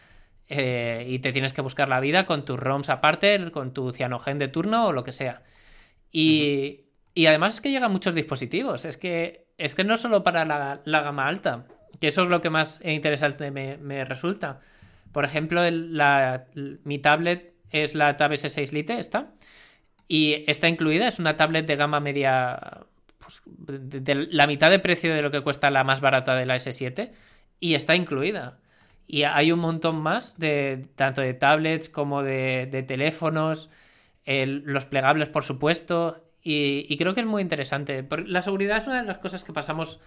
Eh, 0.49 1.07
y 1.09 1.19
te 1.19 1.33
tienes 1.33 1.53
que 1.53 1.61
buscar 1.61 1.89
la 1.89 2.01
vida 2.01 2.25
con 2.25 2.45
tus 2.45 2.59
ROMs 2.59 2.89
aparte, 2.89 3.51
con 3.51 3.73
tu 3.73 3.93
cianogen 3.93 4.39
de 4.39 4.49
turno 4.49 4.87
o 4.87 4.93
lo 4.93 5.03
que 5.05 5.13
sea. 5.13 5.43
Y, 6.13 6.85
además 7.27 7.55
es 7.55 7.61
que 7.61 7.71
llegan 7.71 7.93
muchos 7.93 8.15
dispositivos. 8.15 8.85
Es 8.85 8.97
que, 8.97 9.47
es 9.59 9.75
que 9.75 9.85
no 9.85 9.97
solo 9.97 10.23
para 10.23 10.45
la, 10.45 11.01
gama 11.03 11.27
alta, 11.29 11.67
que 12.01 12.09
eso 12.09 12.23
es 12.23 12.29
lo 12.29 12.41
que 12.41 12.51
más 12.51 12.81
interesante 12.85 13.51
me, 13.51 14.05
resulta. 14.05 14.61
Por 15.13 15.25
ejemplo, 15.25 15.63
mi 16.85 16.99
tablet 16.99 17.55
es 17.71 17.95
la 17.95 18.17
Tab 18.17 18.33
S6 18.33 18.73
Lite, 18.73 18.99
esta. 18.99 19.33
Y 20.09 20.45
está 20.47 20.69
incluida, 20.69 21.09
es 21.09 21.19
una 21.19 21.35
tablet 21.35 21.67
de 21.67 21.75
gama 21.75 21.99
media, 21.99 22.87
pues, 23.19 23.43
de, 23.47 24.29
la 24.31 24.47
mitad 24.47 24.71
de 24.71 24.79
precio 24.79 25.13
de 25.13 25.23
lo 25.23 25.33
que 25.33 25.41
cuesta 25.41 25.71
la 25.71 25.83
más 25.83 26.01
barata 26.01 26.37
de 26.37 26.47
la 26.47 26.57
S7 26.57 27.11
y 27.59 27.75
está 27.75 27.97
incluida. 27.97 28.59
Y 29.07 29.23
hay 29.23 29.53
un 29.53 29.61
montón 29.61 30.01
más 30.01 30.39
de 30.39 30.89
tanto 30.97 31.21
de 31.21 31.35
tablets 31.35 31.89
como 31.89 32.23
de, 32.23 32.85
teléfonos, 32.87 33.71
los 34.27 34.85
plegables, 34.87 35.29
por 35.29 35.45
supuesto. 35.45 36.25
Y, 36.43 36.97
creo 36.97 37.15
que 37.15 37.21
es 37.21 37.27
muy 37.27 37.43
interesante. 37.43 38.07
La 38.27 38.43
seguridad 38.43 38.79
es 38.79 38.87
una 38.87 39.03
de 39.03 39.07
las 39.07 39.19
cosas 39.19 39.45
que 39.45 39.53
pasamos 39.53 40.01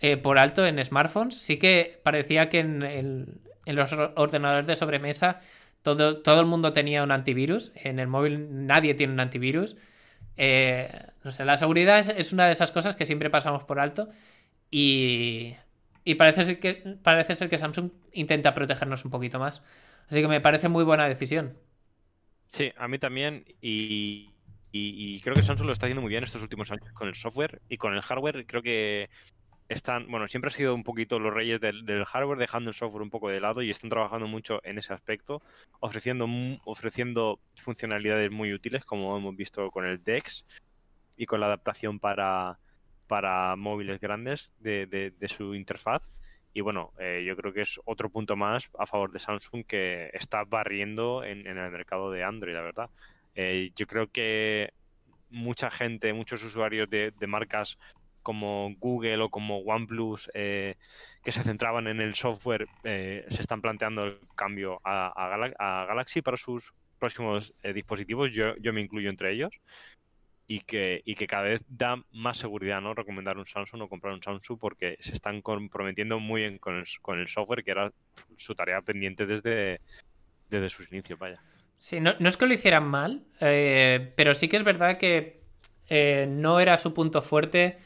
eh, 0.00 0.16
por 0.16 0.38
alto 0.38 0.66
en 0.66 0.82
smartphones. 0.84 1.34
Sí 1.38 1.58
que 1.58 2.00
parecía 2.02 2.48
que 2.48 2.60
en, 2.60 3.40
los 3.66 3.92
ordenadores 3.92 4.66
de 4.66 4.76
sobremesa 4.76 5.40
todo, 5.82 6.18
todo, 6.22 6.40
el 6.40 6.46
mundo 6.46 6.72
tenía 6.72 7.02
un 7.02 7.12
antivirus. 7.12 7.72
En 7.74 7.98
el 7.98 8.08
móvil 8.08 8.66
nadie 8.66 8.94
tiene 8.94 9.12
un 9.12 9.20
antivirus. 9.20 9.76
Eh, 10.36 10.90
no 11.24 11.32
sé, 11.32 11.44
la 11.44 11.56
seguridad 11.56 11.98
es, 11.98 12.32
una 12.32 12.46
de 12.46 12.52
esas 12.52 12.70
cosas 12.70 12.96
que 12.96 13.06
siempre 13.06 13.30
pasamos 13.30 13.64
por 13.64 13.80
alto. 13.80 14.08
Y, 14.70 15.54
y 16.06 16.14
parece, 16.14 16.44
ser 16.44 16.60
que, 16.60 16.98
parece 17.02 17.34
ser 17.34 17.50
que 17.50 17.58
Samsung 17.58 17.90
intenta 18.12 18.54
protegernos 18.54 19.04
un 19.04 19.10
poquito 19.10 19.40
más. 19.40 19.60
Así 20.08 20.22
que 20.22 20.28
me 20.28 20.40
parece 20.40 20.68
muy 20.68 20.84
buena 20.84 21.08
decisión. 21.08 21.58
Sí, 22.46 22.72
a 22.76 22.86
mí 22.86 23.00
también. 23.00 23.44
Y, 23.60 24.30
y, 24.70 25.20
creo 25.22 25.34
que 25.34 25.42
Samsung 25.42 25.66
lo 25.66 25.72
está 25.72 25.86
haciendo 25.86 26.02
muy 26.02 26.10
bien 26.10 26.22
estos 26.22 26.42
últimos 26.42 26.70
años 26.70 26.92
con 26.92 27.08
el 27.08 27.16
software 27.16 27.60
y 27.68 27.76
con 27.76 27.92
el 27.92 28.02
hardware. 28.02 28.46
Creo 28.46 28.62
que 28.62 29.10
están, 29.68 30.08
bueno, 30.08 30.28
siempre 30.28 30.46
ha 30.46 30.52
sido 30.52 30.76
un 30.76 30.84
poquito 30.84 31.18
los 31.18 31.34
reyes 31.34 31.60
del, 31.60 32.04
hardware, 32.04 32.38
dejando 32.38 32.70
el 32.70 32.76
software 32.76 33.02
un 33.02 33.10
poco 33.10 33.28
de 33.28 33.40
lado 33.40 33.60
y 33.62 33.70
están 33.70 33.90
trabajando 33.90 34.28
mucho 34.28 34.60
en 34.62 34.78
ese 34.78 34.92
aspecto, 34.92 35.42
ofreciendo, 35.80 36.28
ofreciendo 36.64 37.40
funcionalidades 37.56 38.30
muy 38.30 38.52
útiles, 38.52 38.84
como 38.84 39.16
hemos 39.16 39.34
visto 39.34 39.72
con 39.72 39.84
el 39.84 40.04
DeX 40.04 40.46
y 41.16 41.26
con 41.26 41.40
la 41.40 41.46
adaptación 41.46 41.98
para, 41.98 42.60
para 43.06 43.56
móviles 43.56 44.00
grandes 44.00 44.50
de, 44.58 44.86
de, 44.86 45.28
su 45.28 45.54
interfaz. 45.54 46.02
Y 46.52 46.62
bueno, 46.62 46.92
eh, 46.98 47.24
yo 47.26 47.36
creo 47.36 47.52
que 47.52 47.62
es 47.62 47.80
otro 47.84 48.08
punto 48.08 48.36
más 48.36 48.70
a 48.78 48.86
favor 48.86 49.10
de 49.10 49.18
Samsung 49.18 49.64
que 49.66 50.10
está 50.14 50.44
barriendo 50.44 51.22
en, 51.22 51.46
en 51.46 51.58
el 51.58 51.70
mercado 51.70 52.10
de 52.10 52.24
Android, 52.24 52.54
la 52.54 52.62
verdad. 52.62 52.90
Eh, 53.34 53.72
yo 53.76 53.86
creo 53.86 54.10
que 54.10 54.72
mucha 55.28 55.70
gente, 55.70 56.12
muchos 56.12 56.42
usuarios 56.42 56.88
de, 56.88 57.12
de 57.18 57.26
marcas 57.26 57.78
como 58.26 58.74
Google 58.80 59.22
o 59.22 59.28
como 59.28 59.58
OnePlus 59.58 60.28
eh, 60.34 60.74
que 61.22 61.30
se 61.30 61.44
centraban 61.44 61.86
en 61.86 62.00
el 62.00 62.16
software 62.16 62.66
eh, 62.82 63.24
se 63.28 63.40
están 63.40 63.62
planteando 63.62 64.02
el 64.02 64.18
cambio 64.34 64.80
a, 64.82 65.86
Galaxy 65.86 66.22
para 66.22 66.36
sus 66.36 66.74
próximos 66.98 67.54
eh, 67.62 67.72
dispositivos, 67.72 68.32
yo, 68.32 68.56
yo, 68.56 68.72
me 68.72 68.80
incluyo 68.80 69.10
entre 69.10 69.32
ellos, 69.32 69.52
y 70.46 70.60
que, 70.60 71.02
y 71.04 71.14
que 71.14 71.26
cada 71.26 71.44
vez 71.44 71.62
da 71.68 71.96
más 72.12 72.38
seguridad 72.38 72.80
no 72.80 72.94
recomendar 72.94 73.36
un 73.38 73.46
Samsung 73.46 73.82
o 73.82 73.88
comprar 73.88 74.14
un 74.14 74.22
Samsung 74.22 74.58
porque 74.58 74.96
se 75.00 75.12
están 75.12 75.42
comprometiendo 75.42 76.20
muy 76.20 76.42
bien 76.42 76.58
con 76.58 76.76
el, 76.76 76.84
con 77.02 77.18
el 77.18 77.28
software, 77.28 77.64
que 77.64 77.72
era 77.72 77.92
su 78.36 78.54
tarea 78.54 78.80
pendiente 78.82 79.26
desde, 79.26 79.80
desde 80.48 80.70
sus 80.70 80.90
inicios, 80.92 81.18
vaya. 81.18 81.40
Sí, 81.78 82.00
no, 82.00 82.14
no 82.18 82.28
es 82.28 82.36
que 82.36 82.46
lo 82.46 82.54
hicieran 82.54 82.86
mal, 82.86 83.24
pero 83.38 84.34
sí 84.34 84.48
que 84.48 84.56
es 84.56 84.64
verdad 84.64 84.98
que 84.98 85.42
no 86.28 86.60
era 86.60 86.78
su 86.78 86.94
punto 86.94 87.22
fuerte 87.22 87.78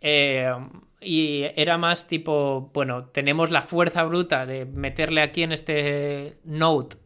eh, 0.00 0.52
y 1.00 1.44
era 1.56 1.78
más 1.78 2.06
tipo, 2.06 2.70
bueno, 2.72 3.06
tenemos 3.06 3.50
la 3.50 3.62
fuerza 3.62 4.04
bruta 4.04 4.46
de 4.46 4.64
meterle 4.64 5.22
aquí 5.22 5.42
en 5.42 5.52
este 5.52 6.38
Note 6.44 6.96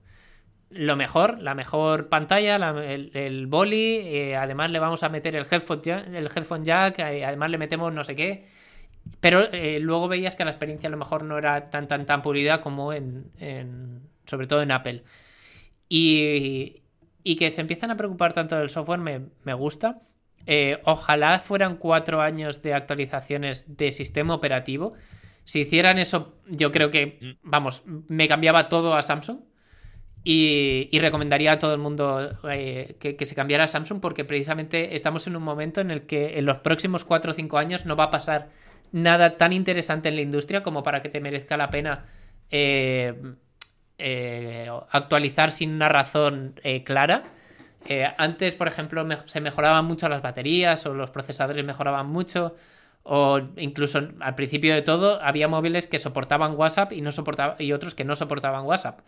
lo 0.70 0.96
mejor, 0.96 1.40
la 1.40 1.54
mejor 1.54 2.08
pantalla, 2.08 2.56
el, 2.56 3.10
el, 3.14 3.46
boli, 3.46 3.96
eh, 4.04 4.36
además 4.36 4.70
le 4.70 4.78
vamos 4.78 5.02
a 5.02 5.08
meter 5.08 5.36
el 5.36 5.46
headphone 5.50 5.82
jack, 5.82 6.06
el 6.08 6.26
headphone 6.26 6.64
jack 6.64 6.98
eh, 7.00 7.24
además 7.24 7.50
le 7.50 7.58
metemos 7.58 7.92
no 7.92 8.04
sé 8.04 8.16
qué. 8.16 8.46
Pero 9.20 9.48
luego 9.80 10.08
veías 10.08 10.34
que 10.34 10.44
la 10.44 10.50
experiencia 10.50 10.88
a 10.88 10.90
lo 10.90 10.98
mejor 10.98 11.24
no 11.24 11.38
era 11.38 11.70
tan 11.70 11.88
tan 11.88 12.06
tan 12.06 12.22
pulida 12.22 12.60
como 12.60 12.92
en, 12.92 13.30
sobre 14.26 14.46
todo 14.46 14.62
en 14.62 14.70
Apple. 14.72 15.02
Y, 15.88 16.82
y, 17.24 17.36
que 17.36 17.50
se 17.50 17.62
empiezan 17.62 17.90
a 17.90 17.96
preocupar 17.96 18.32
tanto 18.32 18.56
del 18.56 18.68
software 18.68 19.00
me, 19.00 19.22
me 19.42 19.54
gusta. 19.54 20.02
Eh, 20.46 20.80
ojalá 20.84 21.38
fueran 21.40 21.76
cuatro 21.76 22.20
años 22.20 22.62
de 22.62 22.74
actualizaciones 22.74 23.76
de 23.76 23.92
sistema 23.92 24.34
operativo. 24.34 24.94
Si 25.44 25.60
hicieran 25.60 25.98
eso, 25.98 26.34
yo 26.46 26.72
creo 26.72 26.90
que, 26.90 27.18
mm. 27.20 27.48
vamos, 27.48 27.82
me 27.86 28.28
cambiaba 28.28 28.68
todo 28.68 28.94
a 28.94 29.02
Samsung. 29.02 29.40
Y, 30.22 30.90
recomendaría 31.00 31.52
a 31.52 31.58
todo 31.58 31.72
el 31.72 31.80
mundo 31.80 32.38
eh, 32.50 32.96
que, 32.98 33.24
se 33.24 33.34
cambiara 33.34 33.66
Samsung 33.68 34.00
porque 34.00 34.24
precisamente 34.24 34.94
estamos 34.94 35.26
en 35.26 35.36
un 35.36 35.42
momento 35.42 35.80
en 35.80 35.90
el 35.90 36.02
que 36.02 36.38
en 36.38 36.44
los 36.44 36.58
próximos 36.58 37.04
cuatro 37.04 37.30
o 37.30 37.34
cinco 37.34 37.56
años 37.56 37.86
no 37.86 37.96
va 37.96 38.04
a 38.04 38.10
pasar 38.10 38.50
nada 38.92 39.38
tan 39.38 39.52
interesante 39.52 40.10
en 40.10 40.16
la 40.16 40.22
industria 40.22 40.62
como 40.62 40.82
para 40.82 41.00
que 41.00 41.08
te 41.08 41.20
merezca 41.20 41.56
la 41.56 41.70
pena 41.70 42.04
eh, 42.50 43.14
actualizar 44.90 45.52
sin 45.52 45.70
una 45.70 45.88
razón 45.88 46.54
clara. 46.84 47.24
Eh, 47.86 48.06
antes, 48.18 48.54
por 48.54 48.68
ejemplo, 48.68 49.06
se 49.26 49.40
mejoraban 49.40 49.84
mucho 49.84 50.08
las 50.08 50.22
baterías 50.22 50.84
o 50.86 50.94
los 50.94 51.10
procesadores 51.10 51.64
mejoraban 51.64 52.06
mucho. 52.06 52.54
O 53.03 53.40
incluso 53.57 54.01
al 54.20 54.34
principio 54.34 54.74
de 54.74 54.82
todo 54.82 55.22
había 55.22 55.48
móviles 55.48 55.86
que 55.86 55.98
soportaban 55.98 56.55
WhatsApp 56.57 56.92
y, 56.92 57.01
no 57.01 57.11
y 57.59 57.72
otros 57.72 57.94
que 57.94 58.05
no 58.05 58.14
soportaban 58.14 58.64
WhatsApp. 58.66 59.01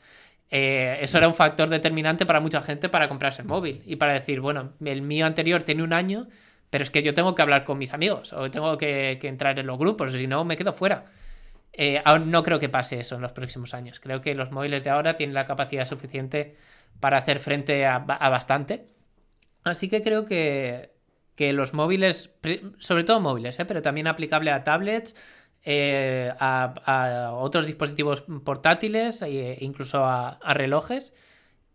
Eh, 0.55 0.99
eso 1.01 1.17
era 1.17 1.29
un 1.29 1.35
factor 1.35 1.71
determinante 1.71 2.27
para 2.27 2.39
mucha 2.39 2.61
gente 2.61 2.91
para 2.91 3.09
comprarse 3.09 3.41
el 3.41 3.49
móvil 3.49 3.83
y 3.87 3.97
para 3.97 4.13
decir, 4.13 4.41
bueno, 4.41 4.75
el 4.85 5.01
mío 5.01 5.25
anterior 5.25 5.63
tiene 5.63 5.83
un 5.83 5.95
año, 5.95 6.29
pero 6.69 6.85
es 6.85 6.91
que 6.91 7.03
yo 7.03 7.15
tengo 7.15 7.35
que 7.35 7.41
hablar 7.41 7.65
con 7.65 7.79
mis 7.79 7.95
amigos 7.95 8.35
o 8.35 8.51
tengo 8.51 8.77
que, 8.77 9.19
entrar 9.23 9.59
en 9.59 9.67
los 9.67 9.79
grupos, 9.79 10.13
si 10.13 10.27
no 10.27 10.45
me 10.45 10.59
quedo 10.59 10.75
fuera. 10.75 11.07
Eh, 11.73 12.03
no 12.27 12.43
creo 12.43 12.59
que 12.59 12.69
pase 12.69 13.01
eso 13.01 13.15
en 13.17 13.23
los 13.23 13.33
próximos 13.33 13.73
años. 13.73 13.99
Creo 13.99 14.21
que 14.21 14.35
los 14.35 14.51
móviles 14.53 14.85
de 14.85 14.91
ahora 14.91 15.17
tienen 15.17 15.33
la 15.35 15.47
capacidad 15.47 15.87
suficiente 15.87 16.57
para 17.01 17.19
hacer 17.19 17.41
frente 17.41 17.87
a, 17.87 17.99
bastante. 17.99 18.87
Así 19.65 19.89
que 19.89 20.03
creo 20.03 20.27
que, 20.27 20.92
los 21.39 21.75
móviles, 21.75 22.31
sobre 22.79 23.05
todo 23.05 23.21
móviles, 23.21 23.59
¿eh? 23.59 23.65
pero 23.65 23.83
también 23.83 24.07
aplicable 24.07 24.51
a 24.51 24.63
tablets, 24.63 25.17
eh, 25.65 26.33
a, 26.39 27.31
otros 27.35 27.67
dispositivos 27.67 28.23
portátiles 28.45 29.23
e 29.23 29.59
incluso 29.61 30.05
a, 30.05 30.39
relojes. 30.55 31.15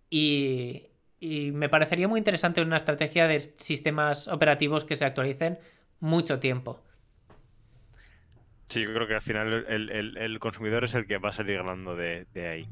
Y, 0.10 0.84
me 1.20 1.68
parecería 1.68 2.08
muy 2.08 2.20
interesante 2.20 2.62
una 2.62 2.78
estrategia 2.78 3.28
de 3.28 3.40
sistemas 3.58 4.28
operativos 4.28 4.86
que 4.86 4.96
se 4.96 5.04
actualicen 5.04 5.58
mucho 6.00 6.40
tiempo. 6.40 6.84
Sí, 8.66 8.82
yo 8.84 8.94
creo 8.94 9.08
que 9.08 9.16
al 9.16 9.22
final 9.22 9.66
el, 9.68 10.40
consumidor 10.40 10.84
es 10.84 10.94
el 10.94 11.08
que 11.08 11.18
va 11.18 11.30
a 11.30 11.34
salir 11.34 11.58
ganando 11.58 11.96
de 11.96 12.48
ahí. 12.48 12.70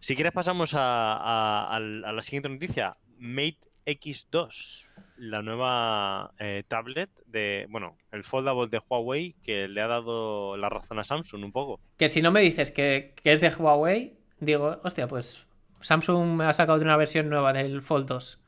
Si 0.00 0.14
quieres 0.14 0.32
pasamos 0.32 0.72
a, 0.74 1.78
la 1.80 2.22
siguiente 2.22 2.48
noticia. 2.48 2.96
Mate 3.18 3.58
X2, 3.84 4.86
la 5.18 5.42
nueva 5.42 6.32
eh, 6.38 6.62
tablet 6.66 7.10
de, 7.26 7.66
bueno, 7.70 7.96
el 8.12 8.24
foldable 8.24 8.68
de 8.68 8.80
Huawei 8.88 9.34
que 9.42 9.68
le 9.68 9.80
ha 9.80 9.86
dado 9.86 10.56
la 10.56 10.68
razón 10.68 10.98
a 10.98 11.04
Samsung 11.04 11.44
un 11.44 11.52
poco. 11.52 11.80
Que 11.96 12.08
si 12.08 12.22
no 12.22 12.30
me 12.30 12.40
dices 12.40 12.70
que, 12.70 13.14
es 13.24 13.40
de 13.40 13.50
Huawei, 13.50 14.18
digo, 14.40 14.80
hostia, 14.84 15.08
pues 15.08 15.44
Samsung 15.80 16.36
me 16.36 16.44
ha 16.44 16.52
sacado 16.52 16.78
de 16.78 16.84
una 16.84 16.96
versión 16.96 17.28
nueva 17.28 17.52
del 17.52 17.82
Fold 17.82 18.06
2. 18.06 18.40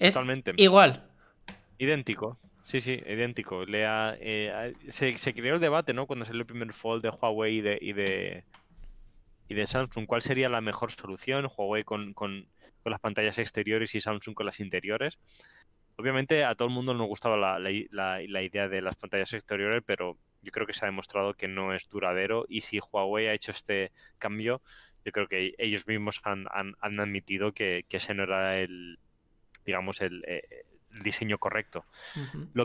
Es 0.00 0.14
Totalmente. 0.14 0.52
igual. 0.56 1.08
Idéntico. 1.78 2.38
Sí, 2.62 2.80
sí, 2.80 3.00
idéntico. 3.06 3.64
Le 3.64 3.84
eh, 3.86 4.74
se, 4.88 5.34
creó 5.34 5.54
el 5.54 5.60
debate, 5.60 5.94
¿no? 5.94 6.06
Cuando 6.06 6.24
salió 6.24 6.40
el 6.40 6.46
primer 6.46 6.72
Fold 6.72 7.02
de 7.02 7.10
Huawei 7.10 7.56
y 7.56 7.92
de 7.92 8.44
y 9.48 9.54
de 9.54 9.66
Samsung, 9.66 10.06
¿cuál 10.06 10.22
sería 10.22 10.48
la 10.48 10.60
mejor 10.60 10.92
solución? 10.92 11.48
Huawei 11.56 11.82
con, 11.82 12.12
con, 12.12 12.46
las 12.84 13.00
pantallas 13.00 13.36
exteriores 13.38 13.94
y 13.94 14.00
Samsung 14.00 14.34
con 14.34 14.46
las 14.46 14.60
interiores. 14.60 15.18
Obviamente 15.98 16.44
a 16.44 16.54
todo 16.54 16.68
el 16.68 16.74
mundo 16.74 16.94
nos 16.94 17.06
gustaba 17.06 17.36
la, 17.36 17.58
la, 17.58 18.42
idea 18.42 18.68
de 18.68 18.80
las 18.80 18.96
pantallas 18.96 19.32
exteriores, 19.32 19.82
pero 19.84 20.16
yo 20.42 20.52
creo 20.52 20.66
que 20.66 20.72
se 20.72 20.84
ha 20.84 20.88
demostrado 20.88 21.34
que 21.34 21.48
no 21.48 21.74
es 21.74 21.88
duradero 21.88 22.46
y 22.48 22.62
si 22.62 22.78
Huawei 22.78 23.26
ha 23.26 23.34
hecho 23.34 23.50
este 23.50 23.92
cambio, 24.18 24.62
yo 25.04 25.12
creo 25.12 25.28
que 25.28 25.54
ellos 25.58 25.86
mismos 25.86 26.20
han, 26.22 26.46
han, 26.52 27.00
admitido 27.00 27.52
que, 27.52 27.84
que, 27.88 27.96
ese 27.98 28.14
no 28.14 28.22
era 28.22 28.58
el, 28.60 28.98
digamos, 29.64 30.00
el, 30.00 30.24
eh, 30.26 30.64
diseño 31.02 31.38
correcto. 31.38 31.84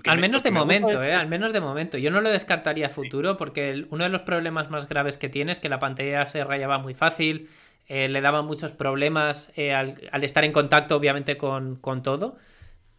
al 0.06 0.20
menos 0.20 0.44
de 0.44 0.52
momento, 0.52 1.04
¿eh? 1.04 1.14
Al 1.14 1.28
menos 1.28 1.54
de 1.54 1.62
momento. 1.62 1.98
Yo 1.98 2.12
no 2.12 2.22
lo 2.22 2.30
descartaría 2.30 2.88
a 2.88 2.90
futuro 2.90 3.38
porque 3.38 3.86
uno 3.90 4.04
de 4.04 4.10
los 4.10 4.22
problemas 4.22 4.70
más 4.70 4.88
graves 4.88 5.18
que 5.18 5.30
tiene 5.30 5.52
es 5.52 5.60
que 5.60 5.70
la 5.70 5.80
pantalla 5.80 6.28
se 6.28 6.44
rayaba 6.44 6.80
muy 6.80 6.94
fácil, 6.94 7.50
eh, 7.88 8.08
le 8.08 8.22
daba 8.22 8.42
muchos 8.42 8.72
problemas 8.72 9.50
eh, 9.56 9.74
al, 9.74 10.24
estar 10.24 10.44
en 10.44 10.52
contacto, 10.52 10.96
obviamente, 10.96 11.38
con, 11.38 11.80
todo. 12.04 12.38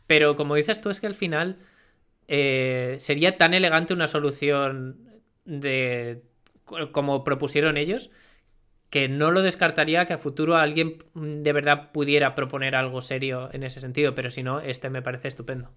Pero 0.06 0.36
como 0.36 0.54
dices 0.54 0.80
tú, 0.80 0.90
es 0.90 1.00
que 1.00 1.06
al 1.06 1.14
final 1.14 1.58
sería 2.26 3.36
tan 3.36 3.54
elegante 3.54 3.92
una 3.92 4.08
solución 4.08 5.22
de 5.44 6.22
como 6.92 7.22
propusieron 7.22 7.76
ellos 7.76 8.10
que 8.94 9.08
no 9.08 9.32
lo 9.32 9.42
descartaría 9.42 10.06
que 10.06 10.12
a 10.12 10.18
futuro 10.18 10.54
alguien 10.54 10.98
de 11.14 11.52
verdad 11.52 11.90
pudiera 11.90 12.36
proponer 12.36 12.76
algo 12.76 13.00
serio 13.00 13.50
en 13.52 13.64
ese 13.64 13.80
sentido, 13.80 14.14
pero 14.14 14.30
si 14.30 14.44
no, 14.44 14.60
este 14.60 14.88
me 14.88 15.02
parece 15.02 15.26
estupendo. 15.26 15.72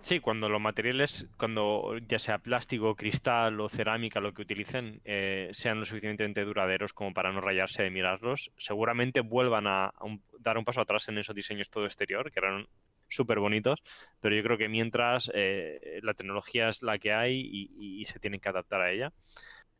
Sí, 0.00 0.20
cuando 0.20 0.50
los 0.50 0.60
materiales, 0.60 1.28
cuando 1.38 1.96
ya 2.08 2.18
sea 2.18 2.40
plástico, 2.40 2.94
cristal 2.94 3.58
o 3.58 3.70
cerámica, 3.70 4.20
lo 4.20 4.34
que 4.34 4.42
utilicen, 4.42 5.00
eh, 5.06 5.48
sean 5.52 5.78
lo 5.78 5.86
suficientemente 5.86 6.44
duraderos 6.44 6.92
como 6.92 7.14
para 7.14 7.32
no 7.32 7.40
rayarse 7.40 7.84
de 7.84 7.90
mirarlos, 7.90 8.50
seguramente 8.58 9.20
vuelvan 9.20 9.66
a, 9.66 9.94
dar 10.40 10.58
un 10.58 10.64
paso 10.66 10.82
atrás 10.82 11.08
en 11.08 11.16
esos 11.16 11.34
diseños 11.34 11.70
todo 11.70 11.86
exterior, 11.86 12.30
que 12.30 12.40
eran 12.40 12.66
súper 13.12 13.38
bonitos, 13.38 13.82
pero 14.20 14.34
yo 14.34 14.42
creo 14.42 14.58
que 14.58 14.68
mientras 14.68 15.30
eh, 15.34 16.00
la 16.02 16.14
tecnología 16.14 16.68
es 16.68 16.82
la 16.82 16.98
que 16.98 17.12
hay 17.12 17.40
y, 17.40 18.04
se 18.04 18.18
tienen 18.18 18.40
que 18.40 18.48
adaptar 18.48 18.80
a 18.80 18.90
ella. 18.90 19.12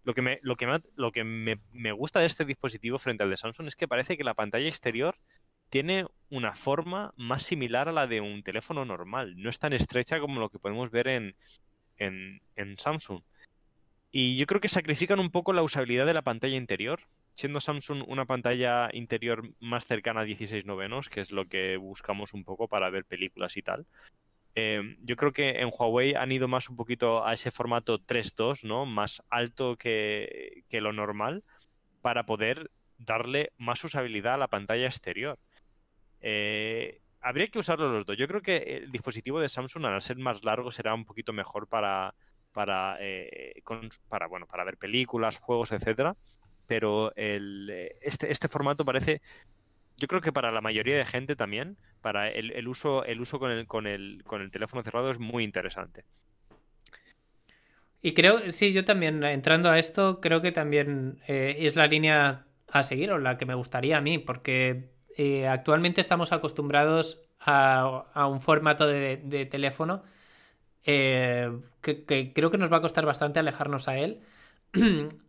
Lo 0.05 0.15
que, 0.15 0.23
me, 0.23 0.39
lo 0.43 0.57
que, 0.57 0.81
lo 0.97 1.13
que 1.13 1.25
me 1.25 1.93
gusta 1.93 2.21
de 2.21 2.27
este 2.27 2.45
dispositivo 2.45 2.99
frente 2.99 3.23
al 3.23 3.31
de 3.31 3.37
Samsung 3.37 3.69
es 3.69 3.77
que 3.77 3.87
parece 3.89 4.17
que 4.17 4.25
la 4.25 4.35
pantalla 4.35 4.69
exterior 4.69 5.17
tiene 5.73 6.07
una 6.29 6.55
forma 6.55 7.15
más 7.17 7.45
similar 7.45 7.89
a 7.89 7.93
la 7.93 8.07
de 8.07 8.21
un 8.21 8.43
teléfono 8.43 8.85
normal. 8.85 9.41
No 9.41 9.49
es 9.49 9.59
tan 9.59 9.73
estrecha 9.73 10.21
como 10.21 10.39
lo 10.39 10.51
que 10.51 10.59
podemos 10.59 10.91
ver 10.91 11.09
en, 11.09 11.35
en, 11.97 12.77
Samsung. 12.77 13.23
Y 14.11 14.37
yo 14.37 14.45
creo 14.45 14.61
que 14.61 14.69
sacrifican 14.69 15.19
un 15.19 15.31
poco 15.31 15.55
la 15.55 15.63
usabilidad 15.63 16.05
de 16.05 16.13
la 16.13 16.21
pantalla 16.21 16.57
interior, 16.57 17.01
siendo 17.35 17.61
Samsung 17.61 18.05
una 18.07 18.27
pantalla 18.27 18.89
interior 18.93 19.43
más 19.61 19.85
cercana 19.85 20.21
a 20.21 20.25
16 20.25 20.65
novenos, 20.67 21.09
que 21.09 21.21
es 21.21 21.33
lo 21.33 21.47
que 21.47 21.77
buscamos 21.77 22.35
un 22.35 22.45
poco 22.45 22.69
para 22.69 22.91
ver 22.91 23.05
películas 23.05 23.57
y 23.57 23.63
tal. 23.63 23.87
Eh, 24.55 24.97
yo 25.03 25.17
creo 25.17 25.33
que 25.33 25.61
en 25.61 25.71
Huawei 25.73 26.15
han 26.15 26.31
ido 26.31 26.47
más 26.47 26.69
un 26.69 26.77
poquito 26.77 27.25
a 27.25 27.33
ese 27.33 27.51
formato 27.51 27.99
3.2, 27.99 28.65
¿no? 28.65 28.85
Más 28.85 29.23
alto 29.31 29.77
que, 29.77 30.65
lo 30.71 30.93
normal, 30.93 31.43
para 32.03 32.27
poder 32.27 32.71
darle 32.99 33.53
más 33.57 33.83
usabilidad 33.85 34.35
a 34.35 34.39
la 34.39 34.49
pantalla 34.49 34.87
exterior. 34.87 35.39
Eh, 36.21 37.01
habría 37.21 37.49
que 37.49 37.59
usarlo 37.59 37.91
los 37.91 38.05
dos. 38.05 38.17
Yo 38.19 38.29
creo 38.29 38.43
que 38.43 38.57
el 38.57 38.93
dispositivo 38.93 39.41
de 39.41 39.49
Samsung, 39.49 39.87
al 39.87 40.03
ser 40.03 40.19
más 40.19 40.45
largo, 40.45 40.71
será 40.71 40.95
un 40.95 41.07
poquito 41.07 41.33
mejor 41.33 41.67
para, 41.67 42.15
para, 42.53 42.99
eh, 43.01 43.63
bueno, 44.29 44.47
para 44.47 44.65
ver 44.65 44.77
películas, 44.77 45.39
juegos, 45.39 45.73
etcétera. 45.73 46.15
Pero 46.73 47.15
el, 47.17 47.69
este, 48.01 48.33
este 48.33 48.49
formato 48.49 48.83
parece, 48.83 49.21
yo 49.99 50.09
creo 50.09 50.23
que 50.23 50.33
para 50.33 50.51
la 50.51 50.63
mayoría 50.63 50.97
de 50.97 51.05
gente 51.05 51.37
también, 51.37 51.77
para 52.01 52.31
el, 52.31 52.67
uso, 52.67 53.05
el 53.05 53.21
uso 53.21 53.39
con 53.39 53.51
el, 53.51 53.67
con, 53.67 53.87
el, 53.87 54.23
con 54.25 54.41
el 54.41 54.51
teléfono 54.51 54.83
cerrado 54.83 55.11
es 55.11 55.19
muy 55.19 55.45
interesante. 55.45 56.07
Y 58.01 58.15
creo, 58.15 58.51
sí, 58.53 58.73
yo 58.73 58.87
también, 58.87 59.23
entrando 59.23 59.69
a 59.69 59.79
esto, 59.79 60.23
creo 60.23 60.41
que 60.41 60.51
también 60.51 61.21
eh, 61.29 61.57
es 61.59 61.77
la 61.77 61.89
línea 61.89 62.47
a 62.69 62.85
seguir 62.85 63.13
o 63.13 63.19
la 63.19 63.37
que 63.37 63.45
me 63.45 63.55
gustaría 63.55 63.99
a 63.99 64.01
mí, 64.01 64.17
porque 64.17 64.95
eh, 65.19 65.47
actualmente 65.47 66.01
estamos 66.01 66.33
acostumbrados 66.33 67.23
a, 67.39 68.07
un 68.31 68.41
formato 68.41 68.87
de, 68.87 69.47
teléfono 69.51 70.05
eh, 70.85 71.53
que, 71.83 72.33
creo 72.35 72.51
que 72.51 72.57
nos 72.57 72.73
va 72.73 72.79
a 72.79 72.81
costar 72.81 73.05
bastante 73.05 73.41
alejarnos 73.41 73.89
a 73.89 73.99
él. 73.99 74.23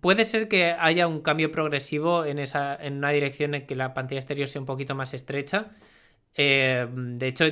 Puede 0.00 0.24
ser 0.24 0.48
que 0.48 0.72
haya 0.72 1.06
un 1.06 1.20
cambio 1.20 1.52
progresivo 1.52 2.24
en, 2.24 2.38
esa, 2.38 2.76
en 2.76 2.98
una 2.98 3.10
dirección 3.10 3.54
en 3.54 3.66
que 3.66 3.76
la 3.76 3.94
pantalla 3.94 4.20
exterior 4.20 4.48
sea 4.48 4.60
un 4.60 4.66
poquito 4.66 4.94
más 4.94 5.14
estrecha. 5.14 5.70
Eh, 6.34 6.86
de 6.90 7.28
hecho, 7.28 7.46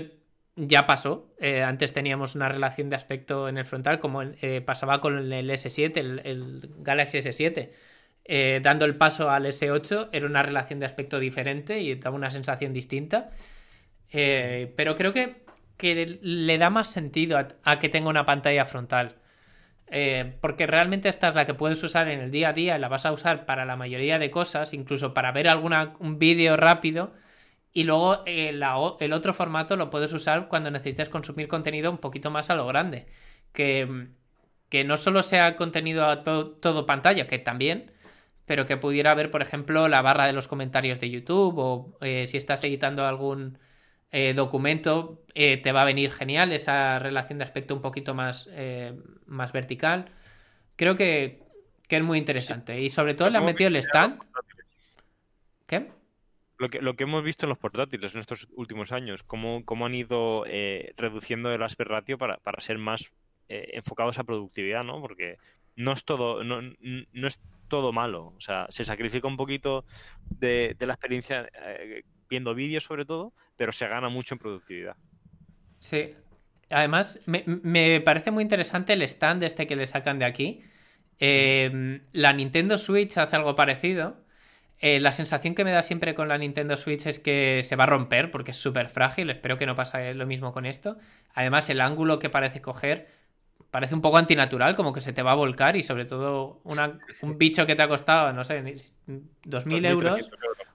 ya 0.56 0.86
pasó. 0.86 1.34
antes 1.64 1.92
teníamos 1.92 2.34
una 2.34 2.48
relación 2.48 2.88
de 2.90 2.96
aspecto 2.96 3.48
en 3.48 3.58
el 3.58 3.64
frontal, 3.64 4.00
como 4.00 4.22
pasaba 4.64 5.00
con 5.00 5.32
el 5.32 5.50
S7, 5.50 5.96
el 6.24 6.70
Galaxy 6.78 7.18
S7 7.18 7.70
eh, 8.26 8.60
dando 8.62 8.86
el 8.86 8.96
paso 8.96 9.30
al 9.30 9.44
S8 9.44 10.08
era 10.12 10.26
una 10.26 10.42
relación 10.42 10.80
de 10.80 10.86
aspecto 10.86 11.18
diferente 11.18 11.80
y 11.80 11.94
daba 11.96 12.16
una 12.16 12.30
sensación 12.30 12.72
distinta. 12.72 13.30
Eh, 14.12 14.72
pero 14.76 14.96
creo 14.96 15.12
que, 15.12 15.44
le 16.22 16.58
da 16.58 16.70
más 16.70 16.90
sentido 16.90 17.38
a, 17.38 17.78
que 17.78 17.88
tenga 17.88 18.08
una 18.08 18.24
pantalla 18.24 18.64
frontal. 18.64 19.16
Eh, 19.88 20.36
porque 20.40 20.66
realmente 20.66 21.08
esta 21.08 21.28
es 21.28 21.34
la 21.34 21.44
que 21.44 21.54
puedes 21.54 21.82
usar 21.82 22.08
en 22.08 22.20
el 22.20 22.30
día 22.30 22.50
a 22.50 22.52
día, 22.52 22.78
la 22.78 22.88
vas 22.88 23.06
a 23.06 23.12
usar 23.12 23.46
para 23.46 23.64
la 23.64 23.76
mayoría 23.76 24.18
de 24.18 24.30
cosas, 24.30 24.72
incluso 24.72 25.14
para 25.14 25.32
ver 25.32 25.48
alguna, 25.48 25.94
un 26.00 26.18
vídeo 26.18 26.56
rápido. 26.56 27.14
Y 27.72 27.84
luego 27.84 28.22
el 28.26 29.12
otro 29.12 29.34
formato 29.34 29.76
lo 29.76 29.90
puedes 29.90 30.12
usar 30.12 30.48
cuando 30.48 30.70
necesites 30.70 31.08
consumir 31.08 31.48
contenido 31.48 31.90
un 31.90 31.98
poquito 31.98 32.30
más 32.30 32.50
a 32.50 32.54
lo 32.54 32.66
grande. 32.66 33.06
Que, 33.52 34.08
que 34.68 34.84
no 34.84 34.96
solo 34.96 35.22
sea 35.22 35.56
contenido 35.56 36.06
a 36.06 36.22
todo 36.24 36.86
pantalla, 36.86 37.26
que 37.26 37.38
también, 37.38 37.92
pero 38.46 38.66
que 38.66 38.76
pudiera 38.76 39.14
ver, 39.14 39.30
por 39.30 39.42
ejemplo, 39.42 39.88
la 39.88 40.02
barra 40.02 40.26
de 40.26 40.32
los 40.32 40.48
comentarios 40.48 41.00
de 41.00 41.10
YouTube 41.10 41.58
o 41.58 41.98
eh, 42.00 42.26
si 42.26 42.36
estás 42.36 42.62
editando 42.64 43.06
algún 43.06 43.58
eh, 44.16 44.32
documento, 44.32 45.24
eh, 45.34 45.56
te 45.56 45.72
va 45.72 45.82
a 45.82 45.84
venir 45.84 46.12
genial 46.12 46.52
esa 46.52 46.98
relación 46.98 47.38
de 47.38 47.44
aspecto 47.44 47.74
un 47.74 47.82
poquito 47.82 48.14
más, 48.14 48.48
más 49.26 49.52
vertical. 49.52 50.06
Creo 50.76 50.96
que, 50.96 51.42
es 51.88 52.02
muy 52.02 52.18
interesante 52.18 52.80
y 52.80 52.90
sobre 52.90 53.14
todo 53.14 53.30
le 53.30 53.38
han 53.38 53.44
metido 53.44 53.68
el 53.68 53.76
stand. 53.76 54.20
¿Qué? 55.66 55.90
Lo 56.58 56.68
que, 56.68 56.80
lo 56.80 56.96
que 56.96 57.04
hemos 57.04 57.22
visto 57.22 57.46
en 57.46 57.50
los 57.50 57.58
portátiles 57.58 58.14
en 58.14 58.20
estos 58.20 58.48
últimos 58.56 58.90
años, 58.90 59.22
cómo, 59.22 59.64
cómo 59.64 59.86
han 59.86 59.94
ido 59.94 60.44
reduciendo 60.96 61.52
el 61.52 61.62
aspect 61.62 61.90
ratio 61.90 62.18
para, 62.18 62.38
para 62.38 62.60
ser 62.60 62.78
más 62.78 63.12
enfocados 63.48 64.18
a 64.18 64.24
productividad, 64.24 64.82
¿no? 64.82 65.00
Porque 65.00 65.38
no 65.76 65.92
es 65.92 66.04
todo, 66.04 66.42
no, 66.42 66.62
no 66.62 67.26
es 67.28 67.40
todo 67.68 67.92
malo. 67.92 68.32
O 68.36 68.40
sea, 68.40 68.66
se 68.68 68.84
sacrifica 68.84 69.26
un 69.26 69.36
poquito 69.36 69.84
de, 70.30 70.76
la 70.78 70.94
experiencia 70.94 71.48
eh, 71.52 72.04
viendo 72.28 72.54
vídeos 72.54 72.84
sobre 72.84 73.04
todo, 73.04 73.32
pero 73.56 73.72
se 73.72 73.86
gana 73.88 74.08
mucho 74.08 74.34
en 74.34 74.38
productividad. 74.38 74.96
Sí. 75.78 76.14
Además, 76.70 77.20
me, 77.26 78.00
parece 78.00 78.30
muy 78.30 78.42
interesante 78.42 78.94
el 78.94 79.02
stand 79.02 79.42
este 79.42 79.66
que 79.66 79.76
le 79.76 79.86
sacan 79.86 80.18
de 80.18 80.24
aquí. 80.24 80.62
Em, 81.18 82.00
la 82.12 82.32
Nintendo 82.32 82.78
Switch 82.78 83.16
hace 83.16 83.36
algo 83.36 83.54
parecido. 83.54 84.16
Eh, 84.78 84.98
la 85.00 85.12
sensación 85.12 85.54
que 85.54 85.64
me 85.64 85.70
da 85.70 85.82
siempre 85.82 86.14
con 86.14 86.28
la 86.28 86.36
Nintendo 86.38 86.76
Switch 86.76 87.06
es 87.06 87.18
que 87.18 87.62
se 87.62 87.76
va 87.76 87.84
a 87.84 87.86
romper 87.86 88.30
porque 88.30 88.50
es 88.50 88.56
súper 88.56 88.88
frágil. 88.88 89.30
Espero 89.30 89.56
que 89.56 89.66
no 89.66 89.74
pase 89.74 90.14
lo 90.14 90.26
mismo 90.26 90.52
con 90.52 90.66
esto. 90.66 90.96
Además, 91.34 91.70
el 91.70 91.80
ángulo 91.80 92.18
que 92.18 92.30
parece 92.30 92.60
coger 92.60 93.08
parece 93.74 93.96
un 93.96 94.02
poco 94.02 94.18
antinatural, 94.18 94.76
como 94.76 94.92
que 94.92 95.00
se 95.00 95.12
te 95.12 95.20
va 95.22 95.32
a 95.32 95.34
volcar 95.34 95.74
y 95.74 95.82
sobre 95.82 96.04
todo 96.04 96.60
un 97.22 97.38
bicho 97.38 97.66
que 97.66 97.74
te 97.74 97.82
ha 97.82 97.88
costado, 97.88 98.32
no 98.32 98.44
sé, 98.44 98.62
2.000 98.62 99.86
euros, 99.86 100.30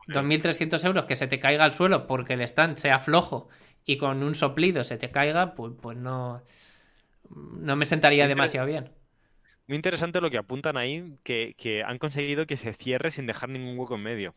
2.300 0.09 0.83
euros 0.85 1.05
que 1.05 1.15
se 1.15 1.27
te 1.27 1.39
caiga 1.39 1.63
al 1.63 1.73
suelo 1.73 2.07
porque 2.07 2.33
el 2.33 2.41
stand 2.41 2.77
sea 2.77 2.99
flojo 2.99 3.49
y 3.85 3.97
con 3.97 4.23
un 4.23 4.35
soplido 4.35 4.83
se 4.83 4.97
te 4.97 5.11
caiga, 5.11 5.55
pues, 5.55 5.73
pues 5.81 5.97
no, 5.97 6.43
no 7.29 7.75
me 7.75 7.85
sentaría 7.85 8.27
demasiado 8.27 8.67
bien. 8.67 8.91
Muy 9.67 9.75
interesante 9.75 10.21
lo 10.21 10.31
que 10.31 10.37
apuntan 10.37 10.77
ahí, 10.77 11.15
que, 11.23 11.55
que 11.57 11.83
han 11.83 11.99
conseguido 11.99 12.47
que 12.47 12.57
se 12.57 12.73
cierre 12.73 13.11
sin 13.11 13.27
dejar 13.27 13.49
ningún 13.49 13.77
hueco 13.77 13.95
en 13.95 14.03
medio. 14.03 14.33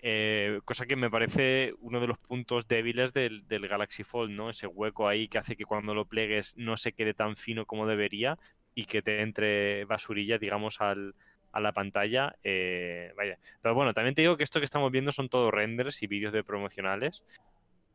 Eh, 0.00 0.60
cosa 0.64 0.86
que 0.86 0.94
me 0.94 1.10
parece 1.10 1.74
uno 1.80 2.00
de 2.00 2.06
los 2.06 2.18
puntos 2.18 2.68
débiles 2.68 3.12
del, 3.12 3.44
Galaxy 3.48 4.04
Fold, 4.04 4.30
¿no? 4.30 4.50
Ese 4.50 4.68
hueco 4.68 5.08
ahí 5.08 5.28
que 5.28 5.38
hace 5.38 5.56
que 5.56 5.64
cuando 5.64 5.94
lo 5.94 6.04
plegues 6.04 6.56
no 6.56 6.76
se 6.76 6.92
quede 6.92 7.14
tan 7.14 7.34
fino 7.34 7.66
como 7.66 7.86
debería 7.86 8.38
y 8.74 8.84
que 8.84 9.02
te 9.02 9.22
entre 9.22 9.84
basurilla, 9.86 10.38
digamos, 10.38 10.80
al, 10.80 11.14
a 11.52 11.60
la 11.60 11.72
pantalla. 11.72 12.36
Eh, 12.44 13.12
vaya. 13.16 13.38
Pero 13.62 13.74
bueno, 13.74 13.94
también 13.94 14.14
te 14.14 14.22
digo 14.22 14.36
que 14.36 14.44
esto 14.44 14.60
que 14.60 14.64
estamos 14.64 14.90
viendo 14.90 15.12
son 15.12 15.28
todos 15.28 15.52
renders 15.52 16.02
y 16.02 16.06
vídeos 16.06 16.32
de 16.32 16.44
promocionales. 16.44 17.22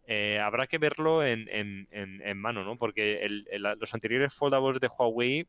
Eh, 0.05 0.39
habrá 0.39 0.67
que 0.67 0.77
verlo 0.77 1.23
en, 1.23 1.87
mano, 2.35 2.63
¿no? 2.63 2.77
Porque 2.77 3.25
los 3.57 3.93
anteriores 3.93 4.33
foldables 4.33 4.79
de 4.79 4.87
Huawei 4.87 5.47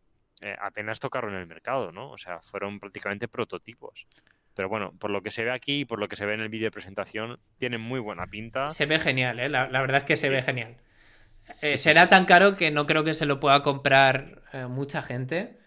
apenas 0.58 1.00
tocaron 1.00 1.34
el 1.34 1.46
mercado, 1.46 1.90
¿no? 1.92 2.10
O 2.10 2.18
sea, 2.18 2.40
fueron 2.40 2.78
prácticamente 2.78 3.28
prototipos. 3.28 4.06
Pero 4.54 4.68
bueno, 4.68 4.92
por 4.98 5.10
lo 5.10 5.22
que 5.22 5.30
se 5.30 5.44
ve 5.44 5.50
aquí 5.50 5.80
y 5.80 5.84
por 5.84 5.98
lo 5.98 6.08
que 6.08 6.16
se 6.16 6.26
ve 6.26 6.34
en 6.34 6.40
el 6.40 6.48
vídeo 6.48 6.66
de 6.66 6.70
presentación, 6.70 7.38
tiene 7.58 7.78
muy 7.78 8.00
buena 8.00 8.26
pinta. 8.26 8.70
Se 8.70 8.86
ve 8.86 8.98
genial, 8.98 9.40
¿eh? 9.40 9.48
la, 9.48 9.66
verdad 9.66 9.98
es 9.98 10.04
que 10.04 10.16
se 10.16 10.28
ve 10.28 10.42
genial. 10.42 10.76
Eh, 11.60 11.76
será 11.76 12.08
tan 12.08 12.24
caro 12.24 12.54
que 12.54 12.70
no 12.70 12.86
creo 12.86 13.04
que 13.04 13.14
se 13.14 13.26
lo 13.26 13.40
pueda 13.40 13.60
comprar 13.62 14.42
eh, 14.52 14.66
mucha 14.66 15.02
gente, 15.02 15.58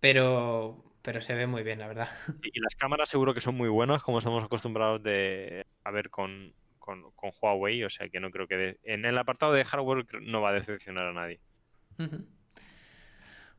pero, 0.00 0.82
pero 1.04 1.20
se 1.20 1.34
ve 1.34 1.46
muy 1.46 1.62
bien, 1.62 1.78
la 1.78 1.86
verdad. 1.86 2.08
Y 2.42 2.60
las 2.60 2.74
cámaras 2.76 3.10
seguro 3.10 3.34
que 3.34 3.42
son 3.42 3.54
muy 3.54 3.68
buenas, 3.68 4.02
como 4.02 4.18
estamos 4.18 4.42
acostumbrados 4.42 5.02
de 5.02 5.66
a 5.84 5.90
ver 5.90 6.08
con, 6.08 6.54
con, 6.78 7.04
Huawei, 7.40 7.84
o 7.84 7.90
sea 7.90 8.08
que 8.08 8.20
no 8.20 8.30
creo 8.30 8.48
que... 8.48 8.78
En 8.82 9.04
el 9.04 9.18
apartado 9.18 9.52
de 9.52 9.64
hardware 9.64 10.06
no 10.22 10.40
va 10.40 10.48
a 10.48 10.54
decepcionar 10.54 11.04
a 11.04 11.12
nadie. 11.12 11.40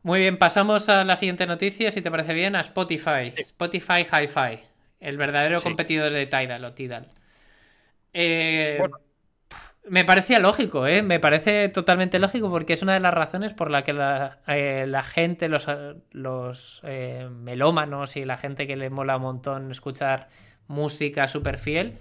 Muy 0.01 0.19
bien, 0.19 0.37
pasamos 0.39 0.89
a 0.89 1.03
la 1.03 1.15
siguiente 1.17 1.45
noticia, 1.45 1.91
si 1.91 2.01
te 2.01 2.09
parece 2.09 2.33
bien, 2.33 2.55
a 2.55 2.61
Spotify. 2.61 3.31
Spotify 3.37 4.01
Hi-Fi, 4.11 4.59
el 4.99 5.17
verdadero 5.17 5.61
competidor 5.61 6.11
de 6.13 6.25
Tidal 6.25 6.65
o 6.65 6.73
Tidal. 6.73 7.09
Eh, 8.11 8.79
me 9.87 10.05
parecía 10.05 10.39
lógico, 10.39 10.87
¿eh? 10.87 11.01
Me 11.01 11.19
parece 11.19 11.69
totalmente 11.69 12.19
lógico 12.19 12.49
porque 12.49 12.73
es 12.73 12.81
una 12.81 12.93
de 12.93 12.99
las 12.99 13.13
razones 13.13 13.53
por 13.53 13.69
la 13.69 13.83
que 13.83 13.93
la, 13.93 14.39
eh, 14.47 14.91
gente, 15.05 15.47
los, 15.47 15.67
los 16.11 16.81
melómanos 17.29 18.15
y 18.15 18.25
la 18.25 18.37
gente 18.37 18.67
que 18.67 18.75
le 18.75 18.89
mola 18.89 19.17
un 19.17 19.23
montón 19.23 19.71
escuchar 19.71 20.29
música 20.67 21.27
súper 21.27 21.57
fiel, 21.57 21.97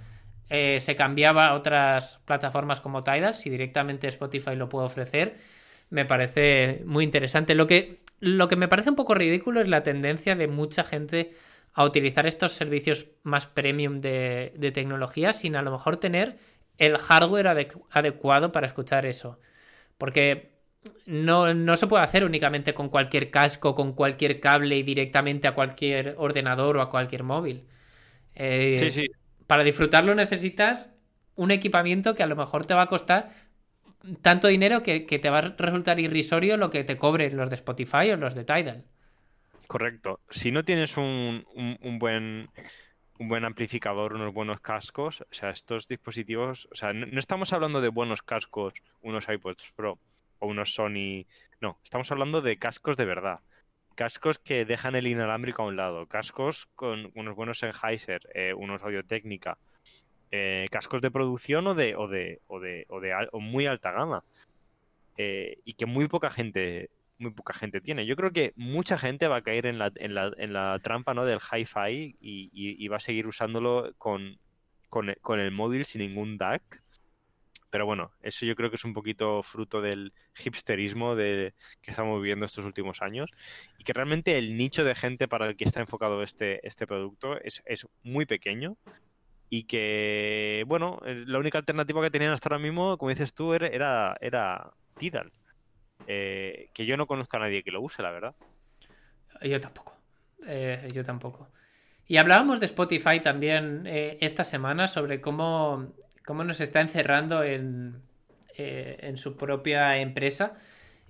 eh, 0.51 0.78
se 0.80 0.97
cambiaba 0.97 1.47
a 1.47 1.55
otras 1.55 2.20
plataformas 2.24 2.80
como 2.80 3.03
Tidal, 3.03 3.35
si 3.35 3.51
directamente 3.51 4.09
Spotify 4.09 4.55
lo 4.57 4.68
puede 4.68 4.87
ofrecer, 4.87 5.37
me 5.91 6.05
parece 6.05 6.82
muy 6.85 7.05
interesante. 7.05 7.55
Lo 7.55 7.66
que, 7.66 8.01
lo 8.20 8.49
que 8.49 8.57
me 8.57 8.68
parece 8.68 8.91
un 8.91 8.97
poco 8.97 9.14
ridículo 9.14 9.61
es 9.61 9.68
la 9.68 9.82
tendencia 9.82 10.37
de 10.37 10.49
mucha 10.49 10.85
gente 10.85 11.32
a 11.72 11.85
utilizar 11.85 12.26
estos 12.26 12.53
servicios 12.53 13.07
más 13.22 13.47
premium 13.47 13.99
de, 13.99 14.53
de 14.57 14.70
tecnología 14.70 15.32
sin 15.32 15.57
a 15.57 15.62
lo 15.62 15.72
mejor 15.72 15.97
tener 15.97 16.39
el 16.79 16.99
hardware 16.99 17.49
adecuado 17.91 18.53
para 18.53 18.66
escuchar 18.66 19.07
eso. 19.07 19.39
Porque 19.99 20.55
no, 21.07 21.77
se 21.77 21.87
puede 21.87 22.05
hacer 22.05 22.25
únicamente 22.25 22.75
con 22.75 22.89
cualquier 22.89 23.31
casco, 23.31 23.75
con 23.75 23.93
cualquier 23.93 24.41
cable 24.41 24.77
y 24.77 24.83
directamente 24.83 25.49
a 25.49 25.55
cualquier 25.55 26.14
ordenador 26.18 26.77
o 26.77 26.83
a 26.83 26.91
cualquier 26.91 27.22
móvil. 27.22 27.64
Eh, 28.35 28.75
sí, 28.79 28.91
sí. 28.91 29.07
Para 29.47 29.64
disfrutarlo 29.64 30.14
necesitas 30.14 30.93
un 31.37 31.51
equipamiento 31.51 32.14
que 32.14 32.22
a 32.22 32.27
lo 32.27 32.37
mejor 32.37 32.66
te 32.66 32.75
va 32.75 32.83
a 32.83 32.87
costar 32.87 33.31
tanto 34.22 34.49
dinero 34.49 34.83
que, 34.83 35.01
te 35.01 35.31
va 35.31 35.39
a 35.39 35.55
resultar 35.57 35.99
irrisorio 35.99 36.57
lo 36.57 36.70
que 36.70 36.85
te 36.85 36.97
cobren 36.97 37.37
los 37.37 37.49
de 37.49 37.57
Spotify 37.57 38.11
o 38.12 38.16
los 38.16 38.35
de 38.35 38.45
Tidal. 38.45 38.85
Correcto. 39.66 40.20
Si 40.31 40.51
no 40.51 40.62
tienes 40.62 40.97
un, 40.97 41.45
buen 41.99 42.49
un 43.25 43.29
buen 43.29 43.47
amplificador, 43.47 44.12
unos 44.12 44.35
buenos 44.35 44.61
cascos, 44.61 45.22
o 45.22 45.27
sea, 45.31 45.49
estos 45.49 45.89
dispositivos, 45.89 46.68
o 46.70 46.75
sea, 46.75 46.93
no 46.93 47.18
estamos 47.18 47.55
hablando 47.55 47.81
de 47.81 47.89
buenos 47.89 48.22
cascos, 48.22 48.75
unos 49.01 49.27
iPods 49.31 49.72
Pro, 49.75 49.99
o 50.41 50.47
unos 50.47 50.75
Sony. 50.75 51.25
No, 51.59 51.79
estamos 51.83 52.12
hablando 52.12 52.43
de 52.43 52.59
cascos 52.59 52.99
de 52.99 53.07
verdad. 53.07 53.41
Cascos 53.95 54.39
que 54.39 54.66
dejan 54.66 54.95
el 54.95 55.07
inalámbrico 55.07 55.62
a 55.62 55.66
un 55.66 55.77
lado. 55.77 56.07
Cascos 56.07 56.66
con 56.75 57.12
unos 57.14 57.35
buenos 57.35 57.61
Sennheiser, 57.61 58.20
eh, 58.35 58.53
unos 58.53 58.83
Audio 58.83 59.03
Técnica. 59.03 59.57
Eh, 60.31 60.66
cascos 60.70 61.01
de 61.01 61.11
producción 61.11 61.66
o 61.66 61.75
de, 61.75 61.97
o 61.97 62.09
de, 62.09 62.43
o 62.49 62.61
de, 62.61 62.85
o 62.91 63.01
de 63.01 63.14
muy 63.41 63.66
alta 63.66 63.91
gama. 63.91 64.22
Eh, 65.16 65.61
y 65.64 65.72
que 65.72 65.87
muy 65.87 66.09
poca 66.09 66.31
gente 66.31 66.91
muy 67.25 67.33
poca 67.33 67.55
gente 67.55 67.81
tiene. 67.81 68.07
Yo 68.07 68.16
creo 68.16 68.33
que 68.33 68.53
mucha 68.57 68.97
gente 68.99 69.29
va 69.29 69.37
a 69.37 69.43
caer 69.43 69.66
en 69.66 69.79
la, 69.79 69.93
en 69.97 70.14
la, 70.14 70.33
en 70.39 70.53
la 70.53 70.79
trampa 70.83 71.14
¿no? 71.14 71.25
del 71.25 71.41
hi-fi 71.41 72.16
y, 72.20 72.51
y, 72.53 72.89
va 72.89 72.99
a 72.99 73.01
seguir 73.01 73.27
usándolo 73.27 73.93
con, 73.99 74.39
con, 74.89 75.14
con, 75.20 75.41
el 75.41 75.51
móvil 75.51 75.85
sin 75.85 76.03
ningún 76.03 76.39
DAC 76.39 76.85
pero 77.75 77.87
bueno, 77.87 78.12
eso 78.22 78.47
yo 78.47 78.55
creo 78.55 78.70
que 78.70 78.77
es 78.77 78.85
un 78.85 78.95
poquito 78.95 79.43
fruto 79.43 79.83
del 79.83 80.12
hipsterismo 80.45 81.16
de, 81.16 81.55
que 81.83 81.91
estamos 81.91 82.22
viviendo 82.22 82.47
estos 82.47 82.64
últimos 82.64 83.03
años 83.03 83.27
y 83.79 83.83
que 83.83 83.93
realmente 83.93 84.39
el 84.39 84.57
nicho 84.57 84.85
de 84.85 84.95
gente 84.95 85.27
para 85.27 85.49
el 85.49 85.57
que 85.57 85.64
está 85.64 85.81
enfocado 85.81 86.22
este, 86.22 86.64
este 86.64 86.87
producto 86.87 87.37
es, 87.41 87.61
muy 88.05 88.27
pequeño 88.27 88.77
y 89.51 89.64
que, 89.64 90.62
bueno, 90.68 91.01
eh, 91.05 91.25
la 91.27 91.41
única 91.41 91.59
alternativa 91.59 92.01
que 92.01 92.12
tenían 92.12 92.31
hasta 92.31 92.49
ahora 92.49 92.62
mismo, 92.62 92.97
como 92.97 93.11
dices 93.11 93.35
tú, 93.35 93.55
era, 93.55 94.16
era, 94.20 94.70
Tidal. 94.97 95.33
Eh, 96.07 96.70
que 96.72 96.86
yo 96.86 96.96
no 96.96 97.07
conozco 97.07 97.36
a 97.36 97.40
nadie 97.40 97.62
que 97.62 97.70
lo 97.70 97.80
use, 97.80 98.02
la 98.02 98.11
verdad. 98.11 98.34
Yo 99.42 99.61
tampoco. 99.61 99.96
Eh, 100.46 100.88
yo 100.92 101.05
tampoco. 101.05 101.48
Y 102.07 102.18
hablábamos 102.18 102.61
de 102.61 102.66
Spotify 102.66 103.20
también 103.20 103.86
esta 103.86 104.44
semana 104.44 104.88
sobre 104.88 105.22
cómo 105.22 105.94
cómo 106.24 106.44
nos 106.44 106.61
está 106.61 106.80
encerrando 106.80 107.42
en, 107.42 108.02
eh, 108.57 108.98
en 109.00 109.16
su 109.16 109.36
propia 109.36 109.98
empresa 109.98 110.55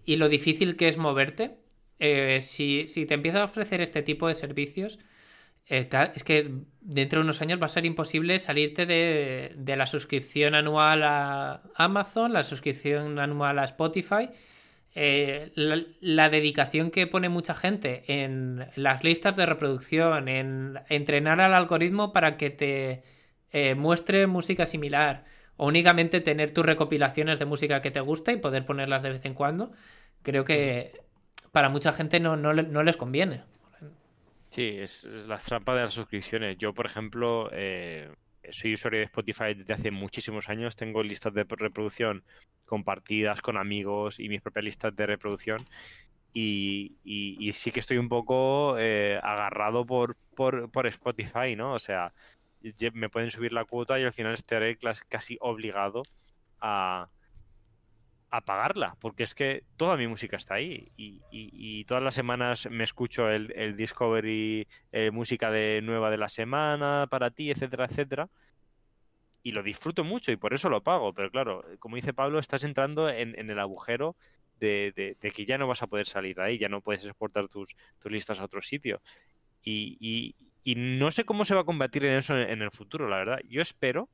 y 0.05 0.17
lo 0.17 0.29
difícil 0.29 0.77
que 0.77 0.89
es 0.89 0.99
moverte. 0.99 1.57
Eh, 1.99 2.41
si, 2.43 2.87
te 3.07 3.15
empieza 3.15 3.43
a 3.43 3.45
ofrecer 3.45 3.81
este 3.81 4.03
tipo 4.03 4.29
de 4.29 4.35
servicios, 4.35 4.99
eh, 5.67 5.89
es 6.15 6.25
que 6.25 6.51
dentro 6.81 7.21
de 7.21 7.25
unos 7.25 7.41
años 7.41 7.63
va 7.63 7.67
a 7.67 7.71
ser 7.71 7.87
imposible 7.87 8.39
salirte 8.39 8.85
de, 8.87 9.77
la 9.77 9.87
suscripción 9.87 10.55
anual 10.55 11.03
a 11.05 11.63
Amazon, 11.75 12.33
la 12.33 12.45
suscripción 12.45 13.19
anual 13.19 13.59
a 13.59 13.65
Spotify. 13.65 14.29
La, 14.95 16.29
dedicación 16.29 16.91
que 16.91 17.07
pone 17.07 17.29
mucha 17.29 17.55
gente 17.55 18.05
en 18.07 18.67
las 18.77 19.03
listas 19.03 19.37
de 19.37 19.47
reproducción, 19.47 20.29
en 20.29 20.79
entrenar 20.89 21.41
al 21.41 21.55
algoritmo 21.55 22.13
para 22.13 22.37
que 22.37 22.51
te 22.51 23.03
eh, 23.53 23.75
muestre 23.75 24.27
música 24.27 24.67
similar 24.67 25.25
o 25.57 25.67
únicamente 25.67 26.21
tener 26.21 26.53
tus 26.53 26.65
recopilaciones 26.65 27.39
de 27.39 27.45
música 27.45 27.81
que 27.81 27.91
te 27.91 28.01
gusta 28.01 28.33
y 28.33 28.37
poder 28.37 28.67
ponerlas 28.67 29.03
de 29.03 29.11
vez 29.11 29.25
en 29.25 29.35
cuando, 29.35 29.73
creo 30.23 30.45
que 30.45 31.01
para 31.53 31.69
mucha 31.69 31.93
gente 31.93 32.19
no, 32.21 32.37
no, 32.37 32.83
les 32.83 32.97
conviene. 32.97 33.43
Sí, 34.51 34.77
es, 34.81 35.05
la 35.05 35.39
trampa 35.39 35.75
de 35.75 35.83
las 35.83 35.95
suscripciones. 35.95 36.57
Yo, 36.59 36.73
por 36.73 36.87
ejemplo, 36.87 37.49
eh, 37.53 38.09
soy 38.51 38.75
usuario 38.75 39.01
de 39.01 39.07
Spotify 39.07 39.55
desde 39.55 39.73
hace 39.73 39.91
muchísimos 39.91 40.49
años. 40.49 40.77
Tengo 40.77 41.03
listas 41.03 41.35
de 41.35 41.45
reproducción 41.45 42.25
compartidas 42.65 43.41
con 43.41 43.57
amigos 43.57 44.21
y 44.21 44.29
mis 44.29 44.43
propias 44.43 44.65
listas 44.65 44.97
de 44.97 45.07
reproducción. 45.07 45.59
Y, 46.33 46.97
sí 47.55 47.71
que 47.71 47.81
estoy 47.81 47.99
un 47.99 48.09
poco 48.09 48.77
eh, 48.79 49.21
agarrado 49.23 49.87
por, 49.87 50.17
por, 50.35 50.71
por 50.71 50.87
Spotify, 50.89 51.55
¿no? 51.57 51.75
O 51.75 51.79
sea, 51.79 52.13
me 52.93 53.09
pueden 53.09 53.31
subir 53.31 53.53
la 53.53 53.65
cuota 53.65 53.99
y 54.01 54.05
al 54.05 54.13
final 54.13 54.35
estaré 54.35 54.77
casi 55.09 55.37
obligado 55.41 56.03
a, 56.61 57.09
a 58.37 58.41
pagarla, 58.41 58.97
porque 59.01 59.23
es 59.23 59.33
que 59.33 59.63
toda 59.77 59.97
mi 59.97 60.09
música 60.09 60.37
está 60.37 60.55
ahí 60.55 60.91
y, 60.97 61.85
todas 61.85 62.03
las 62.03 62.15
semanas 62.15 62.69
me 62.69 62.83
escucho 62.83 63.31
el, 63.31 63.77
Discovery, 63.77 64.67
eh, 64.91 65.11
música 65.13 65.51
de 65.53 65.81
nueva 65.83 66.11
de 66.11 66.17
la 66.17 66.29
semana 66.29 67.07
para 67.09 67.31
ti, 67.31 67.51
etcétera, 67.51 67.85
etcétera. 67.85 68.29
Y 69.45 69.53
lo 69.53 69.63
disfruto 69.63 70.03
mucho 70.03 70.33
y 70.33 70.37
por 70.37 70.53
eso 70.53 70.69
lo 70.69 70.83
pago, 70.83 71.13
pero 71.13 71.31
claro, 71.31 71.65
como 71.79 71.95
dice 71.95 72.13
Pablo, 72.13 72.41
estás 72.41 72.65
entrando 72.65 73.09
en, 73.09 73.39
el 73.39 73.59
agujero 73.61 74.17
de, 74.59 75.17
que 75.21 75.45
ya 75.45 75.57
no 75.57 75.69
vas 75.69 75.83
a 75.83 75.87
poder 75.87 76.07
salir 76.07 76.35
de 76.35 76.43
ahí, 76.43 76.59
ya 76.59 76.69
no 76.69 76.81
puedes 76.81 77.05
exportar 77.05 77.47
tus, 77.49 77.77
listas 78.05 78.41
a 78.41 78.45
otro 78.45 78.63
sitio. 78.63 79.01
y, 79.63 80.35
y 80.65 80.75
no 80.77 81.11
sé 81.11 81.25
cómo 81.25 81.45
se 81.45 81.55
va 81.55 81.61
a 81.61 81.65
combatir 81.65 82.05
en 82.07 82.19
eso 82.19 82.37
en 82.37 82.63
el 82.63 82.71
futuro, 82.71 83.07
la 83.07 83.19
verdad. 83.19 83.41
Yo 83.49 83.61
espero, 83.61 84.09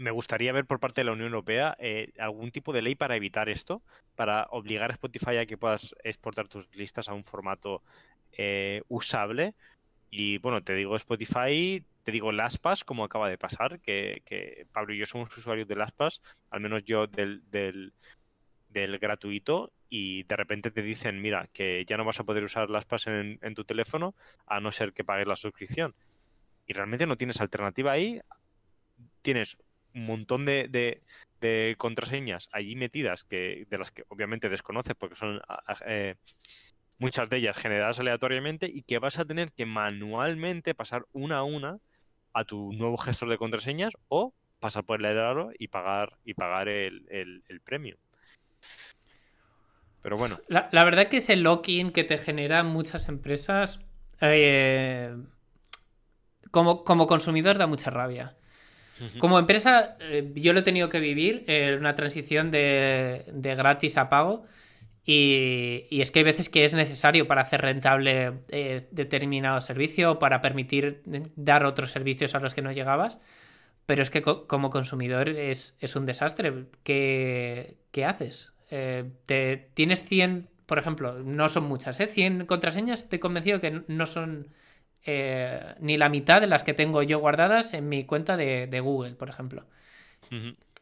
me 0.00 0.10
gustaría 0.10 0.52
ver 0.52 0.64
por 0.64 0.80
parte 0.80 1.02
de 1.02 1.04
la 1.04 1.12
Unión 1.12 1.28
Europea 1.28 1.76
eh, 1.78 2.10
algún 2.18 2.50
tipo 2.50 2.72
de 2.72 2.80
ley 2.80 2.94
para 2.94 3.16
evitar 3.16 3.50
esto, 3.50 3.82
para 4.16 4.46
obligar 4.50 4.90
a 4.90 4.94
Spotify 4.94 5.36
a 5.36 5.46
que 5.46 5.58
puedas 5.58 5.94
exportar 6.02 6.48
tus 6.48 6.74
listas 6.74 7.10
a 7.10 7.12
un 7.12 7.22
formato 7.22 7.82
eh, 8.32 8.82
usable. 8.88 9.54
Y 10.10 10.38
bueno, 10.38 10.62
te 10.62 10.74
digo 10.74 10.96
Spotify, 10.96 11.84
te 12.02 12.12
digo 12.12 12.32
LastPass, 12.32 12.82
como 12.82 13.04
acaba 13.04 13.28
de 13.28 13.36
pasar, 13.36 13.78
que, 13.80 14.66
Pablo 14.72 14.94
y 14.94 14.98
yo 14.98 15.04
somos 15.04 15.36
usuarios 15.36 15.68
de 15.68 15.76
LastPass, 15.76 16.22
al 16.48 16.60
menos 16.60 16.82
yo 16.86 17.06
del, 17.06 17.42
del, 17.50 17.92
gratuito, 18.98 19.70
y 19.90 20.22
de 20.22 20.36
repente 20.36 20.70
te 20.70 20.80
dicen, 20.80 21.20
mira, 21.20 21.50
que 21.52 21.84
ya 21.86 21.98
no 21.98 22.06
vas 22.06 22.20
a 22.20 22.24
poder 22.24 22.42
usar 22.42 22.70
las 22.70 22.86
PAS 22.86 23.06
en, 23.06 23.54
tu 23.54 23.64
teléfono 23.64 24.14
a 24.46 24.60
no 24.60 24.72
ser 24.72 24.94
que 24.94 25.04
pagues 25.04 25.26
la 25.26 25.36
suscripción. 25.36 25.94
Y 26.66 26.72
realmente 26.72 27.06
no 27.06 27.16
tienes 27.16 27.40
alternativa 27.42 27.92
ahí. 27.92 28.20
Tienes 29.22 29.58
un 29.94 30.06
montón 30.06 30.44
de, 30.46 31.02
contraseñas 31.78 32.48
allí 32.52 32.76
metidas 32.76 33.24
que 33.24 33.66
de 33.70 33.78
las 33.78 33.90
que 33.90 34.04
obviamente 34.08 34.48
desconoces 34.48 34.94
porque 34.94 35.16
son 35.16 35.40
eh, 35.86 36.16
muchas 36.98 37.30
de 37.30 37.38
ellas 37.38 37.56
generadas 37.56 37.98
aleatoriamente 37.98 38.66
y 38.66 38.82
que 38.82 38.98
vas 38.98 39.18
a 39.18 39.24
tener 39.24 39.52
que 39.52 39.66
manualmente 39.66 40.74
pasar 40.74 41.06
una 41.12 41.38
a 41.38 41.42
una 41.44 41.78
a 42.32 42.44
tu 42.44 42.72
nuevo 42.72 42.96
gestor 42.98 43.28
de 43.28 43.38
contraseñas 43.38 43.92
o 44.08 44.34
pasar 44.60 44.84
por 44.84 45.00
el 45.00 45.18
aro 45.18 45.50
y 45.58 45.68
pagar 45.68 46.12
y 46.24 46.34
pagar 46.34 46.68
el, 46.68 47.42
premio. 47.64 47.96
Pero 50.02 50.16
bueno. 50.16 50.38
La, 50.48 50.68
la 50.70 50.84
verdad 50.84 51.08
que 51.08 51.16
ese 51.16 51.36
lock-in 51.36 51.90
que 51.90 52.04
te 52.04 52.18
generan 52.18 52.66
muchas 52.66 53.08
empresas, 53.08 53.80
eh, 54.20 55.16
como, 56.50 56.84
como 56.84 57.06
consumidor 57.06 57.58
da 57.58 57.66
mucha 57.66 57.90
rabia. 57.90 58.36
Como 59.18 59.38
empresa, 59.38 59.96
eh, 60.00 60.30
yo 60.34 60.52
lo 60.52 60.60
he 60.60 60.62
tenido 60.62 60.88
que 60.88 61.00
vivir 61.00 61.44
en 61.46 61.78
una 61.78 61.94
transición 61.94 62.50
de, 62.50 63.24
de, 63.32 63.54
gratis 63.54 63.96
a 63.96 64.08
pago. 64.08 64.44
Y, 65.04 65.86
y, 65.90 66.02
es 66.02 66.10
que 66.10 66.20
hay 66.20 66.24
veces 66.24 66.48
que 66.48 66.64
es 66.64 66.74
necesario 66.74 67.26
para 67.26 67.42
hacer 67.42 67.62
rentable 67.62 68.32
eh, 68.48 68.86
determinado 68.90 69.60
servicio 69.60 70.12
o 70.12 70.18
para 70.18 70.40
permitir 70.40 71.02
dar 71.36 71.64
otros 71.64 71.90
servicios 71.90 72.34
a 72.34 72.40
los 72.40 72.54
que 72.54 72.62
no 72.62 72.70
llegabas. 72.72 73.18
Pero 73.86 74.02
es 74.02 74.10
que 74.10 74.22
como 74.22 74.70
consumidor 74.70 75.30
es, 75.30 75.76
es 75.80 75.96
un 75.96 76.06
desastre. 76.06 76.66
¿Qué, 76.84 77.76
¿Qué 77.90 78.04
haces? 78.04 78.52
Eh, 78.70 79.10
te, 79.26 79.68
tienes 79.74 80.02
100, 80.02 80.48
por 80.66 80.78
ejemplo, 80.78 81.18
no 81.18 81.48
son 81.48 81.64
muchas, 81.64 81.98
¿eh? 81.98 82.06
100 82.06 82.46
contraseñas, 82.46 83.00
estoy 83.00 83.18
convencido 83.18 83.60
que 83.60 83.82
no 83.88 84.06
son 84.06 84.48
eh, 85.04 85.74
ni 85.80 85.96
la 85.96 86.08
mitad 86.08 86.40
de 86.40 86.46
las 86.46 86.62
que 86.62 86.74
tengo 86.74 87.02
yo 87.02 87.18
guardadas 87.18 87.74
en 87.74 87.88
mi 87.88 88.04
cuenta 88.04 88.36
de, 88.36 88.80
Google, 88.80 89.14
por 89.14 89.28
ejemplo. 89.28 89.64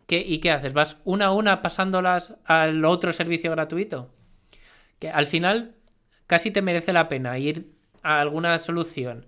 ¿Y 0.09 0.39
qué 0.39 0.51
haces? 0.51 0.73
¿Vas 0.73 0.99
una 1.05 1.27
a 1.27 1.33
una 1.33 1.63
pasándolas 1.63 2.35
al 2.45 2.85
otro 2.85 3.13
servicio 3.13 3.51
gratuito? 3.51 4.11
Que 4.99 5.11
al 5.11 5.27
final 5.27 5.75
casi 6.27 6.51
te 6.51 6.63
merece 6.63 6.93
la 6.93 7.09
pena 7.09 7.39
ir 7.39 7.73
a 8.03 8.21
alguna 8.21 8.59
solución 8.59 9.27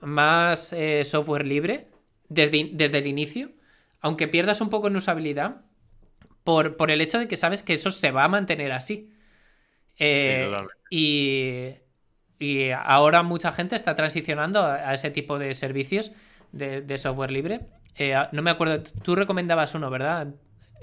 más 0.00 0.72
eh, 0.72 1.04
software 1.04 1.46
libre 1.46 1.86
desde, 2.28 2.70
desde 2.72 2.98
el 2.98 3.06
inicio, 3.06 3.50
aunque 4.00 4.28
pierdas 4.28 4.60
un 4.60 4.70
poco 4.70 4.88
en 4.88 4.96
usabilidad, 4.96 5.62
por, 6.44 6.76
por 6.76 6.90
el 6.90 7.00
hecho 7.00 7.18
de 7.18 7.28
que 7.28 7.36
sabes 7.36 7.62
que 7.62 7.74
eso 7.74 7.90
se 7.90 8.10
va 8.10 8.24
a 8.24 8.28
mantener 8.28 8.72
así. 8.72 9.12
Eh, 9.98 10.50
y, 10.90 11.74
y 12.42 12.72
ahora 12.72 13.22
mucha 13.22 13.52
gente 13.52 13.76
está 13.76 13.94
transicionando 13.94 14.64
a, 14.64 14.92
ese 14.94 15.12
tipo 15.12 15.38
de 15.38 15.54
servicios 15.54 16.10
de, 16.50 16.98
software 16.98 17.30
libre. 17.30 17.60
Eh, 17.94 18.16
no 18.32 18.42
me 18.42 18.50
acuerdo, 18.50 18.82
tú 18.82 19.14
recomendabas 19.14 19.76
uno, 19.76 19.88
¿verdad? 19.90 20.34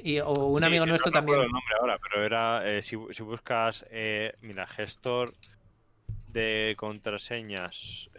Y, 0.02 0.20
o 0.20 0.32
un 0.32 0.64
amigo 0.64 0.86
nuestro 0.86 1.12
también. 1.12 1.38
No 1.38 1.44
el 1.44 1.52
nombre 1.52 1.76
ahora, 1.82 2.00
pero 2.00 2.24
era, 2.24 2.66
eh, 2.66 2.82
si, 2.82 2.96
buscas, 2.96 3.86
mira, 4.42 4.68
gestor 4.68 5.34
de 6.30 6.76
contraseñas, 6.78 8.10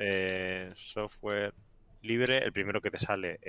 software 0.74 1.54
libre, 2.02 2.44
el 2.44 2.52
primero 2.52 2.82
que 2.82 2.90
te 2.90 2.98
sale. 2.98 3.40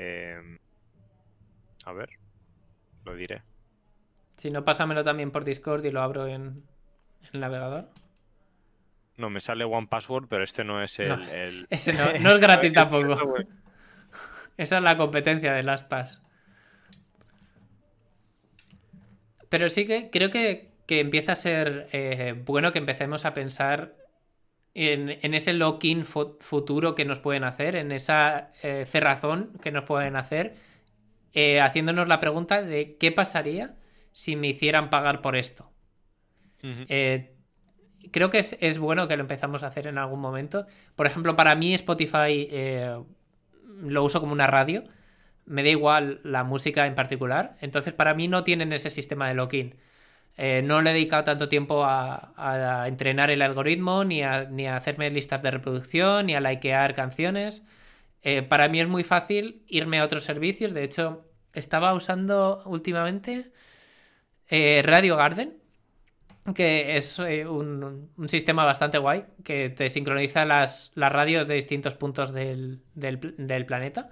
a 1.84 1.92
ver, 1.92 2.12
lo 3.04 3.14
diré. 3.14 3.42
Si 4.38 4.52
no, 4.52 4.64
pásamelo 4.64 5.04
también 5.04 5.32
por 5.32 5.44
Discord 5.44 5.84
y 5.84 5.92
lo 5.92 6.02
abro 6.02 6.28
en, 6.28 6.64
el 7.34 7.40
navegador. 7.42 7.90
No, 9.18 9.30
me 9.30 9.42
sale 9.42 9.66
One 9.66 9.88
Password, 9.88 10.28
pero 10.28 10.44
este 10.44 10.64
no 10.64 10.82
es 10.82 11.00
el. 11.00 11.68
Ese 11.70 11.94
no, 11.94 12.06
no, 12.22 12.30
es 12.32 12.40
gratis 12.40 12.74
tampoco. 12.74 13.36
Esa 14.58 14.78
es 14.78 14.84
la 14.84 14.98
competencia 14.98 15.54
de 15.54 15.64
LastPass. 15.64 16.22
Pero 19.50 19.70
sí 19.70 19.86
que 19.86 20.10
creo 20.10 20.30
que, 20.30 20.72
empieza 20.88 21.34
a 21.34 21.36
ser 21.36 21.90
eh, 21.94 22.36
bueno 22.46 22.72
que 22.72 22.80
empecemos 22.80 23.26
a 23.26 23.34
pensar 23.34 23.96
en, 24.74 25.34
ese 25.34 25.54
lock-in 25.54 26.06
futuro 26.06 26.96
que 26.96 27.06
nos 27.06 27.20
pueden 27.20 27.44
hacer, 27.44 27.76
en 27.76 27.92
esa 27.92 28.52
eh, 28.62 28.86
cerrazón 28.86 29.52
que 29.62 29.72
nos 29.72 29.84
pueden 29.86 30.16
hacer, 30.16 30.56
eh, 31.34 31.60
haciéndonos 31.60 32.08
la 32.08 32.20
pregunta 32.20 32.62
de 32.62 32.98
qué 32.98 33.12
pasaría 33.12 33.76
si 34.12 34.36
me 34.36 34.48
hicieran 34.48 34.90
pagar 34.90 35.22
por 35.22 35.36
esto. 35.36 35.70
Creo 38.12 38.30
que 38.30 38.46
es, 38.60 38.80
bueno 38.80 39.08
que 39.08 39.16
lo 39.16 39.22
empezamos 39.22 39.64
a 39.64 39.68
hacer 39.68 39.88
en 39.88 39.98
algún 39.98 40.20
momento. 40.20 40.66
Por 40.96 41.08
ejemplo, 41.08 41.36
para 41.36 41.56
mí 41.56 41.74
Spotify 41.74 42.48
eh, 42.52 42.98
lo 43.82 44.04
uso 44.04 44.20
como 44.20 44.34
una 44.34 44.48
radio. 44.48 44.84
Me 45.46 45.64
da 45.64 45.70
igual 45.70 46.22
la 46.24 46.44
música 46.44 46.88
en 46.88 46.96
particular. 46.96 47.58
Entonces, 47.62 47.94
para 47.94 48.14
mí 48.14 48.28
no 48.28 48.44
tienen 48.44 48.74
ese 48.74 48.90
sistema 48.90 49.28
de 49.28 49.36
lock-in. 49.36 49.76
Eh, 50.38 50.62
no 50.64 50.82
le 50.82 50.92
he 50.92 50.94
dedicado 50.94 51.26
tanto 51.26 51.50
tiempo 51.50 51.84
a, 51.86 52.86
entrenar 52.88 53.32
el 53.32 53.42
algoritmo, 53.42 54.04
ni 54.06 54.24
a, 54.24 54.46
ni 54.46 54.68
hacerme 54.68 55.10
listas 55.12 55.42
de 55.44 55.52
reproducción, 55.52 56.28
ni 56.28 56.36
a 56.36 56.42
likear 56.42 56.96
canciones. 56.96 57.64
para 58.50 58.70
mí 58.70 58.80
es 58.82 58.88
muy 58.88 59.04
fácil 59.04 59.64
irme 59.68 60.00
a 60.00 60.06
otros 60.06 60.24
servicios. 60.24 60.74
De 60.74 60.84
hecho, 60.84 61.26
estaba 61.54 61.94
usando 61.94 62.64
últimamente 62.66 63.52
eh, 64.50 64.82
Radio 64.84 65.16
Garden, 65.16 65.61
que 66.54 66.98
es 66.98 67.20
eh, 67.20 67.48
un, 67.48 68.12
sistema 68.28 68.66
bastante 68.66 68.98
guay, 68.98 69.26
que 69.44 69.70
te 69.70 69.90
sincroniza 69.90 70.46
las, 70.46 70.92
las 70.96 71.12
radios 71.12 71.48
de 71.48 71.56
distintos 71.56 71.96
puntos 71.96 72.34
del, 72.34 72.82
planeta. 73.68 74.10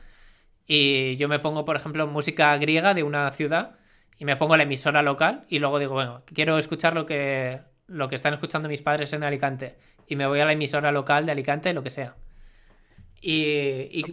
Y 0.68 1.18
yo 1.18 1.28
me 1.28 1.40
pongo, 1.40 1.66
por 1.66 1.76
ejemplo, 1.76 2.08
música 2.08 2.56
griega 2.58 2.94
de 2.94 3.04
una 3.04 3.32
ciudad 3.32 3.78
y 4.18 4.26
me 4.26 4.36
pongo 4.36 4.58
la 4.58 4.64
emisora 4.64 5.02
local 5.02 5.46
y 5.50 5.60
luego 5.60 5.80
digo, 5.80 5.94
bueno, 5.94 6.24
quiero 6.26 6.58
escuchar 6.60 6.94
lo 6.94 7.06
que, 7.06 7.62
lo 7.88 8.08
que 8.08 8.16
están 8.16 8.34
escuchando 8.34 8.70
mis 8.70 8.82
padres 8.82 9.14
en 9.14 9.24
Alicante. 9.24 9.78
Y 10.08 10.16
me 10.16 10.28
voy 10.28 10.40
a 10.40 10.46
la 10.46 10.54
emisora 10.54 10.92
local 10.92 11.26
de 11.26 11.32
Alicante, 11.32 11.74
lo 11.74 11.84
que 11.84 11.90
sea. 11.90 12.16
Y, 13.22 14.06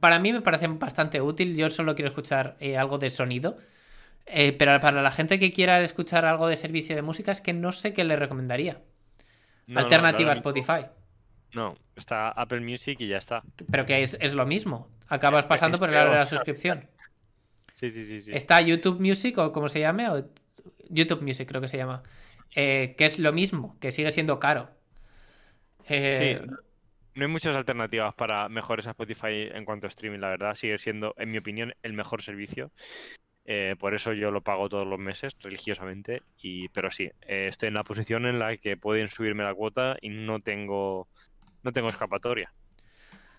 para 0.00 0.18
mí 0.18 0.32
me 0.32 0.40
parece 0.40 0.66
bastante 0.68 1.20
útil. 1.20 1.56
Yo 1.56 1.70
solo 1.70 1.94
quiero 1.94 2.08
escuchar 2.08 2.56
eh, 2.60 2.76
algo 2.76 2.98
de 2.98 3.10
sonido. 3.10 3.58
Eh, 4.26 4.52
pero 4.52 4.78
para 4.80 5.02
la 5.02 5.10
gente 5.10 5.38
que 5.38 5.52
quiera 5.52 5.82
escuchar 5.82 6.24
algo 6.24 6.48
de 6.48 6.56
servicio 6.56 6.96
de 6.96 7.02
música, 7.02 7.32
es 7.32 7.40
que 7.40 7.52
no 7.52 7.72
sé 7.72 7.92
qué 7.92 8.04
le 8.04 8.16
recomendaría. 8.16 8.80
Alternativa 9.74 10.30
a 10.30 10.34
Spotify. 10.34 10.86
No, 11.54 11.74
está 11.94 12.30
Apple 12.30 12.60
Music 12.60 13.00
y 13.00 13.08
ya 13.08 13.18
está. 13.18 13.42
Pero 13.70 13.86
que 13.86 14.02
es, 14.02 14.34
lo 14.34 14.46
mismo. 14.46 14.88
Acabas 15.08 15.46
pasando 15.46 15.78
por 15.78 15.88
el 15.88 15.96
área 15.96 16.12
de 16.12 16.18
la 16.18 16.26
suscripción. 16.26 16.88
Sí, 17.76 17.90
sí, 17.90 18.04
sí, 18.06 18.22
sí. 18.22 18.30
Está 18.32 18.60
YouTube 18.60 19.00
Music 19.00 19.36
o 19.36 19.52
como 19.52 19.68
se 19.68 19.80
llame, 19.80 20.08
o 20.08 20.24
YouTube 20.88 21.22
Music 21.22 21.46
creo 21.48 21.60
que 21.60 21.66
se 21.66 21.76
llama. 21.76 22.04
Eh, 22.54 22.94
que 22.96 23.04
es 23.04 23.18
lo 23.18 23.32
mismo, 23.32 23.76
que 23.80 23.90
sigue 23.90 24.12
siendo 24.12 24.38
caro. 24.38 24.70
Eh, 25.88 26.38
sí. 26.38 26.54
No 27.14 27.24
hay 27.24 27.30
muchas 27.30 27.56
alternativas 27.56 28.14
para 28.14 28.48
mejores 28.48 28.86
a 28.86 28.90
Spotify 28.90 29.48
en 29.52 29.64
cuanto 29.64 29.86
a 29.86 29.88
streaming, 29.88 30.20
la 30.20 30.28
verdad. 30.28 30.54
Sigue 30.54 30.78
siendo, 30.78 31.16
en 31.18 31.32
mi 31.32 31.38
opinión, 31.38 31.74
el 31.82 31.94
mejor 31.94 32.22
servicio. 32.22 32.70
Eh, 33.46 33.76
por 33.78 33.94
eso 33.94 34.12
yo 34.12 34.30
lo 34.30 34.40
pago 34.40 34.68
todos 34.68 34.86
los 34.86 34.98
meses 34.98 35.34
religiosamente. 35.40 36.22
Y, 36.40 36.68
pero 36.68 36.90
sí, 36.90 37.10
eh, 37.22 37.48
estoy 37.48 37.68
en 37.68 37.74
la 37.74 37.82
posición 37.82 38.26
en 38.26 38.38
la 38.38 38.56
que 38.56 38.76
pueden 38.76 39.08
subirme 39.08 39.44
la 39.44 39.54
cuota 39.54 39.96
y 40.00 40.08
no 40.08 40.40
tengo, 40.40 41.08
no 41.62 41.72
tengo 41.72 41.88
escapatoria. 41.88 42.52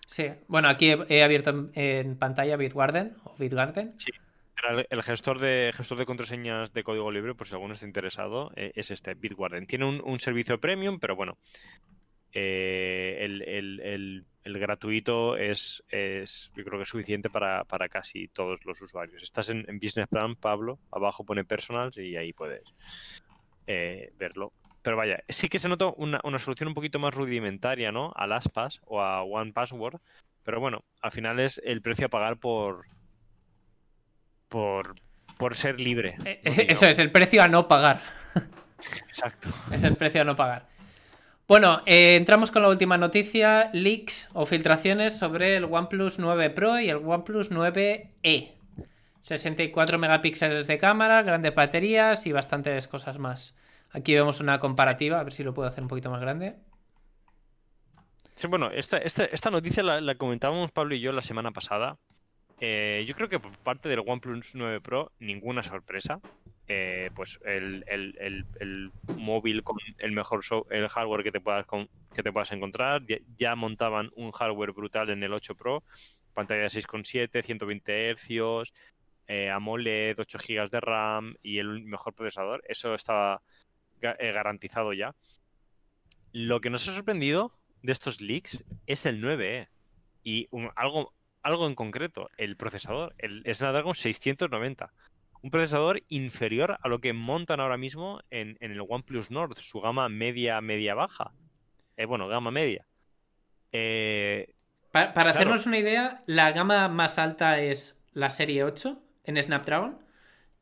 Sí, 0.06 0.30
bueno, 0.46 0.68
aquí 0.68 0.94
he, 1.08 1.22
abierto 1.24 1.70
en, 1.74 2.16
pantalla 2.16 2.56
Bitwarden 2.56 3.16
o 3.24 3.34
Bitgarden. 3.36 3.94
Sí, 3.98 4.12
el, 4.88 5.02
gestor 5.02 5.40
de 5.40 5.72
gestor 5.74 5.98
de 5.98 6.06
contraseñas 6.06 6.72
de 6.72 6.84
código 6.84 7.10
libre, 7.10 7.34
por 7.34 7.48
si 7.48 7.54
alguno 7.54 7.74
está 7.74 7.86
interesado, 7.86 8.52
eh, 8.54 8.70
es 8.76 8.92
este, 8.92 9.14
Bitwarden. 9.14 9.66
Tiene 9.66 9.84
un, 9.84 10.00
un, 10.04 10.20
servicio 10.20 10.60
premium, 10.60 11.00
pero 11.00 11.16
bueno, 11.16 11.38
eh, 12.32 13.16
el, 13.20 14.24
gratuito 14.54 15.36
es, 15.36 15.82
es, 15.88 16.50
yo 16.56 16.64
creo 16.64 16.78
que 16.78 16.84
es 16.84 16.88
suficiente 16.88 17.30
para, 17.30 17.64
casi 17.90 18.28
todos 18.28 18.60
los 18.64 18.80
usuarios. 18.80 19.22
Estás 19.22 19.48
en, 19.48 19.64
Business 19.80 20.08
Plan, 20.08 20.36
Pablo, 20.36 20.78
abajo 20.90 21.24
pone 21.24 21.44
Personals 21.44 21.96
y 21.96 22.16
ahí 22.16 22.32
puedes 22.32 22.62
eh, 23.66 24.12
verlo. 24.16 24.52
Pero 24.82 24.96
vaya, 24.96 25.22
sí 25.28 25.48
que 25.48 25.58
se 25.58 25.68
nota 25.68 25.86
una, 25.96 26.20
solución 26.38 26.68
un 26.68 26.74
poquito 26.74 27.00
más 27.00 27.12
rudimentaria, 27.12 27.90
¿no? 27.90 28.12
A 28.14 28.26
LastPass 28.26 28.80
o 28.84 29.02
a 29.02 29.22
One 29.22 29.52
Password. 29.52 30.00
Pero 30.44 30.60
bueno, 30.60 30.84
al 31.02 31.10
final 31.10 31.40
es 31.40 31.60
el 31.64 31.82
precio 31.82 32.06
a 32.06 32.08
pagar 32.08 32.36
por. 32.36 32.86
por, 34.48 34.94
por 35.36 35.56
ser 35.56 35.80
libre. 35.80 36.16
Eh, 36.24 36.40
eso 36.44 36.86
es, 36.86 37.00
el 37.00 37.10
precio 37.10 37.42
a 37.42 37.48
no 37.48 37.66
pagar. 37.66 38.00
Exacto. 39.08 39.48
Es 39.72 39.82
el 39.82 39.96
precio 39.96 40.20
a 40.20 40.24
no 40.24 40.36
pagar. 40.36 40.75
Bueno, 41.48 41.80
eh, 41.86 42.16
entramos 42.16 42.50
con 42.50 42.62
la 42.62 42.68
última 42.68 42.98
noticia, 42.98 43.70
leaks 43.72 44.28
o 44.32 44.46
filtraciones 44.46 45.16
sobre 45.16 45.54
el 45.54 45.64
OnePlus 45.64 46.18
9 46.18 46.50
Pro 46.50 46.80
y 46.80 46.90
el 46.90 46.96
OnePlus 46.96 47.52
9E. 47.52 48.56
64 49.22 49.98
megapíxeles 49.98 50.66
de 50.66 50.78
cámara, 50.78 51.22
grandes 51.22 51.54
baterías 51.54 52.26
y 52.26 52.32
bastantes 52.32 52.88
cosas 52.88 53.20
más. 53.20 53.54
Aquí 53.92 54.12
vemos 54.12 54.40
una 54.40 54.58
comparativa, 54.58 55.20
a 55.20 55.22
ver 55.22 55.32
si 55.32 55.44
lo 55.44 55.54
puedo 55.54 55.68
hacer 55.68 55.84
un 55.84 55.88
poquito 55.88 56.10
más 56.10 56.20
grande. 56.20 56.56
Sí, 58.34 58.48
bueno, 58.48 58.70
esta, 58.72 59.50
noticia 59.50 59.84
la, 59.84 60.14
comentábamos 60.16 60.72
Pablo 60.72 60.96
y 60.96 61.00
yo 61.00 61.12
la 61.12 61.22
semana 61.22 61.52
pasada. 61.52 61.96
Eh, 62.60 63.04
yo 63.06 63.14
creo 63.14 63.28
que 63.28 63.38
por 63.38 63.56
parte 63.58 63.88
del 63.88 64.00
OnePlus 64.04 64.56
9 64.56 64.80
Pro, 64.80 65.12
ninguna 65.20 65.62
sorpresa. 65.62 66.20
Eh, 66.68 67.10
pues 67.14 67.38
el, 67.44 67.84
móvil 69.16 69.62
con 69.62 69.76
el 69.98 70.10
mejor 70.10 70.40
el 70.70 70.88
hardware 70.88 71.22
que 71.22 71.30
te 71.30 71.40
puedas 71.40 71.64
que 72.14 72.22
te 72.22 72.32
puedas 72.32 72.50
encontrar. 72.52 73.02
Ya, 73.38 73.54
montaban 73.54 74.10
un 74.16 74.32
hardware 74.32 74.72
brutal 74.72 75.10
en 75.10 75.22
el 75.22 75.32
8 75.32 75.54
Pro, 75.54 75.84
pantalla 76.34 76.62
de 76.62 76.68
6,7, 76.68 77.42
120 77.42 78.14
Hz, 78.16 78.72
AMOLED, 79.52 80.18
8 80.18 80.38
GB 80.38 80.70
de 80.70 80.80
RAM 80.80 81.36
y 81.42 81.58
el 81.58 81.84
mejor 81.84 82.14
procesador. 82.14 82.64
Eso 82.66 82.94
estaba 82.94 83.42
eh, 84.00 84.32
garantizado 84.32 84.92
ya. 84.92 85.14
Lo 86.32 86.60
que 86.60 86.70
nos 86.70 86.88
ha 86.88 86.92
sorprendido 86.92 87.52
de 87.82 87.92
estos 87.92 88.20
leaks 88.20 88.64
es 88.86 89.06
el 89.06 89.22
9E. 89.22 89.68
Y 90.24 90.48
algo, 90.74 91.14
algo 91.42 91.68
en 91.68 91.76
concreto, 91.76 92.28
el 92.36 92.56
procesador, 92.56 93.14
el 93.18 93.42
Snapdragon 93.54 93.94
690 93.94 94.92
un 95.42 95.50
procesador 95.50 96.02
inferior 96.08 96.78
a 96.80 96.88
lo 96.88 97.00
que 97.00 97.12
montan 97.12 97.60
ahora 97.60 97.76
mismo 97.76 98.20
en, 98.30 98.56
el 98.60 98.80
OnePlus 98.80 99.30
Nord, 99.30 99.58
su 99.58 99.80
gama 99.80 100.08
media, 100.08 100.60
media 100.60 100.94
baja. 100.94 101.32
Eh, 101.96 102.04
bueno, 102.04 102.28
gama 102.28 102.50
media. 102.50 102.86
Eh, 103.72 104.54
para, 104.90 105.30
hacernos 105.30 105.66
una 105.66 105.78
idea, 105.78 106.22
la 106.26 106.52
gama 106.52 106.88
más 106.88 107.18
alta 107.18 107.60
es 107.60 108.02
la 108.12 108.30
serie 108.30 108.64
8 108.64 109.00
en 109.24 109.42
Snapdragon. 109.42 109.98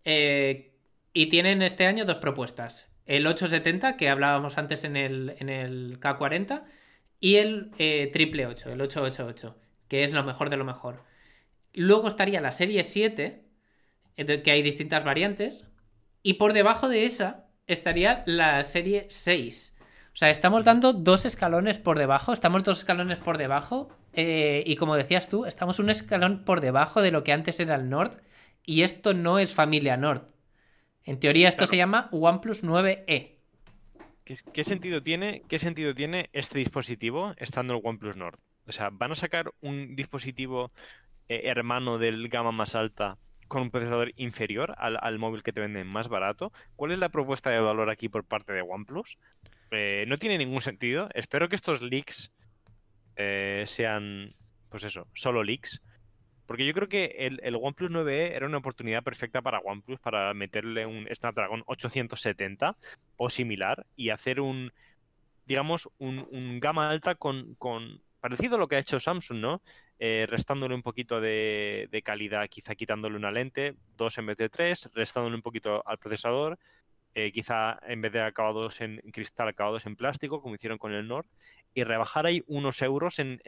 Eh, 0.05 0.73
y 1.13 1.27
tienen 1.27 1.63
este 1.63 1.87
año 1.87 2.05
dos 2.05 2.19
propuestas. 2.19 2.91
El 3.07 3.27
870, 3.27 3.97
que 3.97 4.09
hablábamos 4.09 4.59
antes 4.59 4.83
en 4.85 4.97
el, 4.97 5.37
en 5.39 5.49
el 5.49 6.01
K40, 6.01 6.65
y 7.21 7.37
el 7.37 7.71
triple 8.13 8.47
8, 8.47 8.73
el 8.73 8.81
888, 8.81 9.57
que 9.89 10.05
es 10.05 10.13
lo 10.13 10.25
mejor 10.25 10.51
de 10.51 10.57
lo 10.57 10.65
mejor. 10.65 11.05
Luego 11.75 12.09
estaría 12.09 12.41
la 12.41 12.53
serie 12.53 12.83
7, 12.85 13.44
que 14.17 14.51
hay 14.51 14.63
distintas 14.63 15.05
variantes. 15.05 15.67
Y 16.23 16.35
por 16.35 16.53
debajo 16.53 16.89
de 16.89 17.05
esa 17.05 17.47
estaría 17.67 18.23
la 18.27 18.65
serie 18.65 19.07
6. 19.09 19.77
O 20.13 20.17
sea, 20.17 20.31
estamos 20.31 20.65
dando 20.65 20.93
dos 20.93 21.25
escalones 21.25 21.79
por 21.79 21.99
debajo. 21.99 22.33
Estamos 22.33 22.63
dos 22.63 22.79
escalones 22.79 23.19
por 23.19 23.37
debajo 23.37 23.89
eh, 24.13 24.63
y 24.65 24.77
como 24.77 24.97
decías 24.97 25.29
tú, 25.29 25.45
estamos 25.45 25.79
un 25.81 25.91
escalón 25.91 26.45
por 26.45 26.61
debajo 26.61 27.03
de 27.03 27.11
lo 27.11 27.25
que 27.25 27.33
antes 27.33 27.59
era 27.59 27.75
el 27.75 27.89
Nord. 27.89 28.23
Y 28.65 28.83
esto 28.83 29.13
no 29.13 29.39
es 29.39 29.53
familia 29.53 29.97
Nord. 29.97 30.29
En 31.05 31.19
teoría 31.19 31.49
esto 31.49 31.67
se 31.67 31.77
llama 31.77 32.09
OnePlus 32.13 32.65
9E. 32.65 33.33
¿Qué, 34.25 34.65
sentido 34.65 35.03
tiene, 35.03 35.43
¿Qué 35.49 35.59
sentido 35.59 35.95
tiene 35.95 36.31
este 36.33 36.59
dispositivo 36.59 37.35
estando 37.37 37.75
el 37.75 37.81
OnePlus 37.85 38.17
Nord? 38.17 38.39
O 38.67 38.73
sea, 38.73 38.89
¿van 38.91 39.13
a 39.13 39.17
sacar 39.17 39.53
un 39.61 39.97
dispositivo 39.97 40.73
eh, 41.29 41.43
hermano 41.45 41.99
del 41.99 42.29
gama 42.29 42.53
más 42.53 42.75
alta 42.75 43.19
con 43.49 43.63
un 43.63 43.71
procesador 43.71 44.13
inferior 44.17 44.75
al, 44.79 45.19
móvil 45.19 45.43
que 45.43 45.53
te 45.53 45.61
venden 45.61 45.87
más 45.87 46.09
barato? 46.09 46.53
¿Cuál 46.77 46.93
es 46.93 46.99
la 46.99 47.09
propuesta 47.09 47.51
de 47.51 47.61
valor 47.61 47.91
aquí 47.91 48.09
por 48.09 48.25
parte 48.25 48.53
de 48.53 48.63
OnePlus? 48.63 49.19
Eh, 49.71 50.05
no 50.09 50.19
tiene 50.19 50.39
ningún 50.39 50.61
sentido. 50.61 51.09
Espero 51.15 51.49
que 51.49 51.57
estos 51.57 51.83
leaks 51.83 52.33
eh, 53.17 53.65
sean, 53.67 54.35
pues 54.69 54.85
eso, 54.85 55.07
solo 55.15 55.43
leaks. 55.43 55.83
Porque 56.47 56.67
yo 56.67 56.75
creo 56.75 56.89
que 56.89 57.15
el, 57.19 57.41
el, 57.43 57.57
OnePlus 57.57 57.91
9E 57.91 58.33
era 58.33 58.47
una 58.47 58.59
oportunidad 58.59 59.03
perfecta 59.03 59.41
para 59.41 59.61
OnePlus 59.61 59.99
para 60.01 60.35
meterle 60.35 60.85
un 60.85 61.09
Snapdragon 61.15 61.63
870 61.67 62.77
o 63.17 63.31
similar 63.31 63.87
y 63.97 64.11
hacer 64.11 64.41
un, 64.41 64.71
digamos, 65.47 65.89
un, 65.99 66.61
gama 66.61 66.91
alta 66.91 67.15
con, 67.15 67.55
con, 67.55 68.03
parecido 68.21 68.57
a 68.57 68.59
lo 68.59 68.69
que 68.69 68.77
ha 68.77 68.81
hecho 68.81 69.01
Samsung, 69.01 69.39
¿no? 69.39 69.63
Eh, 70.01 70.27
restándole 70.29 70.75
un 70.75 70.83
poquito 70.83 71.21
de, 71.21 72.03
calidad, 72.05 72.49
quizá 72.49 72.75
quitándole 72.75 73.17
una 73.17 73.31
lente, 73.31 73.75
dos 73.97 74.19
en 74.19 74.27
vez 74.27 74.37
de 74.37 74.49
tres, 74.49 74.91
restándole 74.93 75.37
un 75.37 75.43
poquito 75.43 75.87
al 75.87 75.99
procesador 75.99 76.59
eh, 77.17 77.31
quizá 77.31 77.79
en 77.87 78.01
vez 78.01 78.13
de 78.13 78.21
acabados 78.21 78.81
en 78.81 79.01
cristal, 79.13 79.47
acabados 79.47 79.87
en 79.87 79.95
plástico, 79.95 80.43
como 80.43 80.57
hicieron 80.57 80.79
con 80.79 80.93
el 80.93 81.07
Nord, 81.07 81.27
y 81.73 81.85
rebajar 81.85 82.27
ahí 82.27 82.43
unos 82.49 82.83
euros 82.83 83.21
en, 83.21 83.41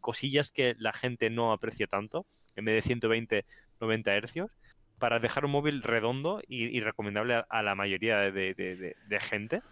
cosillas 0.00 0.52
que 0.52 0.76
la 0.78 0.92
gente 0.92 1.28
no 1.28 1.52
aprecia 1.52 1.88
tanto, 1.88 2.26
en 2.54 2.64
vez 2.64 2.76
de 2.76 2.82
120, 2.82 3.44
90 3.80 4.14
hercios, 4.14 4.50
para 4.98 5.18
dejar 5.18 5.44
un 5.44 5.50
móvil 5.50 5.82
redondo 5.82 6.40
y, 6.46 6.78
recomendable 6.80 7.44
a, 7.48 7.62
la 7.62 7.74
mayoría 7.74 8.18
de, 8.30 9.18
gente. 9.20 9.62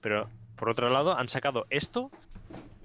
Pero, 0.00 0.28
por 0.56 0.68
otro 0.70 0.90
lado, 0.90 1.16
han 1.16 1.28
sacado 1.28 1.66
esto 1.70 2.10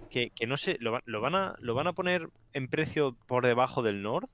que, 0.10 0.32
no 0.48 0.58
sé, 0.58 0.78
lo, 0.80 1.00
lo, 1.06 1.22
van 1.22 1.36
a, 1.36 1.56
lo 1.60 1.74
van 1.74 1.88
a 1.88 1.94
poner 1.94 2.30
en 2.54 2.68
precio 2.68 3.16
por 3.28 3.46
debajo 3.46 3.82
del 3.84 4.02
Nord 4.02 4.30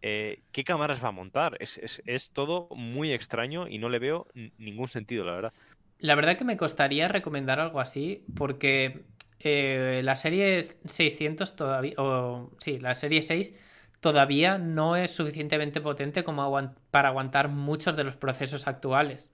eh, 0.00 0.42
¿qué 0.52 0.64
cámaras 0.64 1.02
va 1.02 1.08
a 1.08 1.12
montar? 1.12 1.58
Es, 1.60 2.30
todo 2.32 2.68
muy 2.74 3.12
extraño 3.12 3.66
y 3.68 3.78
no 3.78 3.88
le 3.88 3.98
veo 3.98 4.26
ningún 4.58 4.88
sentido, 4.88 5.24
la 5.24 5.32
verdad. 5.32 5.52
La 5.98 6.14
verdad 6.14 6.36
que 6.36 6.44
me 6.44 6.56
costaría 6.56 7.08
recomendar 7.08 7.58
algo 7.58 7.80
así 7.80 8.24
porque 8.36 9.04
eh, 9.40 10.00
la 10.04 10.16
serie 10.16 10.62
600 10.62 11.56
todavía, 11.56 11.94
o 11.98 12.52
sí, 12.58 12.78
la 12.78 12.94
serie 12.94 13.22
6 13.22 13.54
todavía 14.00 14.58
no 14.58 14.94
es 14.94 15.10
suficientemente 15.10 15.80
potente 15.80 16.22
como 16.22 16.72
para 16.92 17.08
aguantar 17.08 17.48
muchos 17.48 17.96
de 17.96 18.04
los 18.04 18.16
procesos 18.16 18.68
actuales. 18.68 19.32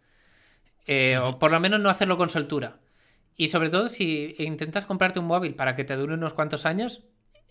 Eh, 0.87 1.19
o 1.19 1.39
por 1.39 1.51
lo 1.51 1.61
menos 1.61 1.81
no 1.81 1.91
hacerlo 1.91 2.17
con 2.17 2.31
soltura. 2.31 2.79
Y 3.37 3.49
sobre 3.49 3.69
todo 3.69 3.89
si 3.89 4.35
intentas 4.39 4.85
comprarte 4.85 5.19
un 5.19 5.27
móvil 5.27 5.55
para 5.55 5.75
que 5.75 5.85
te 5.85 5.97
dure 5.97 6.15
unos 6.15 6.35
cuantos 6.35 6.67
años, 6.67 7.05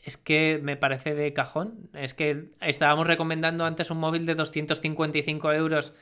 es 0.04 0.18
que 0.18 0.60
me 0.62 0.78
parece 0.78 1.16
de 1.16 1.34
cajón. 1.34 1.90
Es 1.94 2.14
que 2.14 2.52
estábamos 2.62 3.08
recomendando 3.08 3.66
antes 3.66 3.90
un 3.90 4.00
móvil 4.00 4.26
de 4.26 4.36
255 4.36 5.54
euros 5.54 5.94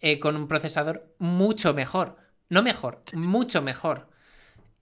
eh, 0.00 0.20
con 0.20 0.36
un 0.36 0.46
procesador 0.46 1.12
mucho 1.18 1.74
mejor. 1.74 2.16
No 2.48 2.62
mejor, 2.62 3.02
mucho 3.12 3.60
mejor. 3.60 4.08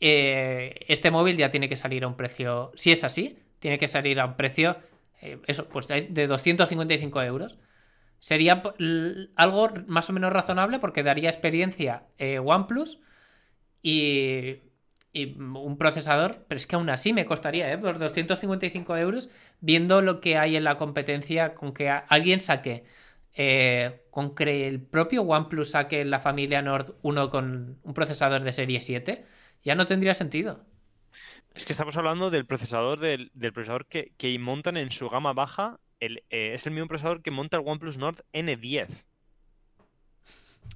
Eh, 0.01 0.85
este 0.89 1.11
móvil 1.11 1.37
ya 1.37 1.51
tiene 1.51 1.71
que 1.71 1.77
salir 1.77 2.05
a 2.05 2.07
un 2.07 2.17
precio, 2.17 2.71
si 2.75 2.93
es 2.93 3.03
así, 3.03 3.39
tiene 3.61 3.79
que 3.79 3.89
salir 3.89 4.21
a 4.21 4.27
un 4.27 4.37
precio, 4.37 4.77
eh, 5.23 5.41
eso, 5.47 5.69
pues 5.69 5.89
de 5.89 6.27
255 6.27 7.23
euros. 7.23 7.59
Sería 8.19 8.63
algo 9.37 9.71
más 9.87 10.11
o 10.11 10.13
menos 10.13 10.33
razonable 10.33 10.79
porque 10.79 11.03
daría 11.03 11.31
experiencia 11.31 12.05
OnePlus 12.19 12.99
y 13.87 15.37
un 15.39 15.79
procesador, 15.79 16.45
pero 16.49 16.59
es 16.59 16.67
que 16.67 16.77
aún 16.77 16.91
así 16.91 17.13
me 17.13 17.25
costaría, 17.25 17.73
¿eh? 17.73 17.79
Por 17.79 17.99
255 17.99 18.97
euros, 18.97 19.29
viendo 19.61 20.03
lo 20.03 20.21
que 20.21 20.37
hay 20.37 20.57
en 20.57 20.65
la 20.65 20.77
competencia 20.77 21.55
con 21.55 21.73
que 21.73 21.89
alguien 21.89 22.41
saque, 22.41 22.85
eh, 23.35 24.03
con 24.11 24.35
que 24.35 24.67
el 24.67 24.83
propio 24.83 25.23
OnePlus 25.23 25.71
saque 25.71 26.05
la 26.05 26.21
familia 26.21 26.63
Nord 26.63 26.97
1 27.03 27.31
con 27.31 27.79
un 27.83 27.95
procesador 27.95 28.43
de 28.43 28.53
serie 28.53 28.81
7, 28.81 29.25
ya 29.63 29.75
no 29.77 29.87
tendría 29.87 30.15
sentido. 30.15 30.65
Es 31.55 31.65
que 31.65 31.73
estamos 31.73 31.97
hablando 31.97 32.31
del 32.31 32.45
procesador 32.45 32.99
del, 32.99 33.31
procesador 33.55 33.87
que, 33.87 34.39
montan 34.41 34.77
en 34.77 34.91
su 34.91 35.09
gama 35.09 35.33
baja. 35.33 35.79
Eh, 36.01 36.21
es 36.29 36.67
el 36.67 36.73
mismo 36.75 36.89
procesador 36.89 37.23
que 37.23 37.31
monta 37.31 37.57
el 37.57 37.63
OnePlus 37.65 37.97
Nord 37.97 38.25
N10. 38.33 38.89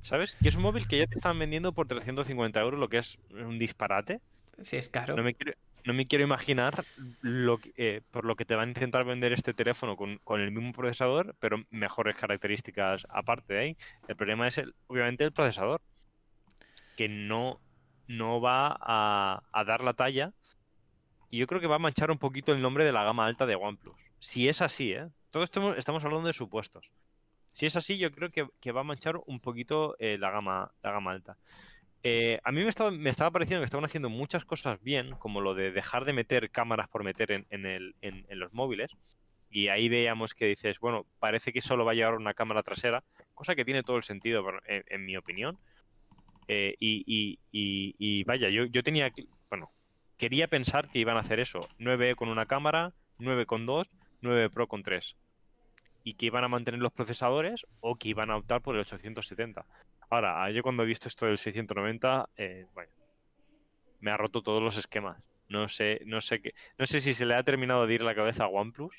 ¿Sabes? 0.02 0.36
Que 0.36 0.48
es 0.48 0.56
un 0.56 0.62
móvil 0.62 0.86
que 0.88 0.98
ya 0.98 1.06
te 1.06 1.16
están 1.16 1.38
vendiendo 1.38 1.72
por 1.72 1.86
350 1.86 2.60
euros, 2.60 2.80
lo 2.80 2.88
que 2.88 2.98
es 2.98 3.18
un 3.30 3.58
disparate. 3.58 4.20
Sí, 4.60 4.76
es 4.76 4.88
caro. 4.88 5.16
No 5.16 5.22
me 5.22 5.34
quiero, 5.34 5.58
no 5.84 5.94
me 5.94 6.06
quiero 6.06 6.24
imaginar 6.24 6.84
lo 7.22 7.58
eh, 7.76 8.02
por 8.10 8.24
lo 8.24 8.36
que 8.36 8.44
te 8.44 8.54
van 8.54 8.68
a 8.68 8.72
intentar 8.72 9.04
vender 9.04 9.32
este 9.32 9.54
teléfono 9.54 9.96
con, 9.96 10.40
el 10.40 10.50
mismo 10.50 10.72
procesador, 10.72 11.34
pero 11.38 11.64
mejores 11.70 12.16
características 12.16 13.06
aparte 13.08 13.54
de 13.54 13.60
ahí. 13.60 13.76
El 14.08 14.16
problema 14.16 14.48
es, 14.48 14.58
el, 14.58 14.74
obviamente, 14.86 15.24
el 15.24 15.32
procesador, 15.32 15.80
que 16.96 17.08
no, 17.08 17.60
no 18.06 18.40
va 18.40 18.76
a, 18.80 19.42
a 19.52 19.64
dar 19.64 19.82
la 19.82 19.94
talla. 19.94 20.32
Y 21.30 21.38
yo 21.38 21.46
creo 21.46 21.60
que 21.60 21.68
va 21.68 21.76
a 21.76 21.80
manchar 21.80 22.10
un 22.10 22.18
poquito 22.18 22.52
el 22.52 22.60
nombre 22.60 22.84
de 22.84 22.92
la 22.92 23.04
gama 23.04 23.24
alta 23.24 23.46
de 23.46 23.54
OnePlus. 23.54 23.96
Si 24.18 24.48
es 24.48 24.60
así, 24.60 24.92
¿eh? 24.92 25.08
Todo 25.30 25.44
esto 25.44 25.74
estamos 25.76 26.04
hablando 26.04 26.26
de 26.26 26.34
supuestos. 26.34 26.90
Si 27.52 27.66
es 27.66 27.76
así, 27.76 27.98
yo 27.98 28.10
creo 28.12 28.30
que, 28.30 28.72
va 28.72 28.80
a 28.80 28.84
manchar 28.84 29.20
un 29.26 29.40
poquito 29.40 29.96
eh, 29.98 30.16
la, 30.18 30.30
gama, 30.30 30.72
alta. 30.82 31.36
Eh, 32.02 32.40
a 32.42 32.52
mí 32.52 32.62
me 32.62 32.68
estaba, 32.68 32.90
me 32.90 33.12
pareciendo 33.12 33.60
que 33.60 33.64
estaban 33.64 33.84
haciendo 33.84 34.08
muchas 34.08 34.44
cosas 34.44 34.82
bien, 34.82 35.10
como 35.18 35.40
lo 35.40 35.54
de 35.54 35.70
dejar 35.70 36.04
de 36.04 36.12
meter 36.12 36.50
cámaras 36.50 36.88
por 36.88 37.04
meter 37.04 37.44
en, 37.50 37.94
los 38.30 38.52
móviles. 38.52 38.92
Y 39.50 39.68
ahí 39.68 39.88
veíamos 39.88 40.32
que 40.32 40.46
dices, 40.46 40.78
bueno, 40.78 41.06
parece 41.18 41.52
que 41.52 41.60
solo 41.60 41.84
va 41.84 41.92
a 41.92 41.94
llevar 41.94 42.14
una 42.14 42.34
cámara 42.34 42.62
trasera, 42.62 43.02
cosa 43.34 43.56
que 43.56 43.64
tiene 43.64 43.82
todo 43.82 43.96
el 43.96 44.04
sentido, 44.04 44.44
en, 44.66 45.04
mi 45.04 45.16
opinión. 45.16 45.58
Eh, 46.46 46.76
y, 46.78 47.38
y, 47.50 48.24
vaya, 48.24 48.48
yo, 48.48 48.64
yo 48.66 48.82
tenía, 48.82 49.12
bueno, 49.48 49.72
quería 50.16 50.46
pensar 50.46 50.88
que 50.88 51.00
iban 51.00 51.16
a 51.16 51.20
hacer 51.20 51.40
eso. 51.40 51.68
9 51.78 52.14
con 52.14 52.28
una 52.28 52.46
cámara, 52.46 52.92
9 53.18 53.44
con 53.46 53.66
2, 53.66 53.90
9 54.22 54.50
Pro 54.50 54.68
con 54.68 54.84
3 54.84 55.16
y 56.04 56.14
que 56.14 56.26
iban 56.26 56.44
a 56.44 56.48
mantener 56.48 56.80
los 56.80 56.92
procesadores 56.92 57.66
o 57.80 57.96
que 57.96 58.08
iban 58.08 58.30
a 58.30 58.36
optar 58.36 58.60
por 58.62 58.74
el 58.74 58.80
870. 58.82 59.64
Ahora, 60.10 60.50
yo 60.50 60.62
cuando 60.62 60.82
he 60.82 60.86
visto 60.86 61.08
esto 61.08 61.26
del 61.26 61.38
690, 61.38 62.28
eh, 62.36 62.66
me 64.00 64.10
ha 64.10 64.16
roto 64.16 64.42
todos 64.42 64.62
los 64.62 64.76
esquemas. 64.76 65.22
No 65.48 65.68
sé, 65.68 66.00
no 66.06 66.20
sé 66.20 66.40
qué, 66.40 66.54
no 66.78 66.86
sé 66.86 67.00
si 67.00 67.12
se 67.12 67.26
le 67.26 67.34
ha 67.34 67.42
terminado 67.42 67.86
de 67.86 67.94
ir 67.94 68.02
la 68.02 68.14
cabeza 68.14 68.44
a 68.44 68.48
OnePlus 68.48 68.94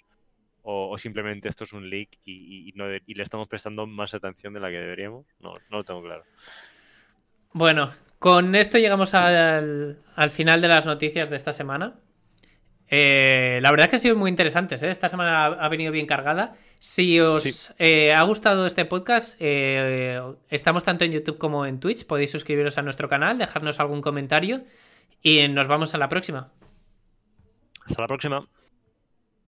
o, 0.64 0.98
simplemente 0.98 1.50
esto 1.50 1.64
es 1.64 1.74
un 1.74 1.90
leak 1.90 2.10
y, 2.24 2.72
no 2.76 2.86
y, 2.94 3.14
le 3.14 3.24
estamos 3.24 3.48
prestando 3.48 3.88
más 3.88 4.14
atención 4.14 4.54
de 4.54 4.60
la 4.60 4.70
que 4.70 4.78
deberíamos. 4.78 5.26
No, 5.40 5.54
no 5.70 5.78
lo 5.78 5.84
tengo 5.84 6.04
claro. 6.04 6.24
Bueno, 7.54 7.92
con 8.20 8.54
esto 8.54 8.78
llegamos 8.78 9.14
al 9.14 9.98
final 10.30 10.62
de 10.62 10.68
las 10.68 10.86
noticias 10.86 11.30
de 11.30 11.36
esta 11.36 11.54
semana. 11.54 11.96
Eh, 12.94 13.60
la 13.62 13.72
verdad 13.72 13.86
es 13.86 13.90
que 13.90 13.96
ha 13.96 14.00
sido 14.00 14.18
muy 14.18 14.30
interesante. 14.30 14.76
¿eh? 14.76 14.92
Esta 14.92 15.08
semana 15.08 15.46
ha, 15.46 15.70
venido 15.70 15.94
bien 15.94 16.06
cargada. 16.06 16.56
Si 16.78 17.20
os 17.22 17.74
eh, 17.80 18.14
ha 18.14 18.22
gustado 18.24 18.68
este 18.68 18.86
podcast, 18.86 19.40
estamos 19.40 20.84
tanto 20.84 21.06
en 21.06 21.14
YouTube 21.14 21.38
como 21.38 21.66
en 21.66 21.80
Twitch. 21.80 22.06
Podéis 22.06 22.32
suscribiros 22.32 22.78
a 22.78 22.82
nuestro 22.82 23.08
canal, 23.08 23.38
dejarnos 23.38 23.80
algún 23.80 24.02
comentario 24.02 24.64
y 25.22 25.48
nos 25.48 25.68
vamos 25.68 25.94
a 25.96 25.98
la 25.98 26.10
próxima. 26.10 26.52
Hasta 27.86 28.02
la 28.02 28.08
próxima. 28.08 28.61